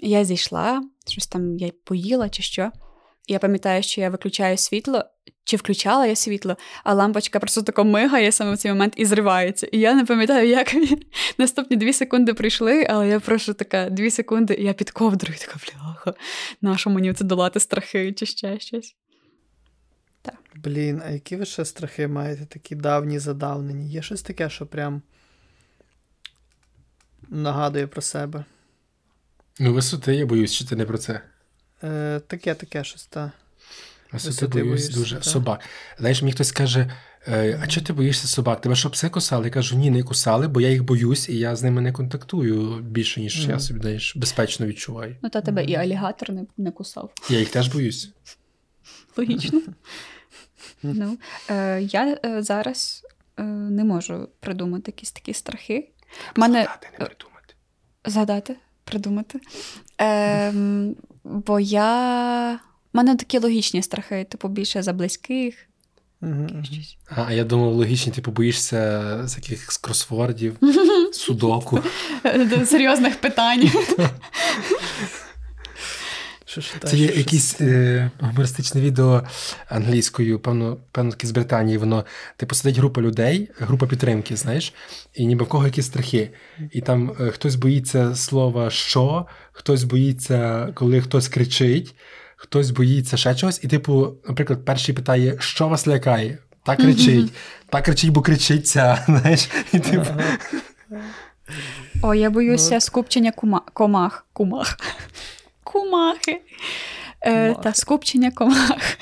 Я 0.00 0.24
зійшла, 0.24 0.82
щось 1.06 1.26
там 1.26 1.58
я 1.58 1.70
поїла 1.84 2.28
чи 2.28 2.42
що. 2.42 2.72
Я 3.28 3.38
пам'ятаю, 3.38 3.82
що 3.82 4.00
я 4.00 4.10
виключаю 4.10 4.56
світло, 4.56 5.04
чи 5.44 5.56
включала 5.56 6.06
я 6.06 6.16
світло, 6.16 6.56
а 6.84 6.94
лампочка 6.94 7.40
просто 7.40 7.62
тако 7.62 7.84
мигає 7.84 8.32
саме 8.32 8.54
в 8.54 8.58
цей 8.58 8.72
момент 8.72 8.94
і 8.96 9.04
зривається. 9.04 9.68
І 9.72 9.78
я 9.78 9.94
не 9.94 10.04
пам'ятаю, 10.04 10.48
як 10.48 10.74
наступні 11.38 11.76
дві 11.76 11.92
секунди 11.92 12.34
прийшли, 12.34 12.86
але 12.90 13.08
я 13.08 13.20
просто 13.20 13.54
така 13.54 13.90
дві 13.90 14.10
секунди, 14.10 14.54
і 14.54 14.64
я 14.64 14.72
під 14.72 14.90
ковдрою 14.90 15.38
така 15.38 15.56
бляха. 15.66 16.14
Нащо 16.60 16.90
мені 16.90 17.12
це 17.12 17.24
долати 17.24 17.60
страхи 17.60 18.12
чи 18.12 18.26
ще 18.26 18.60
щось? 18.60 18.96
Блін, 20.54 21.02
а 21.06 21.10
які 21.10 21.36
ви 21.36 21.44
ще 21.44 21.64
страхи 21.64 22.08
маєте, 22.08 22.46
такі 22.46 22.74
давні 22.74 23.18
задавнені? 23.18 23.90
Є 23.90 24.02
щось 24.02 24.22
таке, 24.22 24.50
що 24.50 24.66
прям 24.66 25.02
нагадує 27.28 27.86
про 27.86 28.02
себе. 28.02 28.44
Ну, 29.58 29.72
висоти 29.72 30.14
я 30.14 30.26
боюсь, 30.26 30.54
чи 30.54 30.64
ти 30.64 30.76
не 30.76 30.84
про 30.84 30.98
це. 30.98 31.20
Е, 31.84 32.20
таке, 32.26 32.54
таке 32.54 32.84
щось, 32.84 33.06
та. 33.06 33.32
Висоти 34.12 34.30
Висоти 34.30 34.62
боюсь 34.62 34.68
боїшся, 34.68 34.98
дуже. 34.98 35.14
так. 35.14 35.24
Собак. 35.24 35.60
Знаєш, 35.98 36.22
мені 36.22 36.32
хтось 36.32 36.52
каже, 36.52 36.90
Е, 37.28 37.60
а 37.62 37.66
чого 37.66 37.86
ти 37.86 37.92
боїшся 37.92 38.28
собак? 38.28 38.60
Тебе 38.60 38.74
що 38.74 38.90
пси 38.90 39.08
кусали? 39.08 39.44
Я 39.44 39.50
кажу, 39.50 39.76
ні, 39.76 39.90
не 39.90 40.02
кусали, 40.02 40.48
бо 40.48 40.60
я 40.60 40.68
їх 40.70 40.84
боюсь, 40.84 41.28
і 41.28 41.38
я 41.38 41.56
з 41.56 41.62
ними 41.62 41.80
не 41.80 41.92
контактую 41.92 42.78
більше, 42.82 43.20
ніж 43.20 43.40
Мгм. 43.42 43.50
я 43.50 43.60
собі 43.60 43.80
знаєш, 43.80 44.16
безпечно 44.16 44.66
відчуваю. 44.66 45.16
Ну, 45.22 45.30
та 45.30 45.40
тебе 45.40 45.64
і 45.64 45.74
алігатор 45.74 46.32
не, 46.32 46.46
не 46.56 46.70
кусав. 46.70 47.12
Я 47.30 47.38
їх 47.38 47.48
теж 47.50 47.68
боюсь. 47.68 48.10
Логічно. 49.16 49.60
ну, 50.82 51.18
е, 51.50 51.82
я 51.82 52.18
е, 52.24 52.42
зараз 52.42 53.06
е, 53.38 53.42
не 53.42 53.84
можу 53.84 54.28
придумати 54.40 54.82
якісь 54.86 55.12
такі 55.12 55.34
страхи. 55.34 55.88
Мене 56.36 56.62
Згадати, 56.62 56.88
не 56.98 57.06
придумати. 57.06 57.54
згадати, 58.06 58.56
придумати. 58.90 59.40
Е, 60.00 60.52
бо 61.24 61.60
я. 61.60 62.60
У 62.94 62.98
мене 62.98 63.16
такі 63.16 63.38
логічні 63.38 63.82
страхи, 63.82 64.26
типу, 64.30 64.48
більше 64.48 64.82
за 64.82 64.92
близьких. 64.92 65.54
Щось. 66.62 66.96
А, 67.16 67.32
я 67.32 67.44
думав, 67.44 67.72
логічно, 67.72 68.12
типу, 68.12 68.30
боїшся 68.30 69.20
з 69.28 69.36
яких 69.36 69.66
кросвордів, 69.66 70.56
судоку. 71.12 71.80
Серйозних 72.66 73.16
питань. 73.16 73.70
Що 76.48 76.60
ж 76.60 76.72
Це 76.84 76.96
є 76.96 77.06
якесь 77.06 77.60
е, 77.60 78.10
гумористичне 78.20 78.80
відео 78.80 79.22
англійською, 79.68 80.38
певно, 80.38 80.76
певно, 80.92 81.10
таки 81.10 81.26
з 81.26 81.30
Британії. 81.30 81.78
Воно, 81.78 82.04
типу, 82.36 82.54
сидить 82.54 82.78
група 82.78 83.00
людей, 83.00 83.50
група 83.58 83.86
підтримки, 83.86 84.36
знаєш, 84.36 84.74
і 85.14 85.26
ніби 85.26 85.44
в 85.44 85.48
кого 85.48 85.66
якісь 85.66 85.86
страхи. 85.86 86.30
І 86.72 86.80
там 86.80 87.12
е, 87.20 87.30
хтось 87.30 87.54
боїться 87.54 88.14
слова 88.16 88.70
що, 88.70 89.26
хтось 89.52 89.84
боїться, 89.84 90.68
коли 90.74 91.00
хтось 91.00 91.28
кричить, 91.28 91.94
хтось 92.36 92.70
боїться 92.70 93.16
ще 93.16 93.34
чогось. 93.34 93.60
І, 93.62 93.68
типу, 93.68 94.14
наприклад, 94.28 94.64
перший 94.64 94.94
питає, 94.94 95.36
що 95.38 95.68
вас 95.68 95.88
лякає? 95.88 96.38
Та 96.62 96.76
кричить, 96.76 97.32
та 97.68 97.82
кричить, 97.82 98.10
бо 98.10 98.22
кричиться. 98.22 99.04
Знаєш, 99.06 99.48
і 99.72 99.78
типу, 99.78 100.06
О, 102.02 102.14
я 102.14 102.30
боюся 102.30 102.74
Ну. 102.74 102.80
скупчення 102.80 103.32
кума... 103.32 103.62
комах. 103.72 104.26
Кумах. 104.32 104.78
Кумахи. 105.72 106.40
Е, 107.20 107.54
та 107.54 107.74
скупчення 107.74 108.30
комах. 108.30 108.98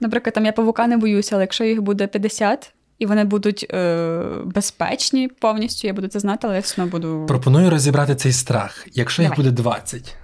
Наприклад, 0.00 0.34
там 0.34 0.46
я 0.46 0.52
павука 0.52 0.86
не 0.86 0.96
боюся, 0.96 1.36
але 1.36 1.42
якщо 1.42 1.64
їх 1.64 1.82
буде 1.82 2.06
50 2.06 2.74
і 2.98 3.06
вони 3.06 3.24
будуть 3.24 3.66
е, 3.70 4.18
безпечні 4.44 5.28
повністю, 5.28 5.86
я 5.86 5.94
буду 5.94 6.08
це 6.08 6.20
знати, 6.20 6.46
але 6.46 6.54
я 6.54 6.60
все 6.60 6.82
одно 6.82 6.90
буду 6.90 7.26
пропоную 7.26 7.70
розібрати 7.70 8.14
цей 8.14 8.32
страх. 8.32 8.86
Якщо 8.92 9.22
їх 9.22 9.36
буде 9.36 9.50
20, 9.50 10.16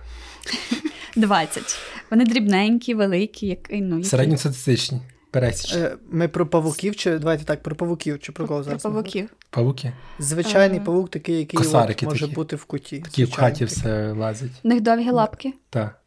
20. 1.17 1.79
Вони 2.11 2.25
дрібненькі, 2.25 2.95
великі, 2.95 3.47
як, 3.47 3.59
ну, 3.71 3.97
які... 3.97 4.09
середньостатистичні, 4.09 5.01
пересічні. 5.31 5.81
Е, 5.81 5.97
Ми 6.11 6.29
про 6.29 6.47
павуків, 6.47 6.97
чи 6.97 7.19
давайте 7.19 7.45
так, 7.45 7.63
про 7.63 7.77
павуків, 7.77 8.21
чи 8.21 8.33
про 8.33 8.47
кого 8.47 8.59
про 8.61 8.65
зараз? 8.65 8.83
павуків. 8.83 9.31
Павуки. 9.51 9.93
Звичайний 10.19 10.81
павук, 10.81 11.11
такий, 11.11 11.39
який 11.39 11.61
от 11.61 11.73
може 12.03 12.21
такі. 12.21 12.35
бути 12.35 12.57
в 12.57 12.65
куті. 12.65 12.99
Такі 13.01 13.25
в 13.25 13.33
хаті 13.33 13.65
все 13.65 14.13
лазять. 14.13 14.51
У 14.63 14.69
них 14.69 14.81
довгі 14.81 15.11
лапки. 15.11 15.55
Так. 15.71 16.01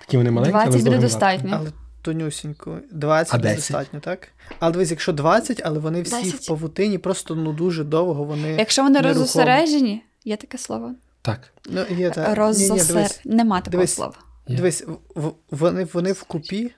Такі 0.00 0.16
вони 0.16 0.30
маленькі, 0.30 0.52
20 0.52 0.80
з 0.80 0.84
буде 0.84 0.98
достатньо. 0.98 1.56
Але 1.60 1.70
тонюсінько. 2.02 2.78
20 2.92 3.40
буде 3.40 3.54
достатньо, 3.54 4.00
так? 4.00 4.28
Але 4.58 4.72
дивись, 4.72 4.90
якщо 4.90 5.12
20, 5.12 5.62
але 5.64 5.78
вони 5.78 6.02
всі 6.02 6.22
10. 6.24 6.34
в 6.40 6.48
павутині, 6.48 6.98
просто 6.98 7.34
ну 7.34 7.52
дуже 7.52 7.84
довго 7.84 8.24
вони. 8.24 8.56
Якщо 8.58 8.82
вони 8.82 8.92
нерухомі. 8.94 9.14
розосереджені, 9.20 10.02
є 10.24 10.36
таке 10.36 10.58
слово. 10.58 10.94
Так. 11.22 11.40
Ну, 11.70 11.80
є 11.96 12.10
та... 12.10 12.50
Ні, 12.52 12.70
ні, 12.70 12.80
дивись, 12.88 13.20
Нема 13.24 13.56
такого 13.60 13.70
дивись. 13.70 13.94
слова. 13.94 14.14
Є. 14.46 14.56
дивись 14.56 14.84
в- 14.86 15.20
в- 15.20 15.34
вони, 15.50 15.84
вони 15.92 16.12
в 16.12 16.22
купі. 16.22 16.70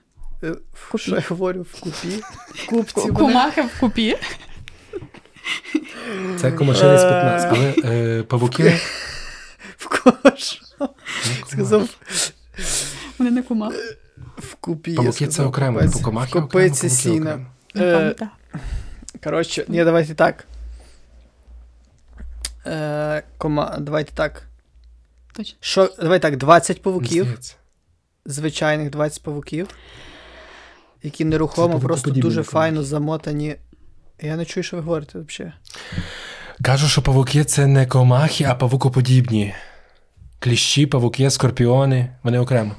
Е, 0.43 0.51
в- 0.73 0.97
Що 0.99 1.15
я 1.15 1.23
говорю? 1.29 1.65
В 1.73 1.79
купі. 1.81 2.07
В 2.55 2.65
купці. 2.65 3.11
Вони... 3.11 3.63
В 3.75 3.79
купі. 3.79 4.17
Це 6.39 6.51
у 6.51 6.97
з 6.97 7.03
15, 7.03 7.51
але 7.83 7.93
е, 7.93 8.23
павуки. 8.23 8.79
В 9.77 9.87
кош. 9.87 10.61
Сказав 11.47 11.89
Вони 13.19 13.31
не 13.31 13.43
кумахи. 13.43 13.77
в 14.37 14.55
купі. 14.55 14.93
Павуки 14.95 15.27
це 15.27 15.43
окремо, 15.43 15.77
купець. 15.77 15.91
типу 15.93 16.05
комахи 16.05 16.29
окремо, 16.29 16.47
копиці 16.47 16.89
сіна. 16.89 17.45
окремо. 17.75 17.97
Е. 17.97 18.15
Коротше, 19.23 19.65
ні, 19.67 19.83
давайте 19.83 20.15
так. 20.15 20.45
Е, 22.65 23.23
кома... 23.37 23.77
Давайте 23.79 24.11
так. 24.13 24.43
Точно. 25.33 25.57
Що, 25.59 25.89
давай 26.01 26.19
так, 26.19 26.37
20 26.37 26.81
павуків, 26.81 27.39
звичайних 28.25 28.89
20 28.89 29.23
павуків, 29.23 29.67
які 31.03 31.25
нерухомо, 31.25 31.73
Це 31.73 31.79
просто 31.79 32.11
дуже 32.11 32.35
комахи. 32.35 32.51
файно 32.51 32.83
замотані. 32.83 33.55
Я 34.21 34.35
не 34.35 34.45
чую, 34.45 34.63
що 34.63 34.77
ви 34.77 34.83
говорите 34.83 35.19
взагалі. 35.19 35.53
Кажу, 36.63 36.87
що 36.87 37.01
павуки 37.01 37.43
це 37.43 37.67
не 37.67 37.85
комахи, 37.85 38.43
а 38.43 38.55
павукоподібні. 38.55 39.53
Кліщі, 40.39 40.85
павуки, 40.85 41.29
скорпіони, 41.29 42.09
вони 42.23 42.39
окремо. 42.39 42.71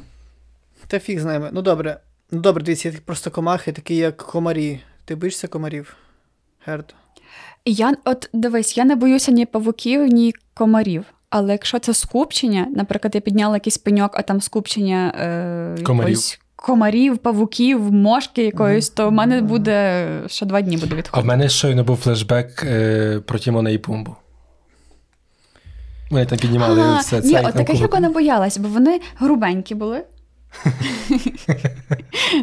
Та 0.86 0.98
фіг 0.98 1.20
з 1.20 1.24
ними. 1.24 1.50
Ну 1.52 1.62
добре. 1.62 2.00
Ну 2.30 2.40
добре, 2.40 2.64
дивіться, 2.64 2.88
є 2.88 2.94
просто 3.04 3.30
комахи, 3.30 3.72
такі 3.72 3.96
як 3.96 4.16
комарі. 4.16 4.80
Ти 5.04 5.14
боїшся 5.14 5.48
комарів? 5.48 5.96
Герд? 6.66 6.94
Я 7.64 7.94
от 8.04 8.30
дивись, 8.32 8.76
я 8.76 8.84
не 8.84 8.96
боюся 8.96 9.32
ні 9.32 9.46
павуків, 9.46 10.00
ні 10.00 10.34
комарів. 10.54 11.04
Але 11.30 11.52
якщо 11.52 11.78
це 11.78 11.94
скупчення, 11.94 12.66
наприклад, 12.76 13.14
я 13.14 13.20
підняла 13.20 13.56
якийсь 13.56 13.78
пеньок, 13.78 14.10
а 14.14 14.22
там 14.22 14.40
скупчення 14.40 15.14
е, 15.18 15.82
Комарів. 15.84 16.08
якоїсь 16.08 16.40
комарів, 16.62 17.18
павуків, 17.18 17.92
мошки 17.92 18.44
якоїсь, 18.44 18.88
то 18.88 19.08
в 19.08 19.12
мене 19.12 19.40
буде 19.40 20.06
ще 20.26 20.46
два 20.46 20.60
дні 20.60 20.76
буде 20.76 21.02
А 21.10 21.20
в 21.20 21.24
мене 21.24 21.48
щойно 21.48 21.84
був 21.84 21.96
флешбек 21.96 22.62
е, 22.64 23.20
про 23.26 23.38
Тімона 23.38 23.70
і 23.70 23.78
Пумбу. 23.78 24.16
Вони 26.10 26.26
там 26.26 26.38
піднімали 26.38 26.82
А, 26.82 26.98
все 26.98 27.22
це. 27.22 27.28
ні, 27.28 27.38
от 27.46 27.54
таких 27.54 27.80
я 27.92 28.00
не 28.00 28.08
боялась, 28.08 28.58
бо 28.58 28.68
вони 28.68 29.00
грубенькі 29.18 29.74
були. 29.74 30.04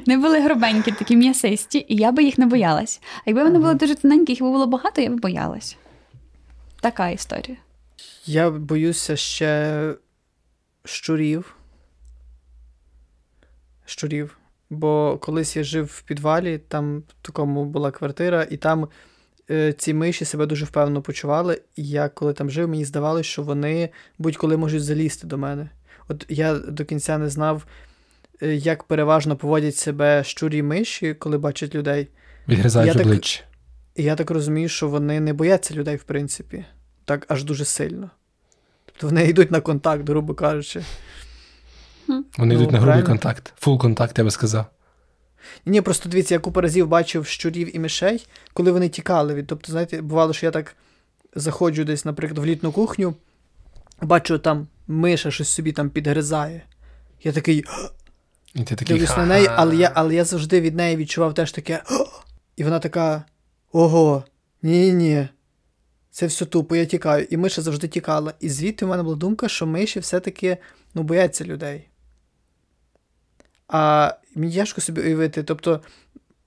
не 0.08 0.18
були 0.18 0.42
грубенькі, 0.42 0.92
такі 0.92 1.16
м'ясисті, 1.16 1.86
і 1.88 1.96
я 1.96 2.12
би 2.12 2.24
їх 2.24 2.38
не 2.38 2.46
боялась. 2.46 3.02
А 3.18 3.22
якби 3.26 3.44
вони 3.44 3.60
були 3.60 3.74
дуже 3.74 3.96
тоненькі, 3.96 4.34
їх 4.34 4.42
би 4.42 4.50
було 4.50 4.68
багато, 4.68 5.02
я 5.02 5.10
б 5.10 5.20
боялась. 5.20 5.78
Така 6.82 7.10
історія. 7.10 7.58
Я 8.26 8.50
боюся 8.50 9.16
ще 9.16 9.94
щурів. 10.86 11.56
Щурів. 13.90 14.38
Бо 14.70 15.18
колись 15.22 15.56
я 15.56 15.64
жив 15.64 15.86
в 15.86 16.02
підвалі, 16.02 16.58
там 16.68 17.00
в 17.00 17.26
такому 17.26 17.66
була 17.66 17.92
квартира, 17.92 18.48
і 18.50 18.58
там 18.58 18.88
е, 19.50 19.74
ці 19.74 19.94
миші 19.94 20.26
себе 20.26 20.46
дуже 20.46 20.66
впевнено 20.66 21.02
почували. 21.02 21.62
І 21.76 21.88
я, 21.88 22.10
коли 22.10 22.34
там 22.34 22.50
жив, 22.50 22.70
мені 22.70 22.86
здавалося, 22.86 23.30
що 23.30 23.44
вони 23.44 23.90
будь-коли 24.18 24.58
можуть 24.58 24.84
залізти 24.84 25.28
до 25.28 25.38
мене. 25.38 25.70
От 26.08 26.26
я 26.30 26.54
до 26.54 26.86
кінця 26.86 27.18
не 27.18 27.30
знав, 27.30 27.66
е, 28.42 28.56
як 28.56 28.84
переважно 28.84 29.36
поводять 29.36 29.76
себе 29.76 30.24
щурі 30.24 30.62
миші, 30.62 31.14
коли 31.14 31.38
бачать 31.38 31.76
людей. 31.76 32.08
Відгризають 32.48 32.96
обличчя. 32.96 33.44
І 33.96 34.04
я 34.04 34.16
так 34.16 34.32
розумію, 34.32 34.70
що 34.70 34.88
вони 34.88 35.20
не 35.20 35.34
бояться 35.34 35.74
людей, 35.74 35.96
в 35.96 36.04
принципі, 36.04 36.66
так 37.06 37.26
аж 37.28 37.44
дуже 37.44 37.66
сильно. 37.66 38.10
Тобто 38.86 39.08
вони 39.08 39.26
йдуть 39.26 39.52
на 39.52 39.62
контакт, 39.62 40.10
грубо 40.10 40.34
кажучи. 40.34 40.84
Вони 42.10 42.24
Ну, 42.38 42.54
йдуть 42.54 42.72
на 42.72 42.78
грубий 42.80 42.84
правильно. 42.84 43.06
контакт. 43.08 43.54
Фул 43.60 43.80
контакт, 43.80 44.18
я 44.18 44.24
би 44.24 44.32
сказав. 44.32 44.66
Ні, 45.66 45.82
просто 45.82 46.10
дивіться, 46.10 46.34
я 46.36 46.40
купу 46.40 46.62
разів 46.62 46.88
бачив 46.88 47.26
щурів 47.26 47.76
і 47.76 47.80
мишей, 47.80 48.28
коли 48.54 48.72
вони 48.72 48.90
тікали 48.90 49.34
від. 49.34 49.48
Тобто, 49.48 49.72
знаєте, 49.72 50.02
бувало, 50.02 50.34
що 50.34 50.46
я 50.46 50.52
так 50.52 50.76
заходжу 51.36 51.84
десь, 51.84 52.06
наприклад, 52.06 52.38
в 52.38 52.46
літну 52.46 52.72
кухню, 52.72 53.16
бачу, 54.02 54.40
там 54.40 54.68
миша 54.88 55.32
щось 55.32 55.50
собі 55.50 55.72
там 55.72 55.90
підгризає. 55.90 56.62
Я 57.24 57.32
такий 57.32 57.64
І 58.56 58.64
ти 58.64 58.76
такий. 58.76 58.88
дивлюсь 58.98 59.18
на 59.18 59.26
неї, 59.26 59.48
але 59.56 59.76
я, 59.76 59.92
але 59.96 60.16
я 60.16 60.26
завжди 60.26 60.62
від 60.62 60.76
неї 60.76 60.98
відчував 60.98 61.34
теж 61.34 61.52
таке. 61.52 61.84
І 62.56 62.64
вона 62.64 62.80
така: 62.80 63.24
Ого, 63.72 64.24
ні-ні. 64.62 65.28
Це 66.12 66.26
все 66.26 66.46
тупо, 66.46 66.76
я 66.76 66.86
тікаю. 66.86 67.28
І 67.30 67.38
миша 67.38 67.62
завжди 67.62 67.88
тікала. 67.88 68.34
І 68.40 68.50
звідти 68.50 68.86
в 68.86 68.90
мене 68.90 69.04
була 69.04 69.16
думка, 69.16 69.48
що 69.50 69.66
миші 69.66 70.00
все-таки 70.00 70.58
ну, 70.94 71.04
бояться 71.04 71.46
людей. 71.46 71.89
А 73.70 74.14
мені 74.36 74.54
тяжко 74.54 74.82
собі 74.82 75.02
уявити, 75.02 75.44
тобто, 75.44 75.82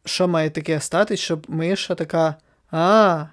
що 0.04 0.28
має 0.28 0.50
таке 0.50 0.80
статись, 0.80 1.20
щоб 1.20 1.46
миша 1.48 1.94
така. 1.94 2.34
А, 2.70 3.26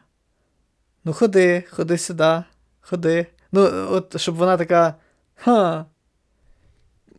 ну 1.06 1.14
ходи, 1.14 1.64
ходи 1.70 1.98
сюди, 1.98 2.44
ходи. 2.82 3.26
Ну, 3.52 3.62
от, 3.92 4.22
щоб 4.22 4.36
вона 4.36 4.58
така. 4.58 4.96
Ха. 5.36 5.86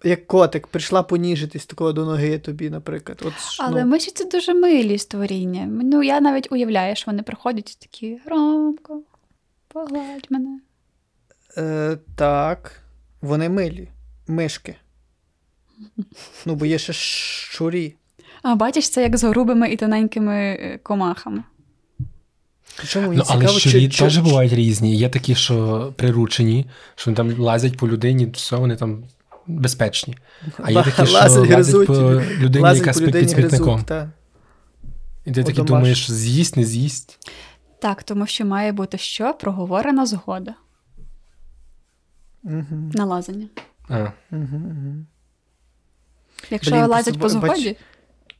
Як 0.05 0.27
котик, 0.27 0.66
прийшла 0.66 1.03
поніжитись 1.03 1.66
такого 1.66 1.93
до 1.93 2.05
ноги 2.05 2.39
тобі, 2.39 2.71
наприклад. 2.71 3.23
От, 3.25 3.33
Але 3.59 3.85
ну, 3.85 3.91
миші 3.91 4.11
це 4.11 4.25
дуже 4.25 4.55
милі 4.55 4.99
створіння. 4.99 5.66
Ну, 5.66 6.03
я 6.03 6.21
навіть 6.21 6.53
уявляю, 6.53 6.97
що 6.97 7.11
вони 7.11 7.23
приходять 7.23 7.71
і 7.71 7.77
такі 7.81 8.21
Ромко, 8.27 9.03
погладь 9.68 10.27
мене. 10.31 10.61
Е, 11.57 11.99
так, 12.16 12.81
вони 13.21 13.49
милі. 13.49 13.89
Мишки. 14.27 14.77
Ну, 16.47 16.55
бо 16.55 16.66
є 16.66 16.78
ще 16.78 16.93
щурі. 16.93 17.95
А 18.43 18.55
бачиш, 18.55 18.89
це 18.91 19.03
як 19.03 19.16
з 19.16 19.24
грубими 19.24 19.70
і 19.70 19.76
тоненькими 19.76 20.35
е, 20.35 20.78
комахами. 20.83 21.43
Мені 22.97 23.16
Ну, 23.16 23.24
але 23.28 23.41
цікаво, 23.41 23.59
щурі 23.59 23.89
чи, 23.89 23.99
теж 24.03 24.14
чи, 24.14 24.20
бувають 24.20 24.53
різні. 24.53 24.97
Є 24.97 25.09
такі, 25.09 25.35
що 25.35 25.93
приручені, 25.97 26.66
що 26.95 27.11
вони 27.11 27.16
там 27.16 27.41
лазять 27.43 27.76
по 27.76 27.89
людині, 27.89 28.26
все, 28.26 28.57
вони 28.57 28.76
там 28.76 29.05
безпечні. 29.47 30.16
А 30.59 30.70
є 30.70 30.83
такі, 30.83 31.07
що 31.07 31.14
Лазять, 31.14 31.51
лазять 31.51 31.87
по 31.87 31.95
людині, 32.41 32.64
лазять 32.64 32.81
яка 32.81 32.93
спить 32.93 33.12
під 33.12 33.31
смітником. 33.31 33.85
та. 33.85 34.11
І 35.24 35.33
ти 35.33 35.45
такий 35.45 35.64
думаєш, 35.64 36.11
з'їсть, 36.11 36.57
не 36.57 36.64
з'їсть. 36.64 37.18
Так, 37.78 38.03
тому 38.03 38.26
що 38.26 38.45
має 38.45 38.72
бути 38.72 38.99
що? 38.99 39.35
Проговорена 39.35 40.07
згода 40.07 40.55
Мгм, 42.43 42.91
на 42.95 43.05
лазання. 43.05 43.47
А. 43.89 43.99
мгм, 44.31 44.57
мгм. 44.57 45.07
Якщо 46.51 46.70
Блін, 46.70 46.86
лазять 46.86 47.18
по 47.18 47.28
згоді, 47.28 47.76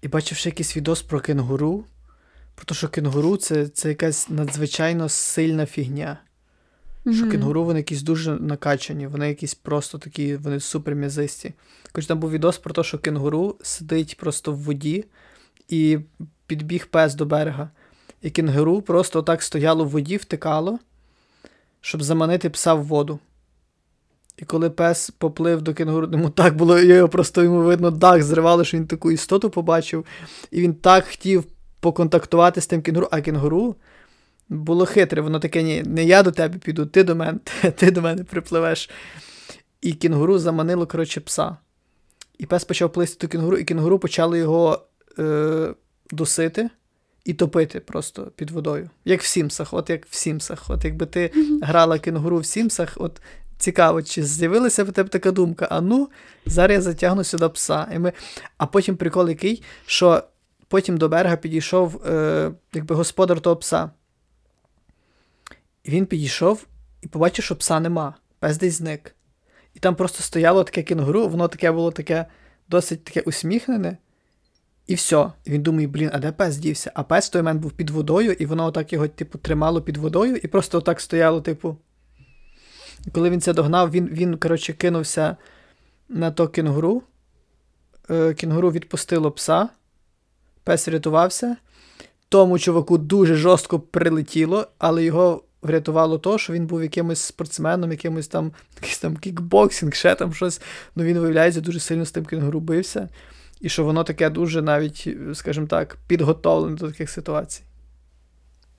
І 0.03 0.09
бачив 0.09 0.38
ще 0.38 0.48
якийсь 0.48 0.76
відос 0.76 1.03
про 1.03 1.20
кенгуру. 1.20 1.84
Про 2.55 2.64
те, 2.64 2.74
що 2.74 2.88
кенгуру 2.88 3.36
це, 3.36 3.68
це 3.68 3.88
якась 3.88 4.28
надзвичайно 4.28 5.09
сильна 5.09 5.66
фігня. 5.66 6.18
Що 7.03 7.22
Мгм. 7.22 7.30
кенгуру 7.30 7.64
вони 7.64 7.78
якісь 7.78 8.03
дуже 8.03 8.34
накачані, 8.34 9.07
вони 9.07 9.28
якісь 9.28 9.55
просто 9.55 9.98
такі, 9.98 10.36
вони 10.36 10.61
супер 10.61 10.94
м'язисті. 10.94 11.53
Хоч 11.92 12.07
там 12.07 12.18
був 12.18 12.30
відос 12.30 12.59
про 12.59 12.74
те, 12.74 12.82
що 12.82 12.98
кенгуру 12.98 13.57
сидить 13.62 14.16
просто 14.16 14.53
в 14.53 14.57
воді 14.57 15.05
і 15.68 15.98
підбіг 16.46 16.86
пес 16.86 17.14
до 17.14 17.26
берега. 17.26 17.70
І 18.22 18.30
кенгуру 18.30 18.82
просто 18.82 19.22
так 19.22 19.42
стояло 19.42 19.84
в 19.84 19.88
воді, 19.88 20.16
втикало, 20.16 20.78
щоб 21.80 22.03
заманити 22.03 22.51
пса 22.51 22.74
в 22.74 22.84
воду. 22.86 23.18
І 24.41 24.45
коли 24.45 24.70
пес 24.70 25.11
поплив 25.11 25.62
до 25.62 25.74
кенгуру, 25.74 26.09
йому 26.12 26.30
так 26.30 26.57
було, 26.57 26.78
його 26.78 27.09
просто 27.09 27.43
йому 27.43 27.62
видно, 27.62 27.91
дах 27.91 28.22
зривало, 28.22 28.64
що 28.64 28.76
він 28.76 28.86
таку 28.86 29.11
істоту 29.11 29.51
побачив. 29.51 30.05
І 30.51 30.61
він 30.61 30.74
так 30.74 31.07
хотів 31.07 31.45
поконтактувати 31.80 32.61
з 32.61 32.66
тим 32.66 32.82
кенгуру, 32.82 33.09
а 33.11 33.20
кенгуру 33.20 33.76
було 34.49 34.86
хитре, 34.86 35.22
воно 35.22 35.41
таке, 35.41 35.62
ні, 35.62 35.82
не 35.86 36.05
я 36.05 36.22
до 36.22 36.30
тебе 36.30 36.59
піду, 36.59 36.86
ти 36.86 37.05
до 37.05 37.16
мене, 37.16 37.38
ти 37.76 37.91
до 37.91 38.03
мене 38.03 38.24
припливеш. 38.24 38.91
І 39.80 39.93
кінгуру 39.93 40.38
заманило, 40.38 40.86
коротше, 40.86 41.20
пса. 41.20 41.57
І 42.38 42.47
пес 42.47 42.64
почав 42.64 42.93
плисти 42.93 43.26
до 43.26 43.30
кінгуру, 43.30 43.57
і 43.57 43.64
кінгуру 43.64 43.99
почало 43.99 44.36
його 44.36 44.82
е, 45.18 45.74
дусити 46.11 46.70
і 47.24 47.34
топити 47.34 47.80
просто 47.80 48.32
під 48.36 48.51
водою. 48.51 48.91
Як 49.05 49.22
в 49.22 49.26
Сімсах, 49.26 49.74
от 49.74 49.91
як 49.91 50.07
в 50.07 50.14
Сімсах. 50.14 50.64
От 50.68 50.84
якби 50.84 51.07
ти 51.07 51.30
грала 51.62 51.99
кінгуру 51.99 52.38
в 52.38 52.47
Сімсах, 52.47 52.97
от 52.97 53.20
цікаво, 53.61 54.02
чи 54.02 54.24
з'явилася 54.24 54.84
в 54.84 54.92
тебе 54.92 55.08
така 55.08 55.30
думка: 55.30 55.68
а 55.70 55.80
ну, 55.80 56.08
зараз 56.46 56.74
я 56.74 56.80
затягну 56.80 57.24
сюди 57.24 57.48
пса. 57.48 57.88
І 57.94 57.98
ми... 57.98 58.12
А 58.58 58.66
потім 58.66 58.96
прикол 58.96 59.28
який, 59.28 59.62
що 59.86 60.22
потім 60.68 60.96
до 60.96 61.08
берега 61.08 61.36
підійшов 61.36 62.06
е, 62.06 62.52
якби 62.72 62.94
господар 62.94 63.40
того 63.40 63.56
пса. 63.56 63.90
І 65.84 65.90
він 65.90 66.06
підійшов 66.06 66.66
і 67.02 67.06
побачив, 67.06 67.44
що 67.44 67.56
пса 67.56 67.80
нема. 67.80 68.14
Пес 68.38 68.58
десь 68.58 68.74
зник. 68.74 69.14
І 69.74 69.78
там 69.78 69.94
просто 69.94 70.22
стояло 70.22 70.64
таке 70.64 70.82
кінгуру, 70.82 71.28
воно 71.28 71.48
таке 71.48 71.72
було 71.72 71.90
таке 71.90 72.26
досить 72.68 73.04
таке 73.04 73.20
усміхнене. 73.20 73.96
І 74.86 74.94
все. 74.94 75.32
І 75.44 75.50
він 75.50 75.62
думає, 75.62 75.86
блін, 75.86 76.11
а 76.12 76.18
де 76.18 76.32
пес 76.32 76.56
дівся? 76.56 76.92
А 76.94 77.02
пес 77.02 77.28
той 77.28 77.42
момент 77.42 77.62
був 77.62 77.72
під 77.72 77.90
водою, 77.90 78.32
і 78.32 78.46
воно 78.46 78.64
отак 78.64 78.92
його, 78.92 79.08
типу, 79.08 79.38
тримало 79.38 79.82
під 79.82 79.96
водою, 79.96 80.36
і 80.36 80.46
просто 80.46 80.78
отак 80.78 81.00
стояло, 81.00 81.40
типу. 81.40 81.76
І 83.07 83.11
коли 83.11 83.30
він 83.30 83.40
це 83.40 83.53
догнав, 83.53 83.90
він, 83.90 84.09
він 84.12 84.36
коротше, 84.36 84.72
кинувся 84.72 85.36
на 86.09 86.30
то 86.30 86.48
кінгуру. 86.48 87.03
Е, 88.11 88.34
Кінгуру 88.34 88.70
відпустило 88.70 89.30
пса, 89.30 89.68
пес 90.64 90.88
врятувався. 90.88 91.57
Тому 92.28 92.59
чуваку 92.59 92.98
дуже 92.98 93.34
жорстко 93.34 93.80
прилетіло, 93.80 94.66
але 94.78 95.05
його 95.05 95.42
врятувало 95.62 96.18
то, 96.18 96.38
що 96.38 96.53
він 96.53 96.66
був 96.66 96.82
якимось 96.82 97.20
спортсменом, 97.20 97.90
якимось 97.90 98.28
там 98.28 98.53
якийсь 98.76 98.98
там 98.98 99.16
кікбоксинг, 99.16 99.94
ще 99.94 100.14
там 100.14 100.34
щось. 100.34 100.61
Ну 100.96 101.05
він, 101.05 101.18
виявляється, 101.18 101.61
дуже 101.61 101.80
сильно 101.80 102.05
з 102.05 102.12
тим 102.12 102.24
кінгуру 102.24 102.61
бився. 102.61 103.09
І 103.61 103.68
що 103.68 103.84
воно 103.84 104.05
таке 104.05 104.30
дуже 104.30 104.62
навіть, 104.62 105.09
скажімо 105.34 105.66
так, 105.66 105.96
підготовлене 106.07 106.76
до 106.76 106.88
таких 106.90 107.11
ситуацій. 107.11 107.62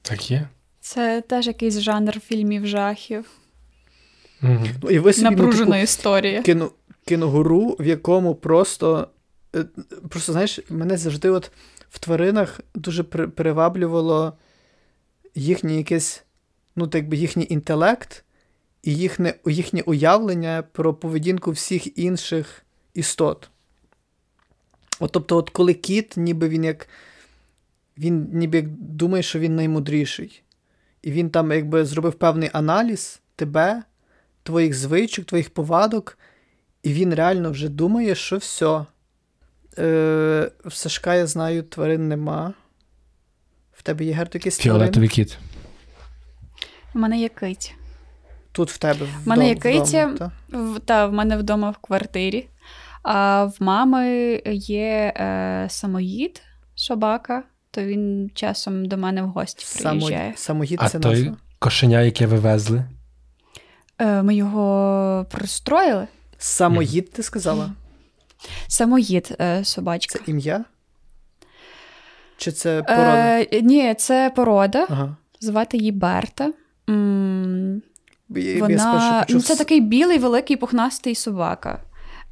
Так 0.01 0.31
є. 0.31 0.47
це 0.79 1.21
теж 1.21 1.47
якийсь 1.47 1.79
жанр 1.79 2.19
фільмів 2.19 2.67
жахів. 2.67 3.25
Угу. 4.43 4.65
Ну, 4.83 4.89
і 4.89 4.99
ви 4.99 5.13
собі, 5.13 5.25
ну, 5.25 5.31
Напружена 5.31 5.65
типу, 5.71 5.83
історія. 5.83 6.41
кіно, 6.41 6.71
кінгуру, 7.05 7.75
в 7.79 7.87
якому 7.87 8.35
просто. 8.35 9.07
е, 9.55 9.65
Просто, 10.09 10.31
знаєш, 10.31 10.59
мене 10.69 10.97
завжди 10.97 11.29
от 11.29 11.51
в 11.89 11.99
тваринах 11.99 12.59
дуже 12.75 13.03
приваблювало 13.03 14.33
їхнє 15.35 15.75
якесь, 15.77 16.23
ну, 16.75 16.87
так 16.87 17.07
би 17.09 17.17
їхній 17.17 17.47
інтелект 17.49 18.23
і 18.83 18.95
їхнє, 18.95 19.33
їхнє 19.45 19.81
уявлення 19.85 20.63
про 20.71 20.93
поведінку 20.93 21.51
всіх 21.51 21.97
інших 21.99 22.65
істот. 22.93 23.49
От, 24.99 25.11
тобто, 25.11 25.37
от 25.37 25.49
коли 25.49 25.73
кіт, 25.73 26.13
ніби 26.17 26.49
він 26.49 26.63
як. 26.63 26.87
Він 27.97 28.29
ніби 28.33 28.57
як 28.57 28.67
думає, 28.69 29.23
що 29.23 29.39
він 29.39 29.55
наймудріший. 29.55 30.41
І 31.01 31.11
він 31.11 31.29
там 31.29 31.51
якби 31.51 31.85
зробив 31.85 32.13
певний 32.13 32.49
аналіз 32.53 33.19
тебе, 33.35 33.83
твоїх 34.43 34.73
звичок, 34.73 35.25
твоїх 35.25 35.49
повадок, 35.49 36.17
і 36.83 36.93
він 36.93 37.13
реально 37.13 37.51
вже 37.51 37.69
думає, 37.69 38.15
що 38.15 38.37
все. 38.37 38.85
Е, 39.77 40.51
в 40.65 40.73
Сашка, 40.73 41.15
я 41.15 41.27
знаю, 41.27 41.63
тварин 41.63 42.07
нема. 42.07 42.53
В 43.73 43.83
тебе 43.83 44.05
є 44.05 44.13
герто 44.13 44.37
якийсь 44.37 44.57
тварин? 44.57 44.79
Фіолетовий 44.79 45.09
кіт. 45.09 45.37
У 46.95 46.99
мене 46.99 47.19
є 47.19 47.29
кить. 47.29 47.75
Тут 48.51 48.71
в 48.71 48.77
тебе. 48.77 49.05
В 49.23 49.27
мене 49.27 49.47
є 49.47 49.55
вдома, 49.55 49.79
киця. 49.81 50.13
та? 50.19 50.31
В- 50.57 50.79
Та 50.79 51.05
в 51.07 51.13
мене 51.13 51.37
вдома 51.37 51.69
в 51.69 51.77
квартирі. 51.77 52.47
А 53.03 53.43
в 53.45 53.55
мами 53.59 54.07
є 54.53 55.13
е, 55.17 55.67
самоїд, 55.69 56.41
собака, 56.75 57.43
то 57.71 57.83
він 57.83 58.31
часом 58.33 58.85
до 58.85 58.97
мене 58.97 59.23
в 59.23 59.27
гості 59.27 59.65
приїжджає. 59.83 60.19
Само... 60.23 60.37
Самогід 60.37 60.79
А 60.81 60.89
це 60.89 60.99
той 60.99 61.31
кошеня, 61.59 62.01
яке 62.01 62.27
ви 62.27 62.37
везли. 62.37 62.85
Е, 64.01 64.23
ми 64.23 64.35
його 64.35 65.25
пристроїли. 65.31 66.07
Самоїд, 66.37 67.11
ти 67.11 67.23
сказала? 67.23 67.71
Самоїд 68.67 69.35
е, 69.41 69.63
собачка. 69.65 70.19
Це 70.19 70.31
ім'я? 70.31 70.65
Чи 72.37 72.51
це 72.51 72.83
порода? 72.83 73.41
Е, 73.41 73.61
ні, 73.61 73.95
це 73.97 74.31
порода. 74.35 74.87
Ага. 74.89 75.15
Звати 75.39 75.77
її 75.77 75.91
Берта. 75.91 76.53
М, 76.89 77.81
Я- 78.29 78.41
я 78.67 78.79
спершу 78.79 79.19
почув 79.19 79.35
Ну, 79.35 79.41
це 79.41 79.55
такий 79.55 79.81
білий, 79.81 80.17
великий 80.17 80.57
пухнастий 80.57 81.15
собака. 81.15 81.79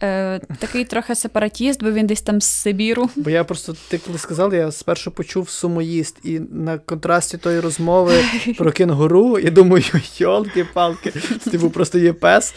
Е, 0.03 0.39
такий 0.59 0.85
трохи 0.85 1.15
сепаратіст, 1.15 1.83
бо 1.83 1.91
він 1.91 2.07
десь 2.07 2.21
там 2.21 2.41
з 2.41 2.45
Сибіру. 2.45 3.09
Бо 3.15 3.29
я 3.29 3.43
просто, 3.43 3.75
ти 3.87 3.97
коли 3.97 4.17
сказав, 4.17 4.53
я 4.53 4.71
спершу 4.71 5.11
почув 5.11 5.49
сумоїст, 5.49 6.17
і 6.23 6.39
на 6.39 6.77
контрасті 6.77 7.37
тої 7.37 7.59
розмови 7.59 8.13
про 8.57 8.71
кенгуру, 8.71 9.39
я 9.39 9.51
думаю, 9.51 9.83
йолки-палки, 10.17 11.11
типу 11.51 11.69
просто 11.69 11.99
є 11.99 12.13
пес, 12.13 12.55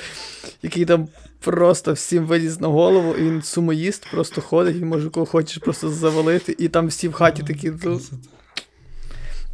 який 0.63 0.85
там 0.85 1.09
просто 1.41 1.93
всім 1.93 2.27
виліз 2.27 2.61
на 2.61 2.69
голову, 2.69 3.15
і 3.15 3.23
він 3.23 3.43
сумоїст, 3.43 4.11
просто 4.11 4.41
ходить, 4.41 4.77
він 4.77 4.89
може 4.89 5.11
кого 5.11 5.27
хочеш 5.27 5.59
просто 5.59 5.89
завалити, 5.89 6.57
і 6.59 6.69
там 6.69 6.87
всі 6.87 7.09
в 7.09 7.13
хаті 7.13 7.43
такі. 7.43 7.73
Ну, 7.85 8.01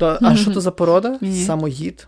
а 0.00 0.36
що 0.36 0.50
то 0.50 0.60
за 0.60 0.70
порода? 0.70 1.18
Ні. 1.20 1.44
Самоїд? 1.44 2.06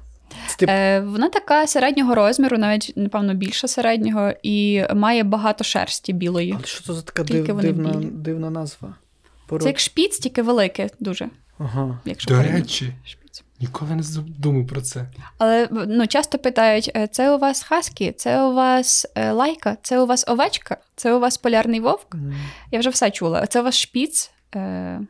Це 0.49 0.57
тип 0.57 0.69
Е, 0.71 1.01
вона 1.01 1.29
така 1.29 1.67
середнього 1.67 2.15
розміру, 2.15 2.59
навіть, 2.59 2.93
напевно, 2.97 3.35
більше 3.35 3.69
середнього, 3.69 4.33
і 4.43 4.85
має 4.95 5.23
багато 5.23 5.65
шерсті 5.65 6.13
білої. 6.13 6.53
Але 6.57 6.67
що 6.67 6.85
то 6.85 6.95
за 6.95 7.03
така 7.03 7.25
див, 7.25 7.57
дивна, 7.57 7.93
дивна 8.13 8.51
назва? 8.51 8.95
Це 9.61 9.67
як 9.67 9.81
шпіц, 9.81 10.19
тільки 10.19 10.43
велике 10.43 10.89
дуже. 11.01 11.29
Ага. 11.59 11.99
Якщо 12.05 12.29
До 12.31 12.37
порівняти. 12.37 12.63
речі, 12.63 12.93
Шпіц. 13.05 13.43
ніколи 13.61 13.95
не 13.95 14.03
думав 14.39 14.67
про 14.67 14.81
це. 14.81 15.07
Але 15.39 15.69
ну, 15.71 16.07
часто 16.07 16.39
питають: 16.39 16.91
е, 16.97 17.07
це 17.07 17.35
у 17.35 17.39
вас 17.39 17.63
хаскі, 17.63 18.13
це 18.13 18.43
у 18.43 18.55
вас 18.55 19.07
е, 19.15 19.33
лайка, 19.33 19.77
це 19.83 20.01
у 20.01 20.07
вас 20.07 20.25
овечка, 20.29 20.77
це 20.97 21.15
у 21.15 21.21
вас 21.21 21.37
полярний 21.39 21.81
вовк. 21.81 22.15
М. 22.15 22.35
Я 22.71 22.79
вже 22.79 22.91
все 22.91 23.11
чула. 23.11 23.47
Це 23.47 23.61
у 23.61 23.65
вас 23.65 23.77
шпіц. 23.77 24.31
Е, 24.55 25.01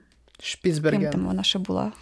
Ким 0.63 1.11
там 1.11 1.27
вона 1.27 1.43
ще 1.43 1.59
була? 1.59 1.93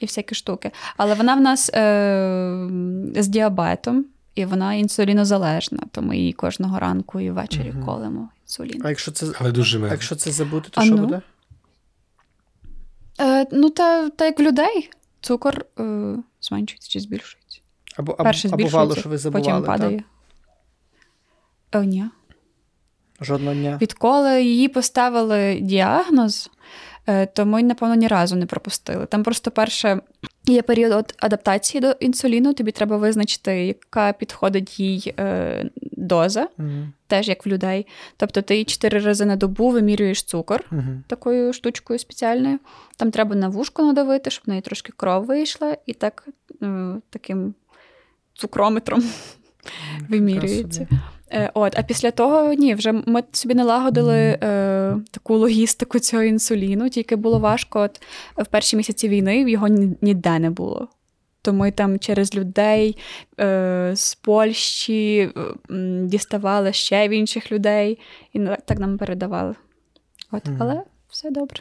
І 0.00 0.06
всякі 0.06 0.34
штуки. 0.34 0.70
Але 0.96 1.14
вона 1.14 1.34
в 1.34 1.40
нас 1.40 1.70
е, 1.74 2.68
з 3.16 3.28
діабетом, 3.28 4.04
і 4.34 4.44
вона 4.44 4.74
інсулінозалежна, 4.74 5.78
то 5.90 6.02
ми 6.02 6.16
її 6.18 6.32
кожного 6.32 6.78
ранку 6.78 7.20
і 7.20 7.30
ввечері 7.30 7.72
Мгм. 7.72 7.84
колемо 7.84 8.28
інсулін. 8.42 8.80
А 8.84 8.88
якщо 8.88 9.12
це, 9.12 9.26
Але 9.40 9.52
дуже 9.52 9.84
а 9.84 9.88
якщо 9.88 10.16
це 10.16 10.30
забути, 10.30 10.68
то 10.70 10.80
А 10.80 10.84
що 10.84 10.94
ну? 10.94 11.02
буде? 11.02 11.20
Е, 13.20 13.46
ну, 13.52 13.70
та, 13.70 14.08
та 14.10 14.24
як 14.24 14.38
в 14.38 14.42
людей, 14.42 14.90
цукор 15.20 15.66
е, 15.80 16.16
зменшується 16.40 16.90
чи 16.90 17.00
збільшується. 17.00 17.60
Або, 17.96 18.12
або, 18.12 18.24
Перше 18.24 18.48
збільшується, 18.48 18.76
вало, 18.76 18.96
що 18.96 19.08
ви 19.08 19.18
забували, 19.18 19.44
потім 19.44 19.66
так? 19.66 19.66
падає. 19.66 20.02
О, 21.72 21.82
ні. 21.82 22.04
Жодного 23.20 23.54
дня. 23.54 23.78
Відколи 23.82 24.42
її 24.42 24.68
поставили 24.68 25.58
діагноз, 25.62 26.50
е, 26.54 26.57
то 27.34 27.46
ми, 27.46 27.62
напевно, 27.62 27.94
ні 27.94 28.08
разу 28.08 28.36
не 28.36 28.46
пропустили. 28.46 29.06
Там 29.06 29.22
просто 29.22 29.50
перше 29.50 30.00
є 30.46 30.62
період 30.62 31.14
адаптації 31.18 31.80
до 31.80 31.90
інсуліну, 31.90 32.54
тобі 32.54 32.72
треба 32.72 32.96
визначити, 32.96 33.66
яка 33.66 34.12
підходить 34.12 34.80
їй 34.80 35.14
е, 35.18 35.70
доза, 35.82 36.48
Угу. 36.58 36.68
теж 37.06 37.28
як 37.28 37.46
в 37.46 37.48
людей. 37.48 37.86
Тобто 38.16 38.42
ти 38.42 38.64
чотири 38.64 38.98
рази 38.98 39.24
на 39.24 39.36
добу 39.36 39.70
вимірюєш 39.70 40.22
цукор 40.22 40.64
Угу. 40.72 40.82
такою 41.06 41.52
штучкою 41.52 41.98
спеціальною. 41.98 42.58
Там 42.96 43.10
треба 43.10 43.36
на 43.36 43.48
вушко 43.48 43.82
надавити, 43.82 44.30
щоб 44.30 44.44
в 44.46 44.48
неї 44.48 44.60
трошки 44.62 44.92
кров 44.96 45.24
вийшла, 45.24 45.76
і 45.86 45.92
так 45.92 46.28
е, 46.62 46.94
таким 47.10 47.54
цукрометром 48.34 49.02
вимірюється. 50.08 50.88
Е, 50.92 50.98
От, 51.54 51.78
а 51.78 51.82
після 51.82 52.10
того 52.10 52.52
ні, 52.52 52.74
вже 52.74 52.92
ми 52.92 53.22
собі 53.32 53.54
налагодили 53.54 54.16
е, 54.16 54.96
таку 55.10 55.36
логістику 55.36 55.98
цього 55.98 56.22
інсуліну, 56.22 56.88
тільки 56.88 57.16
було 57.16 57.38
важко. 57.38 57.80
От 57.80 58.00
в 58.36 58.46
перші 58.46 58.76
місяці 58.76 59.08
війни 59.08 59.50
його 59.50 59.68
ніде 60.00 60.38
не 60.38 60.50
було. 60.50 60.88
То 61.42 61.52
ми 61.52 61.70
там 61.70 61.98
через 61.98 62.34
людей 62.34 62.96
е, 63.40 63.92
з 63.96 64.14
Польщі 64.14 65.30
е, 65.36 65.74
діставали 66.04 66.72
ще 66.72 67.08
в 67.08 67.10
інших 67.10 67.52
людей, 67.52 67.98
і 68.32 68.38
так 68.38 68.78
нам 68.78 68.98
передавали. 68.98 69.54
От, 70.30 70.46
Мгм. 70.46 70.56
Але 70.60 70.82
все 71.08 71.30
добре. 71.30 71.60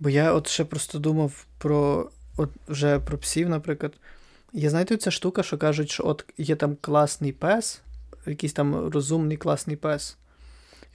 Бо 0.00 0.08
я 0.08 0.32
от 0.32 0.48
ще 0.48 0.64
просто 0.64 0.98
думав 0.98 1.46
про 1.58 2.10
от 2.36 2.50
вже 2.68 2.98
про 2.98 3.18
псів, 3.18 3.48
наприклад. 3.48 3.92
Є, 4.52 4.70
знаєте, 4.70 4.96
ця 4.96 5.10
штука, 5.10 5.42
що 5.42 5.58
кажуть, 5.58 5.90
що 5.90 6.06
от 6.06 6.24
є 6.38 6.56
там 6.56 6.76
класний 6.80 7.32
пес, 7.32 7.80
якийсь 8.26 8.52
там 8.52 8.88
розумний 8.88 9.36
класний 9.36 9.76
пес. 9.76 10.16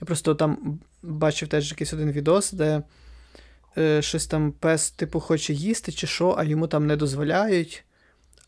Я 0.00 0.06
просто 0.06 0.34
там 0.34 0.78
бачив 1.02 1.48
теж 1.48 1.70
якийсь 1.70 1.92
один 1.92 2.12
відос, 2.12 2.52
де 2.52 2.82
е, 3.78 4.02
щось 4.02 4.26
там 4.26 4.52
пес, 4.52 4.90
типу, 4.90 5.20
хоче 5.20 5.52
їсти 5.52 5.92
чи 5.92 6.06
що, 6.06 6.34
а 6.38 6.44
йому 6.44 6.66
там 6.66 6.86
не 6.86 6.96
дозволяють, 6.96 7.84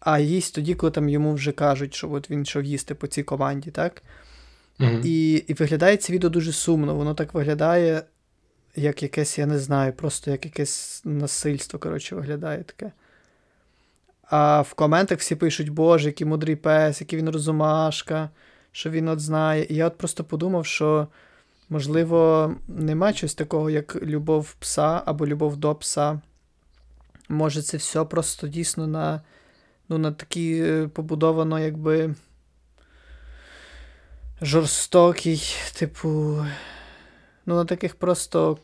а 0.00 0.18
їсть 0.18 0.54
тоді, 0.54 0.74
коли 0.74 0.92
там 0.92 1.08
йому 1.08 1.34
вже 1.34 1.52
кажуть, 1.52 1.94
що 1.94 2.12
от 2.12 2.30
він 2.30 2.42
йшов 2.42 2.64
їсти 2.64 2.94
по 2.94 3.06
цій 3.06 3.22
команді, 3.22 3.70
так? 3.70 4.02
Мгм. 4.78 5.00
І, 5.04 5.32
і 5.32 5.54
виглядає 5.54 5.96
це 5.96 6.12
відео 6.12 6.30
дуже 6.30 6.52
сумно. 6.52 6.94
Воно 6.94 7.14
так 7.14 7.34
виглядає, 7.34 8.02
як 8.76 9.02
якесь, 9.02 9.38
я 9.38 9.46
не 9.46 9.58
знаю, 9.58 9.92
просто 9.92 10.30
як 10.30 10.44
якесь 10.44 11.02
насильство, 11.04 11.78
коротше, 11.78 12.14
виглядає 12.14 12.62
таке. 12.62 12.92
А 14.30 14.60
в 14.60 14.74
коментах 14.74 15.18
всі 15.18 15.34
пишуть, 15.36 15.68
Боже, 15.68 16.08
який 16.08 16.26
мудрий 16.26 16.56
пес, 16.56 17.00
який 17.00 17.18
він 17.18 17.30
розумашка, 17.30 18.30
що 18.72 18.90
він 18.90 19.08
от 19.08 19.20
знає. 19.20 19.66
І 19.68 19.74
я 19.74 19.86
от 19.86 19.98
просто 19.98 20.24
подумав, 20.24 20.66
що, 20.66 21.08
можливо, 21.68 22.54
нема 22.68 23.12
чогось 23.12 23.34
такого, 23.34 23.70
як 23.70 24.02
любов 24.02 24.54
пса 24.54 25.02
або 25.06 25.26
любов 25.26 25.56
до 25.56 25.74
пса. 25.74 26.20
Може, 27.28 27.62
це 27.62 27.76
все 27.76 28.04
просто 28.04 28.48
дійсно 28.48 28.86
на, 28.86 29.20
ну, 29.88 29.98
на 29.98 30.12
такі 30.12 30.62
е, 30.64 30.88
побудовано, 30.88 31.58
якби 31.58 32.14
жорстокий, 34.42 35.42
типу. 35.74 36.08
Ну, 37.46 37.54
на 37.54 37.64
таких 37.64 37.94
просто. 37.94 38.58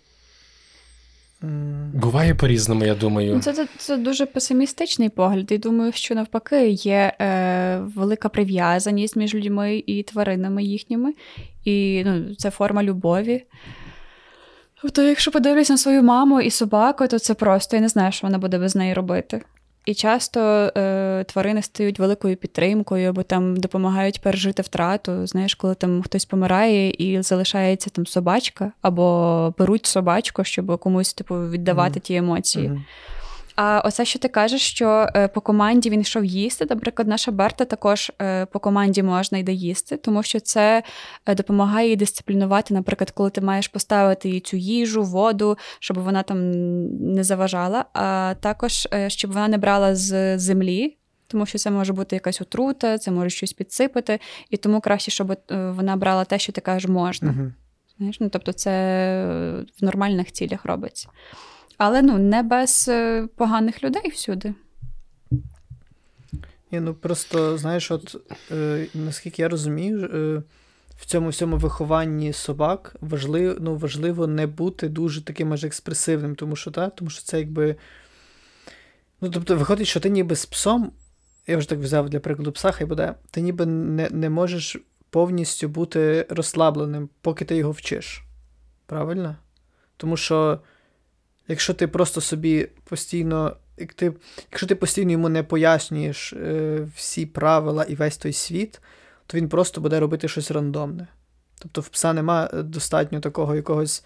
Буває 1.95 2.35
по-різному, 2.35 2.85
я 2.85 2.95
думаю. 2.95 3.35
Ну, 3.35 3.41
Це, 3.41 3.53
це, 3.53 3.69
це 3.79 3.97
дуже 3.97 4.27
песимістичний 4.27 5.09
погляд. 5.09 5.53
І 5.53 5.59
думаю, 5.59 5.93
що 5.93 6.15
навпаки 6.15 6.69
є 6.69 7.13
е, 7.21 7.79
велика 7.79 8.29
прив'язаність 8.29 9.17
між 9.17 9.35
людьми 9.35 9.83
і 9.87 10.03
тваринами 10.03 10.65
їхніми. 10.65 11.15
І 11.65 12.03
ну, 12.07 12.35
це 12.35 12.51
форма 12.51 12.83
любові. 12.83 13.45
Тобто, 14.83 15.03
якщо 15.03 15.31
подивлюсь 15.31 15.71
на 15.71 15.79
свою 15.79 16.03
маму 16.03 16.41
і 16.41 16.51
собаку, 16.51 17.07
то 17.07 17.19
це 17.19 17.35
просто 17.35 17.77
я 17.77 17.83
не 17.83 17.89
знаю, 17.89 18.13
що 18.13 18.27
вона 18.27 18.39
буде 18.39 18.59
без 18.59 18.77
неї 18.77 18.95
робити. 18.95 19.43
І 19.87 19.95
часто 19.95 20.41
е, 20.77 21.25
тварини 21.25 21.63
стають 21.63 21.99
великою 21.99 22.37
підтримкою, 22.37 23.09
або 23.11 23.23
там 23.23 23.57
допомагають 23.57 24.21
пережити 24.21 24.63
втрату. 24.63 25.27
Знаєш, 25.27 25.55
коли 25.55 25.75
там 25.75 26.03
хтось 26.03 26.25
помирає 26.25 26.91
і 26.91 27.23
залишається 27.23 27.91
там 27.91 28.07
собачка, 28.07 28.73
або 28.83 29.55
беруть 29.59 29.87
собачку, 29.87 30.45
щоб 30.45 30.79
комусь 30.79 31.15
типу 31.15 31.35
віддавати 31.35 31.91
Мгм. 31.91 32.01
ті 32.01 32.15
емоції. 32.15 32.69
мгм. 32.69 32.85
А 33.57 33.83
оце, 33.85 34.05
що 34.05 34.19
ти 34.19 34.29
кажеш, 34.29 34.63
що 34.63 35.09
е, 35.15 35.29
по 35.29 35.41
команді 35.41 35.91
він 35.91 36.01
йшов 36.01 36.25
їсти. 36.25 36.67
Наприклад, 36.71 37.09
наша 37.09 37.31
Берта 37.31 37.65
також 37.65 38.13
е, 38.23 38.47
по 38.47 38.61
команді 38.61 39.03
можна 39.03 39.39
йде 39.39 39.53
їсти, 39.53 39.97
тому 39.97 40.23
що 40.23 40.41
це 40.41 40.83
е, 41.27 41.35
допомагає 41.35 41.89
їй 41.89 41.97
дисциплінувати, 41.97 42.75
наприклад, 42.75 43.11
коли 43.11 43.31
ти 43.31 43.41
маєш 43.41 43.69
поставити 43.69 44.29
їй 44.29 44.41
цю 44.41 44.57
їжу, 44.57 45.03
воду, 45.03 45.59
щоб 45.81 45.99
вона 45.99 46.23
там 46.23 46.51
не 47.15 47.25
заважала, 47.25 47.85
а 47.93 48.35
також 48.41 48.89
е, 48.95 49.11
щоб 49.11 49.33
вона 49.33 49.49
не 49.49 49.59
брала 49.59 49.95
з 49.95 50.39
землі. 50.39 50.97
Тому 51.29 51.47
що 51.47 51.59
це 51.59 51.71
може 51.71 51.93
бути 51.93 52.17
якась 52.17 52.41
отрута, 52.41 52.99
це 52.99 53.11
може 53.11 53.31
щось 53.31 53.53
підсипати, 53.53 54.21
і 54.51 54.57
тому 54.57 54.81
краще, 54.81 55.11
щоб 55.11 55.37
вона 55.49 55.97
брала 55.97 56.25
те, 56.25 56.39
що 56.39 56.53
ти 56.53 56.61
кажеш, 56.61 56.91
можна. 56.91 57.31
Мгм. 57.31 57.55
Знаєш, 57.99 58.21
ну, 58.21 58.29
тобто 58.29 58.53
це 58.53 58.71
в 59.81 59.85
нормальних 59.85 60.33
цілях 60.33 60.65
робиться. 60.65 61.09
Але 61.77 62.03
ну, 62.03 62.19
не 62.19 62.43
без 62.43 62.87
е, 62.89 63.29
поганих 63.37 63.85
людей 63.85 64.11
всюди. 64.11 64.55
Ні, 66.73 66.81
ну 66.81 66.95
просто, 66.95 67.59
знаєш, 67.59 67.91
от 67.91 68.17
е, 68.53 68.87
наскільки 68.95 69.43
я 69.43 69.49
розумію, 69.49 70.05
е, 70.05 70.43
в 70.97 71.07
цьому 71.07 71.29
всьому 71.29 71.57
вихованні 71.57 72.33
собак 72.33 72.97
важливо, 73.01 73.57
ну, 73.61 73.77
важливо 73.77 74.27
не 74.27 74.47
бути 74.47 74.89
дуже 74.89 75.25
таким 75.25 75.53
аж 75.53 75.65
експресивним, 75.65 76.35
тому 76.35 76.57
що, 76.57 76.71
та, 76.71 76.89
тому 76.89 77.11
що 77.11 77.23
це 77.23 77.39
якби. 77.39 77.77
Ну, 79.21 79.31
тобто, 79.31 79.57
виходить, 79.57 79.87
що 79.87 80.01
ти 80.01 80.11
ніби 80.11 80.37
з 80.37 80.47
псом, 80.47 80.93
я 81.47 81.57
вже 81.57 81.69
так 81.69 81.79
взяв 81.79 82.09
для 82.09 82.21
прикладу 82.21 82.53
пса, 82.53 82.73
хай 82.73 82.87
буде, 82.87 83.15
ти 83.31 83.41
ніби 83.41 83.67
не, 83.67 84.09
не 84.11 84.31
можеш 84.31 84.77
повністю 85.11 85.69
бути 85.69 86.27
розслабленим, 86.29 87.09
поки 87.21 87.45
ти 87.45 87.57
його 87.57 87.71
вчиш. 87.71 88.23
Правильно? 88.87 89.37
Тому 89.97 90.17
що, 90.17 90.61
якщо 91.49 91.75
ти 91.75 91.89
просто 91.89 92.21
собі 92.21 92.69
постійно, 92.85 93.57
як 93.77 93.95
ти, 93.95 94.13
якщо 94.51 94.67
ти 94.67 94.75
постійно 94.75 95.13
йому 95.13 95.29
не 95.29 95.43
пояснюєш 95.43 96.33
е, 96.33 96.79
всі 96.97 97.27
правила 97.27 97.85
і 97.85 97.95
весь 97.95 98.17
той 98.17 98.33
світ, 98.33 98.81
то 99.27 99.39
він 99.39 99.49
просто 99.49 99.81
буде 99.81 100.01
робити 100.01 100.29
щось 100.29 100.51
рандомне. 100.51 101.09
Тобто 101.59 101.81
в 101.81 101.89
пса 101.89 102.13
нема 102.13 102.51
е, 102.53 102.63
достатньо 102.63 103.21
такого 103.21 103.57
якогось 103.57 104.05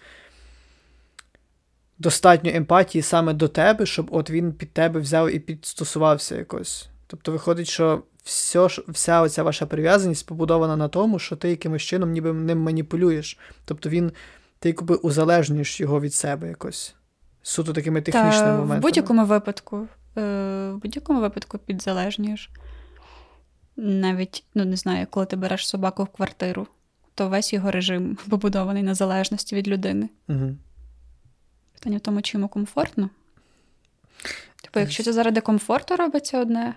достатньо 2.01 2.51
емпатії 2.53 3.01
саме 3.01 3.33
до 3.33 3.47
тебе, 3.47 3.85
щоб 3.85 4.07
от 4.11 4.29
він 4.29 4.53
під 4.53 4.73
тебе 4.73 4.99
взяв 4.99 5.35
і 5.35 5.39
підстосувався 5.39 6.35
якось. 6.35 6.89
Тобто 7.07 7.31
виходить, 7.31 7.67
що 7.67 8.03
все, 8.23 8.67
вся 8.87 9.21
оця 9.21 9.43
ваша 9.43 9.65
прив'язаність 9.65 10.25
побудована 10.25 10.75
на 10.75 10.87
тому, 10.87 11.19
що 11.19 11.35
ти 11.35 11.49
якимось 11.49 11.81
чином 11.81 12.11
ніби 12.11 12.33
ним 12.33 12.59
маніпулюєш. 12.59 13.39
Тобто 13.65 13.89
він, 13.89 14.11
ти 14.59 14.69
якби 14.69 14.95
узалежнюєш 14.95 15.81
його 15.81 16.01
від 16.01 16.13
себе 16.13 16.47
якось. 16.47 16.95
Суто 17.43 17.73
такими 17.73 18.01
технічними 18.01 18.39
Та 18.39 18.51
моментами. 18.51 18.79
в 18.79 18.81
будь-якому 18.81 19.25
випадку, 19.25 19.87
е, 20.17 20.21
в 20.71 20.77
будь-якому 20.77 21.21
випадку 21.21 21.57
підзалежнюєш. 21.57 22.49
Навіть, 23.75 24.43
ну 24.55 24.65
не 24.65 24.75
знаю, 24.75 25.07
коли 25.09 25.25
ти 25.25 25.35
береш 25.35 25.67
собаку 25.67 26.03
в 26.03 26.07
квартиру, 26.07 26.67
то 27.15 27.29
весь 27.29 27.53
його 27.53 27.71
режим 27.71 28.17
побудований 28.29 28.83
на 28.83 28.93
залежності 28.93 29.55
від 29.55 29.67
людини. 29.67 30.09
Угу. 30.29 30.55
Питання 31.73 31.97
в 31.97 32.01
тому, 32.01 32.21
чи 32.21 32.37
йому 32.37 32.47
комфортно. 32.47 33.09
Типу, 34.61 34.79
якщо 34.79 35.03
це 35.03 35.13
заради 35.13 35.41
комфорту 35.41 35.95
робиться 35.95 36.39
одне, 36.39 36.75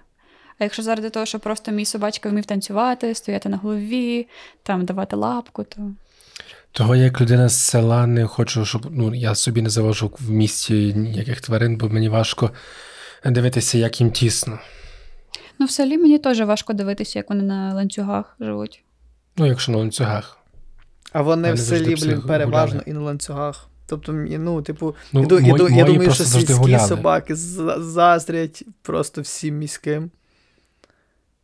а 0.58 0.64
якщо 0.64 0.82
заради 0.82 1.10
того, 1.10 1.26
що 1.26 1.38
просто 1.38 1.72
мій 1.72 1.84
собачка 1.84 2.28
вмів 2.28 2.44
танцювати, 2.44 3.14
стояти 3.14 3.48
на 3.48 3.56
голові, 3.56 4.28
там 4.62 4.84
давати 4.84 5.16
лапку, 5.16 5.64
то 5.64 5.92
Того, 6.76 6.96
як 6.96 7.20
людина 7.20 7.48
з 7.48 7.60
села 7.60 8.06
не 8.06 8.26
хочу, 8.26 8.64
щоб 8.64 8.86
ну, 8.90 9.14
я 9.14 9.34
собі 9.34 9.62
не 9.62 9.70
завожу 9.70 10.10
в 10.20 10.30
місті 10.30 10.94
ніяких 10.94 11.40
тварин, 11.40 11.76
бо 11.76 11.88
мені 11.88 12.08
важко 12.08 12.50
дивитися, 13.24 13.78
як 13.78 14.00
їм 14.00 14.10
тісно. 14.10 14.58
ну 15.58 15.66
в 15.66 15.70
селі 15.70 15.98
мені 15.98 16.18
теж 16.18 16.40
важко 16.40 16.72
дивитися, 16.72 17.18
як 17.18 17.30
вони 17.30 17.42
на 17.42 17.74
ланцюгах 17.74 18.36
живуть. 18.40 18.84
Ну, 19.36 19.46
якщо 19.46 19.72
на 19.72 19.78
ланцюгах. 19.78 20.38
А 21.12 21.22
вони 21.22 21.52
в 21.52 21.58
селі, 21.58 21.94
блін, 21.94 22.22
переважно 22.22 22.78
гуляли. 22.78 22.84
і 22.86 22.92
на 22.92 23.00
ланцюгах. 23.00 23.68
Тобто, 23.86 24.12
ну, 24.12 24.62
типу, 24.62 24.94
Ну, 25.12 25.22
іду, 25.22 25.40
мої- 25.40 25.54
іду, 25.54 25.68
я 25.68 25.84
думаю, 25.84 26.12
що 26.12 26.24
сільські 26.24 26.52
гуляли. 26.52 26.88
собаки 26.88 27.34
заздрять 27.36 28.64
просто 28.82 29.20
всім 29.20 29.58
міським. 29.58 30.10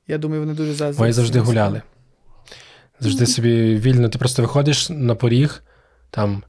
Я 0.09 0.19
думаю, 0.19 0.41
вони 0.41 0.55
дуже 0.55 0.71
заздрять. 0.71 0.99
Мої 0.99 1.13
завжди 1.13 1.39
міським. 1.39 1.55
гуляли. 1.57 1.83
Завжди 3.01 3.27
собі 3.27 3.77
вільно, 3.77 4.09
ти 4.09 4.19
просто 4.19 4.43
виходиш 4.43 4.91
на 4.91 5.15
поріг, 5.15 5.63
там 6.11 6.43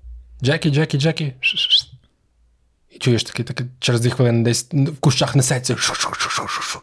Джекі, 0.43 0.69
Джекі, 0.69 0.97
Джекі. 0.97 1.33
І 2.89 2.99
чуєш 2.99 3.23
таки, 3.23 3.43
таки 3.43 3.65
через 3.79 4.01
дві 4.01 4.09
хвилини 4.09 4.43
десь 4.43 4.67
в 4.73 4.97
кущах 4.99 5.35
несеться. 5.35 5.75
шу-шу-шу-шу-шу. 5.77 6.81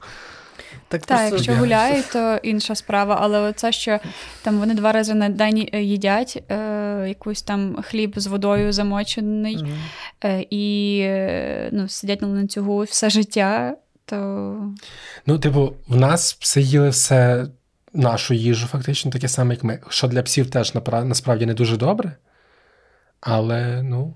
Так, 0.89 1.07
Так, 1.07 1.19
просто... 1.19 1.37
якщо 1.37 1.55
гуляють, 1.55 2.11
то 2.13 2.39
інша 2.43 2.75
справа. 2.75 3.19
Але 3.21 3.41
оце, 3.41 3.73
що 3.73 3.99
там 4.43 4.59
вони 4.59 4.75
два 4.75 4.93
рази 4.93 5.15
на 5.15 5.29
день 5.29 5.69
е, 5.73 5.83
їдять, 5.83 6.43
е, 6.51 7.05
якусь 7.09 7.43
там 7.43 7.83
хліб 7.83 8.13
з 8.17 8.27
водою 8.27 8.73
замочений 8.73 9.57
mm-hmm. 9.57 9.77
е, 10.25 10.47
і 10.51 10.99
е, 11.03 11.69
ну, 11.73 11.89
сидять 11.89 12.23
на 12.23 12.29
ланцюгу 12.29 12.83
все 12.83 13.11
життя, 13.11 13.77
то. 14.05 14.17
Ну, 15.27 15.39
типу, 15.39 15.75
в 15.89 15.97
нас 15.97 16.33
пси 16.33 16.61
їли 16.61 16.89
все 16.89 17.47
нашу 17.99 18.35
їжу, 18.35 18.67
фактично, 18.67 19.11
таке 19.11 19.29
саме, 19.29 19.55
як 19.55 19.65
ми. 19.65 19.81
Що 19.89 20.09
для 20.09 20.23
псів 20.23 20.51
теж 20.51 20.75
насправді 20.91 21.47
не 21.47 21.55
дуже 21.55 21.77
добре. 21.77 22.17
Але, 23.21 23.83
ну. 23.83 24.15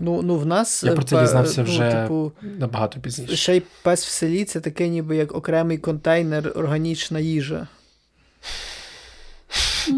Ну, 0.00 0.22
ну 0.22 0.38
в 0.38 0.46
нас 0.46 0.84
Я 0.84 0.92
про 0.92 1.02
це 1.02 1.20
дізнався 1.20 1.60
ну, 1.60 1.64
вже 1.64 1.90
типу, 1.90 2.32
набагато 2.42 3.00
пізніше. 3.00 3.36
Ще 3.36 3.56
й 3.56 3.62
пес 3.82 4.06
в 4.06 4.08
селі 4.08 4.44
це 4.44 4.60
таке, 4.60 4.88
ніби 4.88 5.16
як 5.16 5.34
окремий 5.34 5.78
контейнер, 5.78 6.52
органічна 6.56 7.18
їжа. 7.18 7.66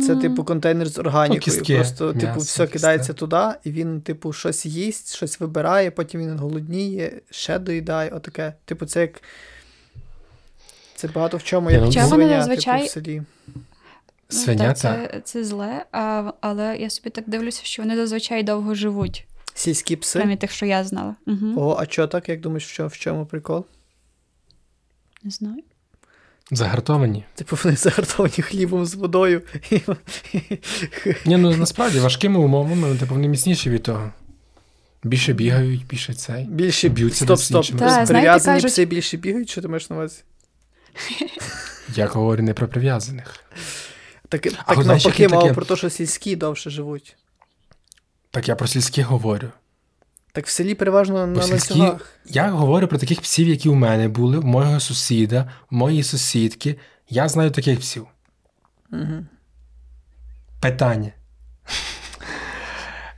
Це, 0.07 0.17
типу, 0.17 0.45
контейнер 0.45 0.89
з 0.89 0.99
органікою. 0.99 1.41
Кістки, 1.41 1.77
Просто, 1.77 2.05
м'ясо, 2.05 2.21
типу, 2.21 2.41
все 2.41 2.63
кістки. 2.63 2.79
кидається 2.79 3.13
туди, 3.13 3.43
і 3.65 3.71
він, 3.71 4.01
типу, 4.01 4.33
щось 4.33 4.67
їсть, 4.67 5.17
щось 5.17 5.41
вибирає, 5.41 5.91
потім 5.91 6.21
він 6.21 6.39
голодніє, 6.39 7.21
ще 7.31 7.59
доїдає. 7.59 8.11
Отаке. 8.11 8.53
Типу, 8.65 8.87
це 8.87 9.01
як. 9.01 9.23
Це 10.97 11.09
багато 11.09 11.37
в 11.37 11.43
чому, 11.43 11.71
як 11.71 11.93
свиня, 11.93 12.09
типу, 12.09 12.29
зазвичай... 12.29 12.79
типу, 12.79 12.87
в 12.87 12.91
селі. 12.91 13.23
Свиня, 14.29 14.63
ну, 14.63 14.69
так, 14.69 14.79
це, 14.79 15.21
це 15.25 15.45
зле, 15.45 15.85
а, 15.93 16.33
але 16.41 16.77
я 16.77 16.91
собі 16.91 17.11
так 17.11 17.25
дивлюся, 17.27 17.61
що 17.65 17.83
вони 17.83 17.97
зазвичай 17.97 18.43
довго 18.43 18.75
живуть. 18.75 19.27
Сільські 19.55 19.97
пси? 19.97 20.19
Самі 20.19 20.37
тих, 20.37 20.51
що 20.51 20.67
я 20.67 20.85
знала. 20.85 21.15
Угу. 21.27 21.55
О, 21.57 21.77
а 21.79 21.87
чого 21.87 22.09
так? 22.09 22.29
Як 22.29 22.41
думаєш, 22.41 22.67
що, 22.67 22.87
в 22.87 22.97
чому 22.97 23.27
прикол? 23.27 23.65
Не 25.23 25.31
знаю. 25.31 25.63
Загартовані. 26.51 27.25
Типу 27.35 27.59
вони 27.65 27.77
загартовані 27.77 28.43
хлібом 28.43 28.87
з 28.87 28.95
водою. 28.95 29.43
Ні, 31.27 31.37
ну 31.37 31.57
насправді 31.57 31.99
важкими 31.99 32.39
умовами, 32.39 32.97
типу 32.97 33.15
вони 33.15 33.29
міцніші 33.29 33.71
від 33.71 33.83
того. 33.83 34.13
Більше 35.05 35.33
бігають, 35.33 35.87
більше 35.87 36.15
цей. 36.15 36.45
Більше 36.45 36.89
б'ються. 36.89 37.25
Стоп, 37.25 37.39
стоп. 37.39 37.81
Прив'язані 38.07 38.61
пси 38.61 38.85
більше 38.85 39.17
бігають, 39.17 39.51
що 39.51 39.63
ти 39.63 39.69
маєш 39.69 39.91
на 39.91 39.97
увазі? 39.97 40.23
Я 41.95 42.07
говорю 42.07 42.43
не 42.43 42.55
про 42.55 42.69
прив'язаних. 42.69 43.45
Так, 44.29 44.43
так 44.43 44.79
навпаки, 44.79 45.29
мало 45.29 45.55
про 45.55 45.65
те, 45.65 45.77
що 45.77 45.91
сільські 45.91 46.37
довше 46.37 46.71
живуть. 46.71 47.17
Так 48.31 48.49
я 48.49 48.57
про 48.57 48.67
сільські 48.67 49.03
говорю. 49.03 49.49
Так 50.33 50.47
в 50.47 50.51
селі 50.51 50.75
переважно 50.75 51.27
на 51.27 51.43
сільські... 51.43 51.79
ланцюгах. 51.79 52.09
Я 52.25 52.51
говорю 52.51 52.89
про 52.89 52.99
таких 52.99 53.21
псів, 53.21 53.49
які 53.49 53.69
у 53.69 53.75
мене 53.75 54.09
були, 54.09 54.39
у 54.39 54.43
мого 54.43 54.81
сусіда, 54.81 55.53
у 55.71 55.77
моєї 55.77 56.03
сусідки. 56.03 56.79
Я 57.09 57.29
знаю 57.29 57.51
таких 57.51 57.81
псів. 57.81 58.07
Угу. 58.93 59.27
Питання. 60.61 61.13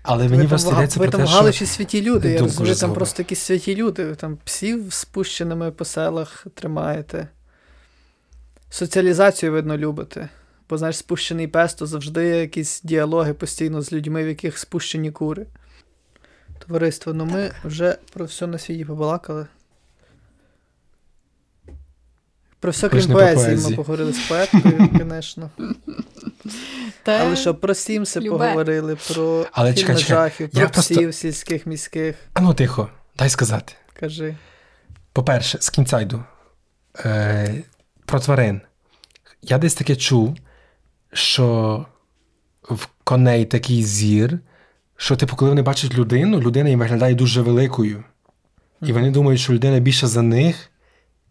Але 0.02 0.28
мені 0.28 0.48
просто 0.48 0.72
йдеться 0.72 1.00
про 1.00 1.06
те, 1.06 1.10
що... 1.10 1.18
Ви 1.18 1.24
там 1.24 1.34
Галичі 1.34 1.66
святі 1.66 2.02
люди, 2.02 2.30
я 2.30 2.40
розумію, 2.40 2.74
там 2.74 2.94
просто 2.94 3.22
якісь 3.22 3.40
святі 3.40 3.76
люди, 3.76 4.14
там 4.14 4.38
псів 4.44 4.92
спущеними 4.92 5.70
по 5.70 5.84
селах 5.84 6.46
тримаєте. 6.54 7.28
Соціалізацію, 8.70 9.52
видно, 9.52 9.76
любите. 9.76 10.28
Бо, 10.70 10.78
знаєш, 10.78 10.96
спущений 10.96 11.46
пес, 11.48 11.74
то 11.74 11.86
завжди 11.86 12.26
якісь 12.26 12.82
діалоги 12.82 13.34
постійно 13.34 13.82
з 13.82 13.92
людьми, 13.92 14.24
в 14.24 14.28
яких 14.28 14.58
спущені 14.58 15.10
кури. 15.10 15.46
Товариство, 16.66 17.14
ну 17.14 17.24
ми 17.24 17.50
вже 17.64 17.98
про 18.12 18.24
все 18.24 18.46
на 18.46 18.58
світі 18.58 18.84
побалакали. 18.84 19.46
Про 22.60 22.70
все, 22.70 22.88
крім 22.88 23.06
поезії, 23.06 23.56
ми 23.56 23.76
поговорили 23.76 24.12
з 24.12 24.28
поеткою, 24.28 24.88
звісно. 25.10 25.50
Але 27.04 27.36
що 27.36 27.54
про 27.54 27.74
Сімси 27.74 28.20
Любе. 28.20 28.38
поговорили, 28.38 28.96
про 29.14 29.46
Але, 29.52 29.74
чекай, 29.74 29.96
чекай. 29.96 30.16
жахів, 30.16 30.50
про 30.50 30.60
Я 30.60 30.68
псів 30.68 30.96
просто... 30.96 31.12
сільських 31.12 31.66
міських. 31.66 32.16
А 32.34 32.40
ну 32.40 32.54
тихо, 32.54 32.88
дай 33.18 33.30
сказати. 33.30 33.72
Кажи. 34.00 34.36
По-перше, 35.12 35.58
з 35.60 35.70
кінця 35.70 36.00
йду. 36.00 36.24
Е, 36.98 37.62
Про 38.06 38.20
тварин. 38.20 38.60
Я 39.42 39.58
десь 39.58 39.74
таке 39.74 39.96
чув, 39.96 40.36
що 41.12 41.86
в 42.62 42.88
коней 43.04 43.44
такий 43.44 43.82
зір, 43.82 44.38
що, 44.96 45.16
типу, 45.16 45.36
коли 45.36 45.48
вони 45.50 45.62
бачать 45.62 45.94
людину, 45.94 46.40
людина 46.40 46.68
їм 46.68 46.78
виглядає 46.78 47.14
дуже 47.14 47.42
великою. 47.42 48.04
І 48.82 48.92
вони 48.92 49.10
думають, 49.10 49.40
що 49.40 49.52
людина 49.52 49.78
більше 49.78 50.06
за 50.06 50.22
них, 50.22 50.70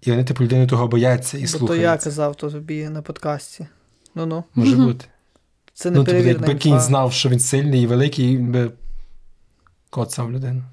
і 0.01 0.11
вони, 0.11 0.23
типу, 0.23 0.43
людини 0.43 0.67
того 0.67 0.87
бояться 0.87 1.37
і 1.37 1.41
Бо 1.41 1.47
слухають. 1.47 1.81
То 1.81 1.87
я 1.87 1.97
казав 1.97 2.35
то 2.35 2.51
тобі 2.51 2.89
на 2.89 3.01
подкасті. 3.01 3.67
Ну-ну. 4.15 4.43
Може 4.55 4.75
бути. 4.75 5.05
Це 5.73 5.91
не 5.91 5.97
ну, 5.97 6.03
тобто, 6.03 6.21
якби 6.21 6.55
кінь 6.55 6.79
знав, 6.79 7.13
що 7.13 7.29
він 7.29 7.39
сильний 7.39 7.81
і 7.81 7.87
великий, 7.87 8.37
він 8.37 8.51
би 8.51 8.71
коцав 9.89 10.31
людину. 10.31 10.63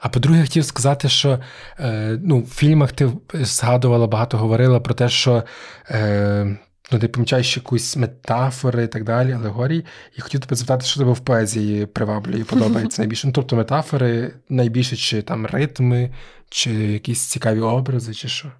А 0.00 0.08
по-друге, 0.08 0.38
я 0.38 0.44
хотів 0.44 0.64
сказати, 0.64 1.08
що 1.08 1.38
е, 1.80 2.18
ну, 2.22 2.40
в 2.40 2.50
фільмах 2.50 2.92
ти 2.92 3.10
згадувала, 3.34 4.06
багато 4.06 4.38
говорила 4.38 4.80
про 4.80 4.94
те, 4.94 5.08
що 5.08 5.44
е, 5.90 6.58
ну, 6.92 6.98
ти 6.98 7.08
помічаєш 7.08 7.56
якусь 7.56 7.96
метафори 7.96 8.84
і 8.84 8.86
так 8.86 9.04
далі, 9.04 9.32
алегорії. 9.32 9.84
І 10.16 10.20
хотів 10.20 10.40
тебе 10.40 10.56
запитати, 10.56 10.86
що 10.86 11.00
тебе 11.00 11.12
в 11.12 11.20
поезії 11.20 11.86
приваблює, 11.86 12.44
подобається 12.44 13.02
найбільше. 13.02 13.26
Ну, 13.26 13.32
Тобто 13.32 13.56
метафори 13.56 14.32
найбільше, 14.48 14.96
чи 14.96 15.22
там 15.22 15.46
ритми, 15.46 16.10
чи 16.48 16.70
якісь 16.72 17.26
цікаві 17.26 17.60
образи, 17.60 18.14
чи 18.14 18.28
що. 18.28 18.52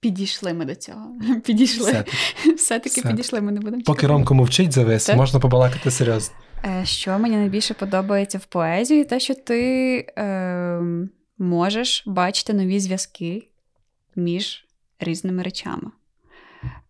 Підійшли 0.00 0.52
ми 0.52 0.64
до 0.64 0.74
цього. 0.74 1.10
Підійшли. 1.44 1.90
Все-таки, 1.90 2.54
Все-таки 2.56 3.00
Все. 3.00 3.10
підійшли, 3.10 3.40
ми 3.40 3.52
не 3.52 3.60
будемо. 3.60 3.82
Поки 3.86 4.06
Ромко 4.06 4.34
мовчить 4.34 4.72
завис, 4.72 5.08
можна 5.14 5.40
побалакати 5.40 5.90
серйозно. 5.90 6.34
Е, 6.66 6.84
що 6.84 7.18
мені 7.18 7.36
найбільше 7.36 7.74
подобається 7.74 8.38
в 8.38 8.44
поезії, 8.44 9.04
те, 9.04 9.20
що 9.20 9.34
ти 9.34 9.98
е, 10.18 10.80
можеш 11.38 12.02
бачити 12.06 12.52
нові 12.52 12.80
зв'язки 12.80 13.48
між 14.16 14.66
різними 15.00 15.42
речами. 15.42 15.90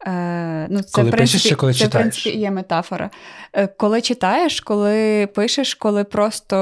Е, 0.07 0.67
ну, 0.71 0.83
Це, 0.83 0.93
коли 0.93 1.09
в 1.09 1.13
принципі, 1.13 1.39
пишеш 1.39 1.51
чи 1.51 1.55
коли 1.55 1.73
це, 1.73 1.79
читаєш? 1.79 2.07
в 2.07 2.23
принципі, 2.23 2.39
є 2.39 2.51
метафора. 2.51 3.11
Е, 3.53 3.67
коли 3.67 4.01
читаєш, 4.01 4.61
коли 4.61 5.27
пишеш, 5.27 5.75
коли 5.75 6.05
просто 6.05 6.57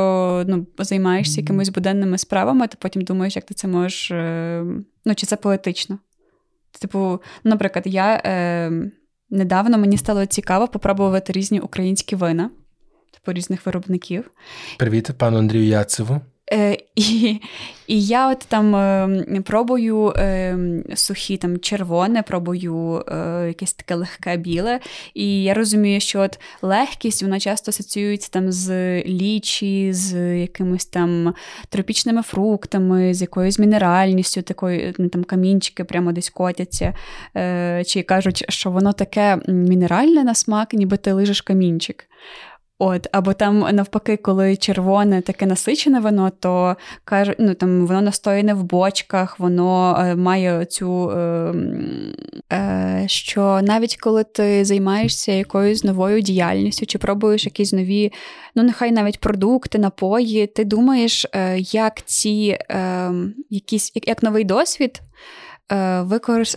ну, 0.48 0.66
займаєшся 0.78 1.40
якимись 1.40 1.68
буденними 1.68 2.18
справами, 2.18 2.68
ти 2.68 2.76
потім 2.80 3.02
думаєш, 3.02 3.36
як 3.36 3.44
ти 3.44 3.54
це 3.54 3.68
можеш. 3.68 4.10
Е, 4.10 4.64
ну, 5.04 5.14
чи 5.14 5.26
це 5.26 5.36
поетично. 5.36 5.98
Типу, 6.80 7.20
наприклад, 7.44 7.86
я 7.86 8.22
е, 8.24 8.72
недавно 9.30 9.78
мені 9.78 9.96
стало 9.96 10.26
цікаво 10.26 10.68
попробувати 10.68 11.32
різні 11.32 11.60
українські 11.60 12.16
вина, 12.16 12.50
типу 13.24 13.36
різних 13.36 13.66
виробників. 13.66 14.30
Привіт, 14.78 15.10
пану 15.18 15.38
Андрію 15.38 15.64
Яцеву. 15.64 16.20
Е, 16.52 16.78
І 16.96 17.40
і 17.86 18.06
я 18.06 18.30
от 18.30 18.38
там 18.38 18.76
е, 18.76 19.42
пробую 19.44 20.12
е, 20.16 20.58
сухі 20.94 21.36
там 21.36 21.58
червоне, 21.58 22.22
пробую 22.22 23.04
е, 23.08 23.44
якесь 23.48 23.72
таке 23.72 23.94
легке 23.94 24.36
біле. 24.36 24.80
І 25.14 25.42
я 25.42 25.54
розумію, 25.54 26.00
що 26.00 26.20
от 26.20 26.40
легкість 26.62 27.22
вона 27.22 27.40
часто 27.40 27.70
асоціюється 27.70 28.28
там 28.30 28.52
з 28.52 29.00
лічі, 29.02 29.92
з 29.92 30.38
якимись 30.38 30.86
там 30.86 31.34
тропічними 31.68 32.22
фруктами, 32.22 33.14
з 33.14 33.20
якоюсь 33.20 33.58
мінеральністю, 33.58 34.42
такою 34.42 34.94
ну, 34.98 35.08
там 35.08 35.24
камінчики 35.24 35.84
прямо 35.84 36.12
десь 36.12 36.30
котяться. 36.30 36.94
Е, 37.36 37.82
Чи 37.86 38.02
кажуть, 38.02 38.44
що 38.48 38.70
воно 38.70 38.92
таке 38.92 39.38
мінеральне 39.48 40.24
на 40.24 40.34
смак, 40.34 40.72
ніби 40.72 40.96
ти 40.96 41.12
лижеш 41.12 41.40
камінчик. 41.40 42.08
От, 42.78 43.06
Або 43.12 43.32
там 43.32 43.58
навпаки, 43.58 44.16
коли 44.16 44.56
червоне 44.56 45.22
таке 45.22 45.46
насичене 45.46 46.00
вино, 46.00 46.32
то 46.40 46.76
кажуть, 47.04 47.36
ну 47.38 47.54
там 47.54 47.86
воно 47.86 48.00
настояне 48.00 48.54
в 48.54 48.64
бочках, 48.64 49.40
воно 49.40 49.96
е, 49.98 50.14
має 50.16 50.64
цю, 50.64 51.10
е, 51.10 51.54
е, 52.52 53.04
що 53.06 53.60
навіть 53.62 53.96
коли 53.96 54.24
ти 54.24 54.64
займаєшся 54.64 55.32
якоюсь 55.32 55.84
новою 55.84 56.20
діяльністю 56.20 56.86
чи 56.86 56.98
пробуєш 56.98 57.44
якісь 57.44 57.72
нові, 57.72 58.12
ну 58.54 58.62
нехай 58.62 58.92
навіть 58.92 59.20
продукти, 59.20 59.78
напої, 59.78 60.46
ти 60.46 60.64
думаєш, 60.64 61.26
е, 61.32 61.58
як 61.58 62.04
ці 62.04 62.58
е, 62.70 63.10
якісь 63.50 63.92
як, 63.94 64.08
як 64.08 64.22
новий 64.22 64.44
досвід. 64.44 65.00
Е, 65.72 66.02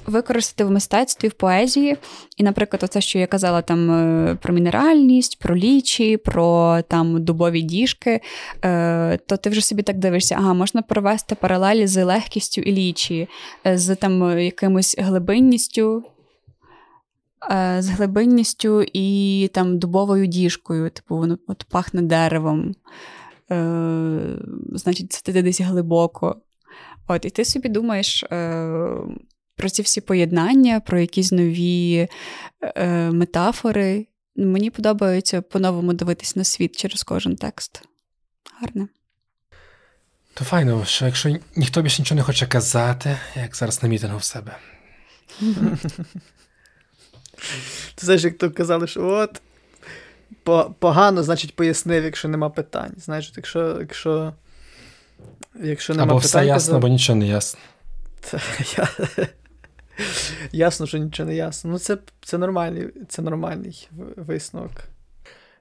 використати 0.05 0.63
в 0.63 0.71
мистецтві, 0.71 1.27
в 1.27 1.33
поезії. 1.33 1.97
І, 2.37 2.43
наприклад, 2.43 2.83
оце, 2.83 3.01
що 3.01 3.19
я 3.19 3.27
казала 3.27 3.61
там 3.61 3.91
е, 3.91 4.35
про 4.41 4.53
мінеральність, 4.53 5.39
про 5.39 5.55
лічі, 5.55 6.17
про 6.17 6.81
там 6.87 7.23
дубові 7.23 7.61
діжки, 7.61 8.21
е, 8.65 9.17
то 9.17 9.37
ти 9.37 9.49
вже 9.49 9.61
собі 9.61 9.83
так 9.83 9.97
дивишся, 9.97 10.35
ага, 10.39 10.53
можна 10.53 10.81
провести 10.81 11.35
паралелі 11.35 11.87
з 11.87 12.03
легкістю 12.03 12.61
і 12.61 12.71
лічі, 12.71 13.27
з 13.65 13.95
там 13.95 14.39
якимось 14.39 14.95
глибинністю. 14.99 16.03
З 17.79 17.89
глибинністю 17.89 18.83
і 18.93 19.49
там 19.53 19.79
дубовою 19.79 20.25
діжкою, 20.25 20.89
типу, 20.89 21.17
воно 21.17 21.37
от 21.47 21.65
пахне 21.69 22.01
деревом. 22.01 22.75
Е, 23.51 24.37
Значить, 24.71 25.13
це 25.13 25.41
десь 25.41 25.61
глибоко. 25.61 26.35
От, 27.07 27.25
І 27.25 27.29
ти 27.29 27.45
собі 27.45 27.69
думаєш 27.69 28.23
е, 28.23 28.27
про 29.55 29.69
ці 29.69 29.81
всі 29.81 30.01
поєднання, 30.01 30.79
про 30.79 30.99
якісь 30.99 31.31
нові 31.31 32.07
е, 32.61 33.11
метафори. 33.11 34.07
Мені 34.35 34.69
подобається 34.69 35.41
по-новому 35.41 35.93
дивитись 35.93 36.35
на 36.35 36.43
світ 36.43 36.75
через 36.75 37.03
кожен 37.03 37.35
текст. 37.35 37.81
Гарне. 38.61 38.87
То 40.33 40.45
файно, 40.45 40.85
що 40.85 41.05
якщо 41.05 41.37
ніхто 41.55 41.81
більше 41.81 42.01
нічого 42.01 42.15
не 42.15 42.23
хоче 42.23 42.47
казати, 42.47 43.17
як 43.35 43.55
зараз 43.55 43.83
на 43.83 43.89
мітингу 43.89 44.17
в 44.17 44.23
себе. 44.23 44.57
Ти 47.95 48.05
знаєш, 48.05 48.23
як 48.23 48.37
то 48.37 48.51
казали, 48.51 48.87
що 48.87 49.07
от 49.07 49.41
погано, 50.79 51.23
значить, 51.23 51.55
пояснив, 51.55 52.03
якщо 52.03 52.27
нема 52.27 52.49
питань. 52.49 52.93
Знаєш, 52.97 53.33
якщо 53.35 53.77
якщо, 53.79 54.33
якщо 55.63 55.93
нема 55.93 56.11
Або 56.11 56.21
питань, 56.21 56.41
все 56.41 56.45
ясно, 56.45 56.71
то... 56.71 56.77
або 56.77 56.87
нічого 56.87 57.19
не 57.19 57.27
ясно. 57.27 57.59
Я... 58.77 58.89
Ясно, 60.51 60.87
що 60.87 60.97
нічого 60.97 61.29
не 61.29 61.35
ясно. 61.35 61.71
Ну, 61.71 61.79
це 61.79 61.97
це, 62.21 62.37
нормальний 62.37 62.87
це 63.07 63.21
нормальний 63.21 63.89
висновок. 64.15 64.71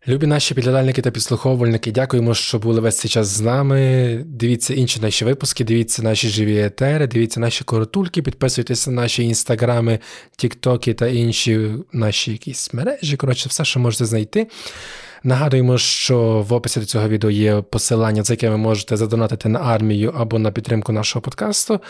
Любі 0.08 0.26
наші 0.26 0.54
підглядальники 0.54 1.02
та 1.02 1.10
підслуховувальники, 1.10 1.92
дякуємо, 1.92 2.34
що 2.34 2.58
були 2.58 2.80
весь 2.80 2.98
цей 2.98 3.10
час 3.10 3.26
з 3.26 3.40
нами. 3.40 4.22
Дивіться 4.26 4.74
інші 4.74 5.00
наші 5.00 5.24
випуски, 5.24 5.64
дивіться 5.64 6.02
наші 6.02 6.28
живі 6.28 6.60
етери, 6.60 7.06
дивіться 7.06 7.40
наші 7.40 7.64
коротульки, 7.64 8.22
підписуйтесь 8.22 8.86
на 8.86 8.92
наші 8.92 9.24
інстаграми, 9.24 9.98
тіктоки 10.36 10.94
та 10.94 11.06
інші 11.06 11.70
наші 11.92 12.32
якісь 12.32 12.74
мережі. 12.74 13.16
Коротше, 13.16 13.48
все, 13.48 13.64
що 13.64 13.80
можете 13.80 14.04
знайти. 14.04 14.46
Нагадуємо, 15.22 15.78
що 15.78 16.44
в 16.48 16.52
описі 16.52 16.80
до 16.80 16.86
цього 16.86 17.08
відео 17.08 17.30
є 17.30 17.60
посилання, 17.60 18.22
за 18.22 18.32
яке 18.32 18.50
ви 18.50 18.56
можете 18.56 18.96
задонатити 18.96 19.48
на 19.48 19.58
армію 19.58 20.14
або 20.16 20.38
на 20.38 20.50
підтримку 20.50 20.92
нашого 20.92 21.22
подкасту. 21.22 21.80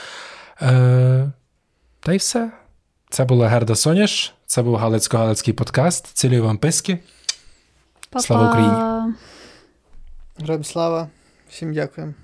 Е, 0.63 1.33
Та 2.01 2.13
й 2.13 2.17
все. 2.17 2.51
Це 3.11 3.25
була 3.25 3.49
Герда 3.49 3.75
Соняш, 3.75 4.35
це 4.47 4.63
був 4.63 4.77
Галицько-Галицький 4.77 5.53
подкаст. 5.53 6.07
Цілюю 6.07 6.45
вам 6.45 6.59
писки. 6.59 6.99
Па-па. 8.11 8.23
Слава 8.23 8.49
Україні! 8.49 9.15
Героям 10.39 10.65
слава, 10.65 11.09
всім 11.49 11.75
дякуємо. 11.75 12.15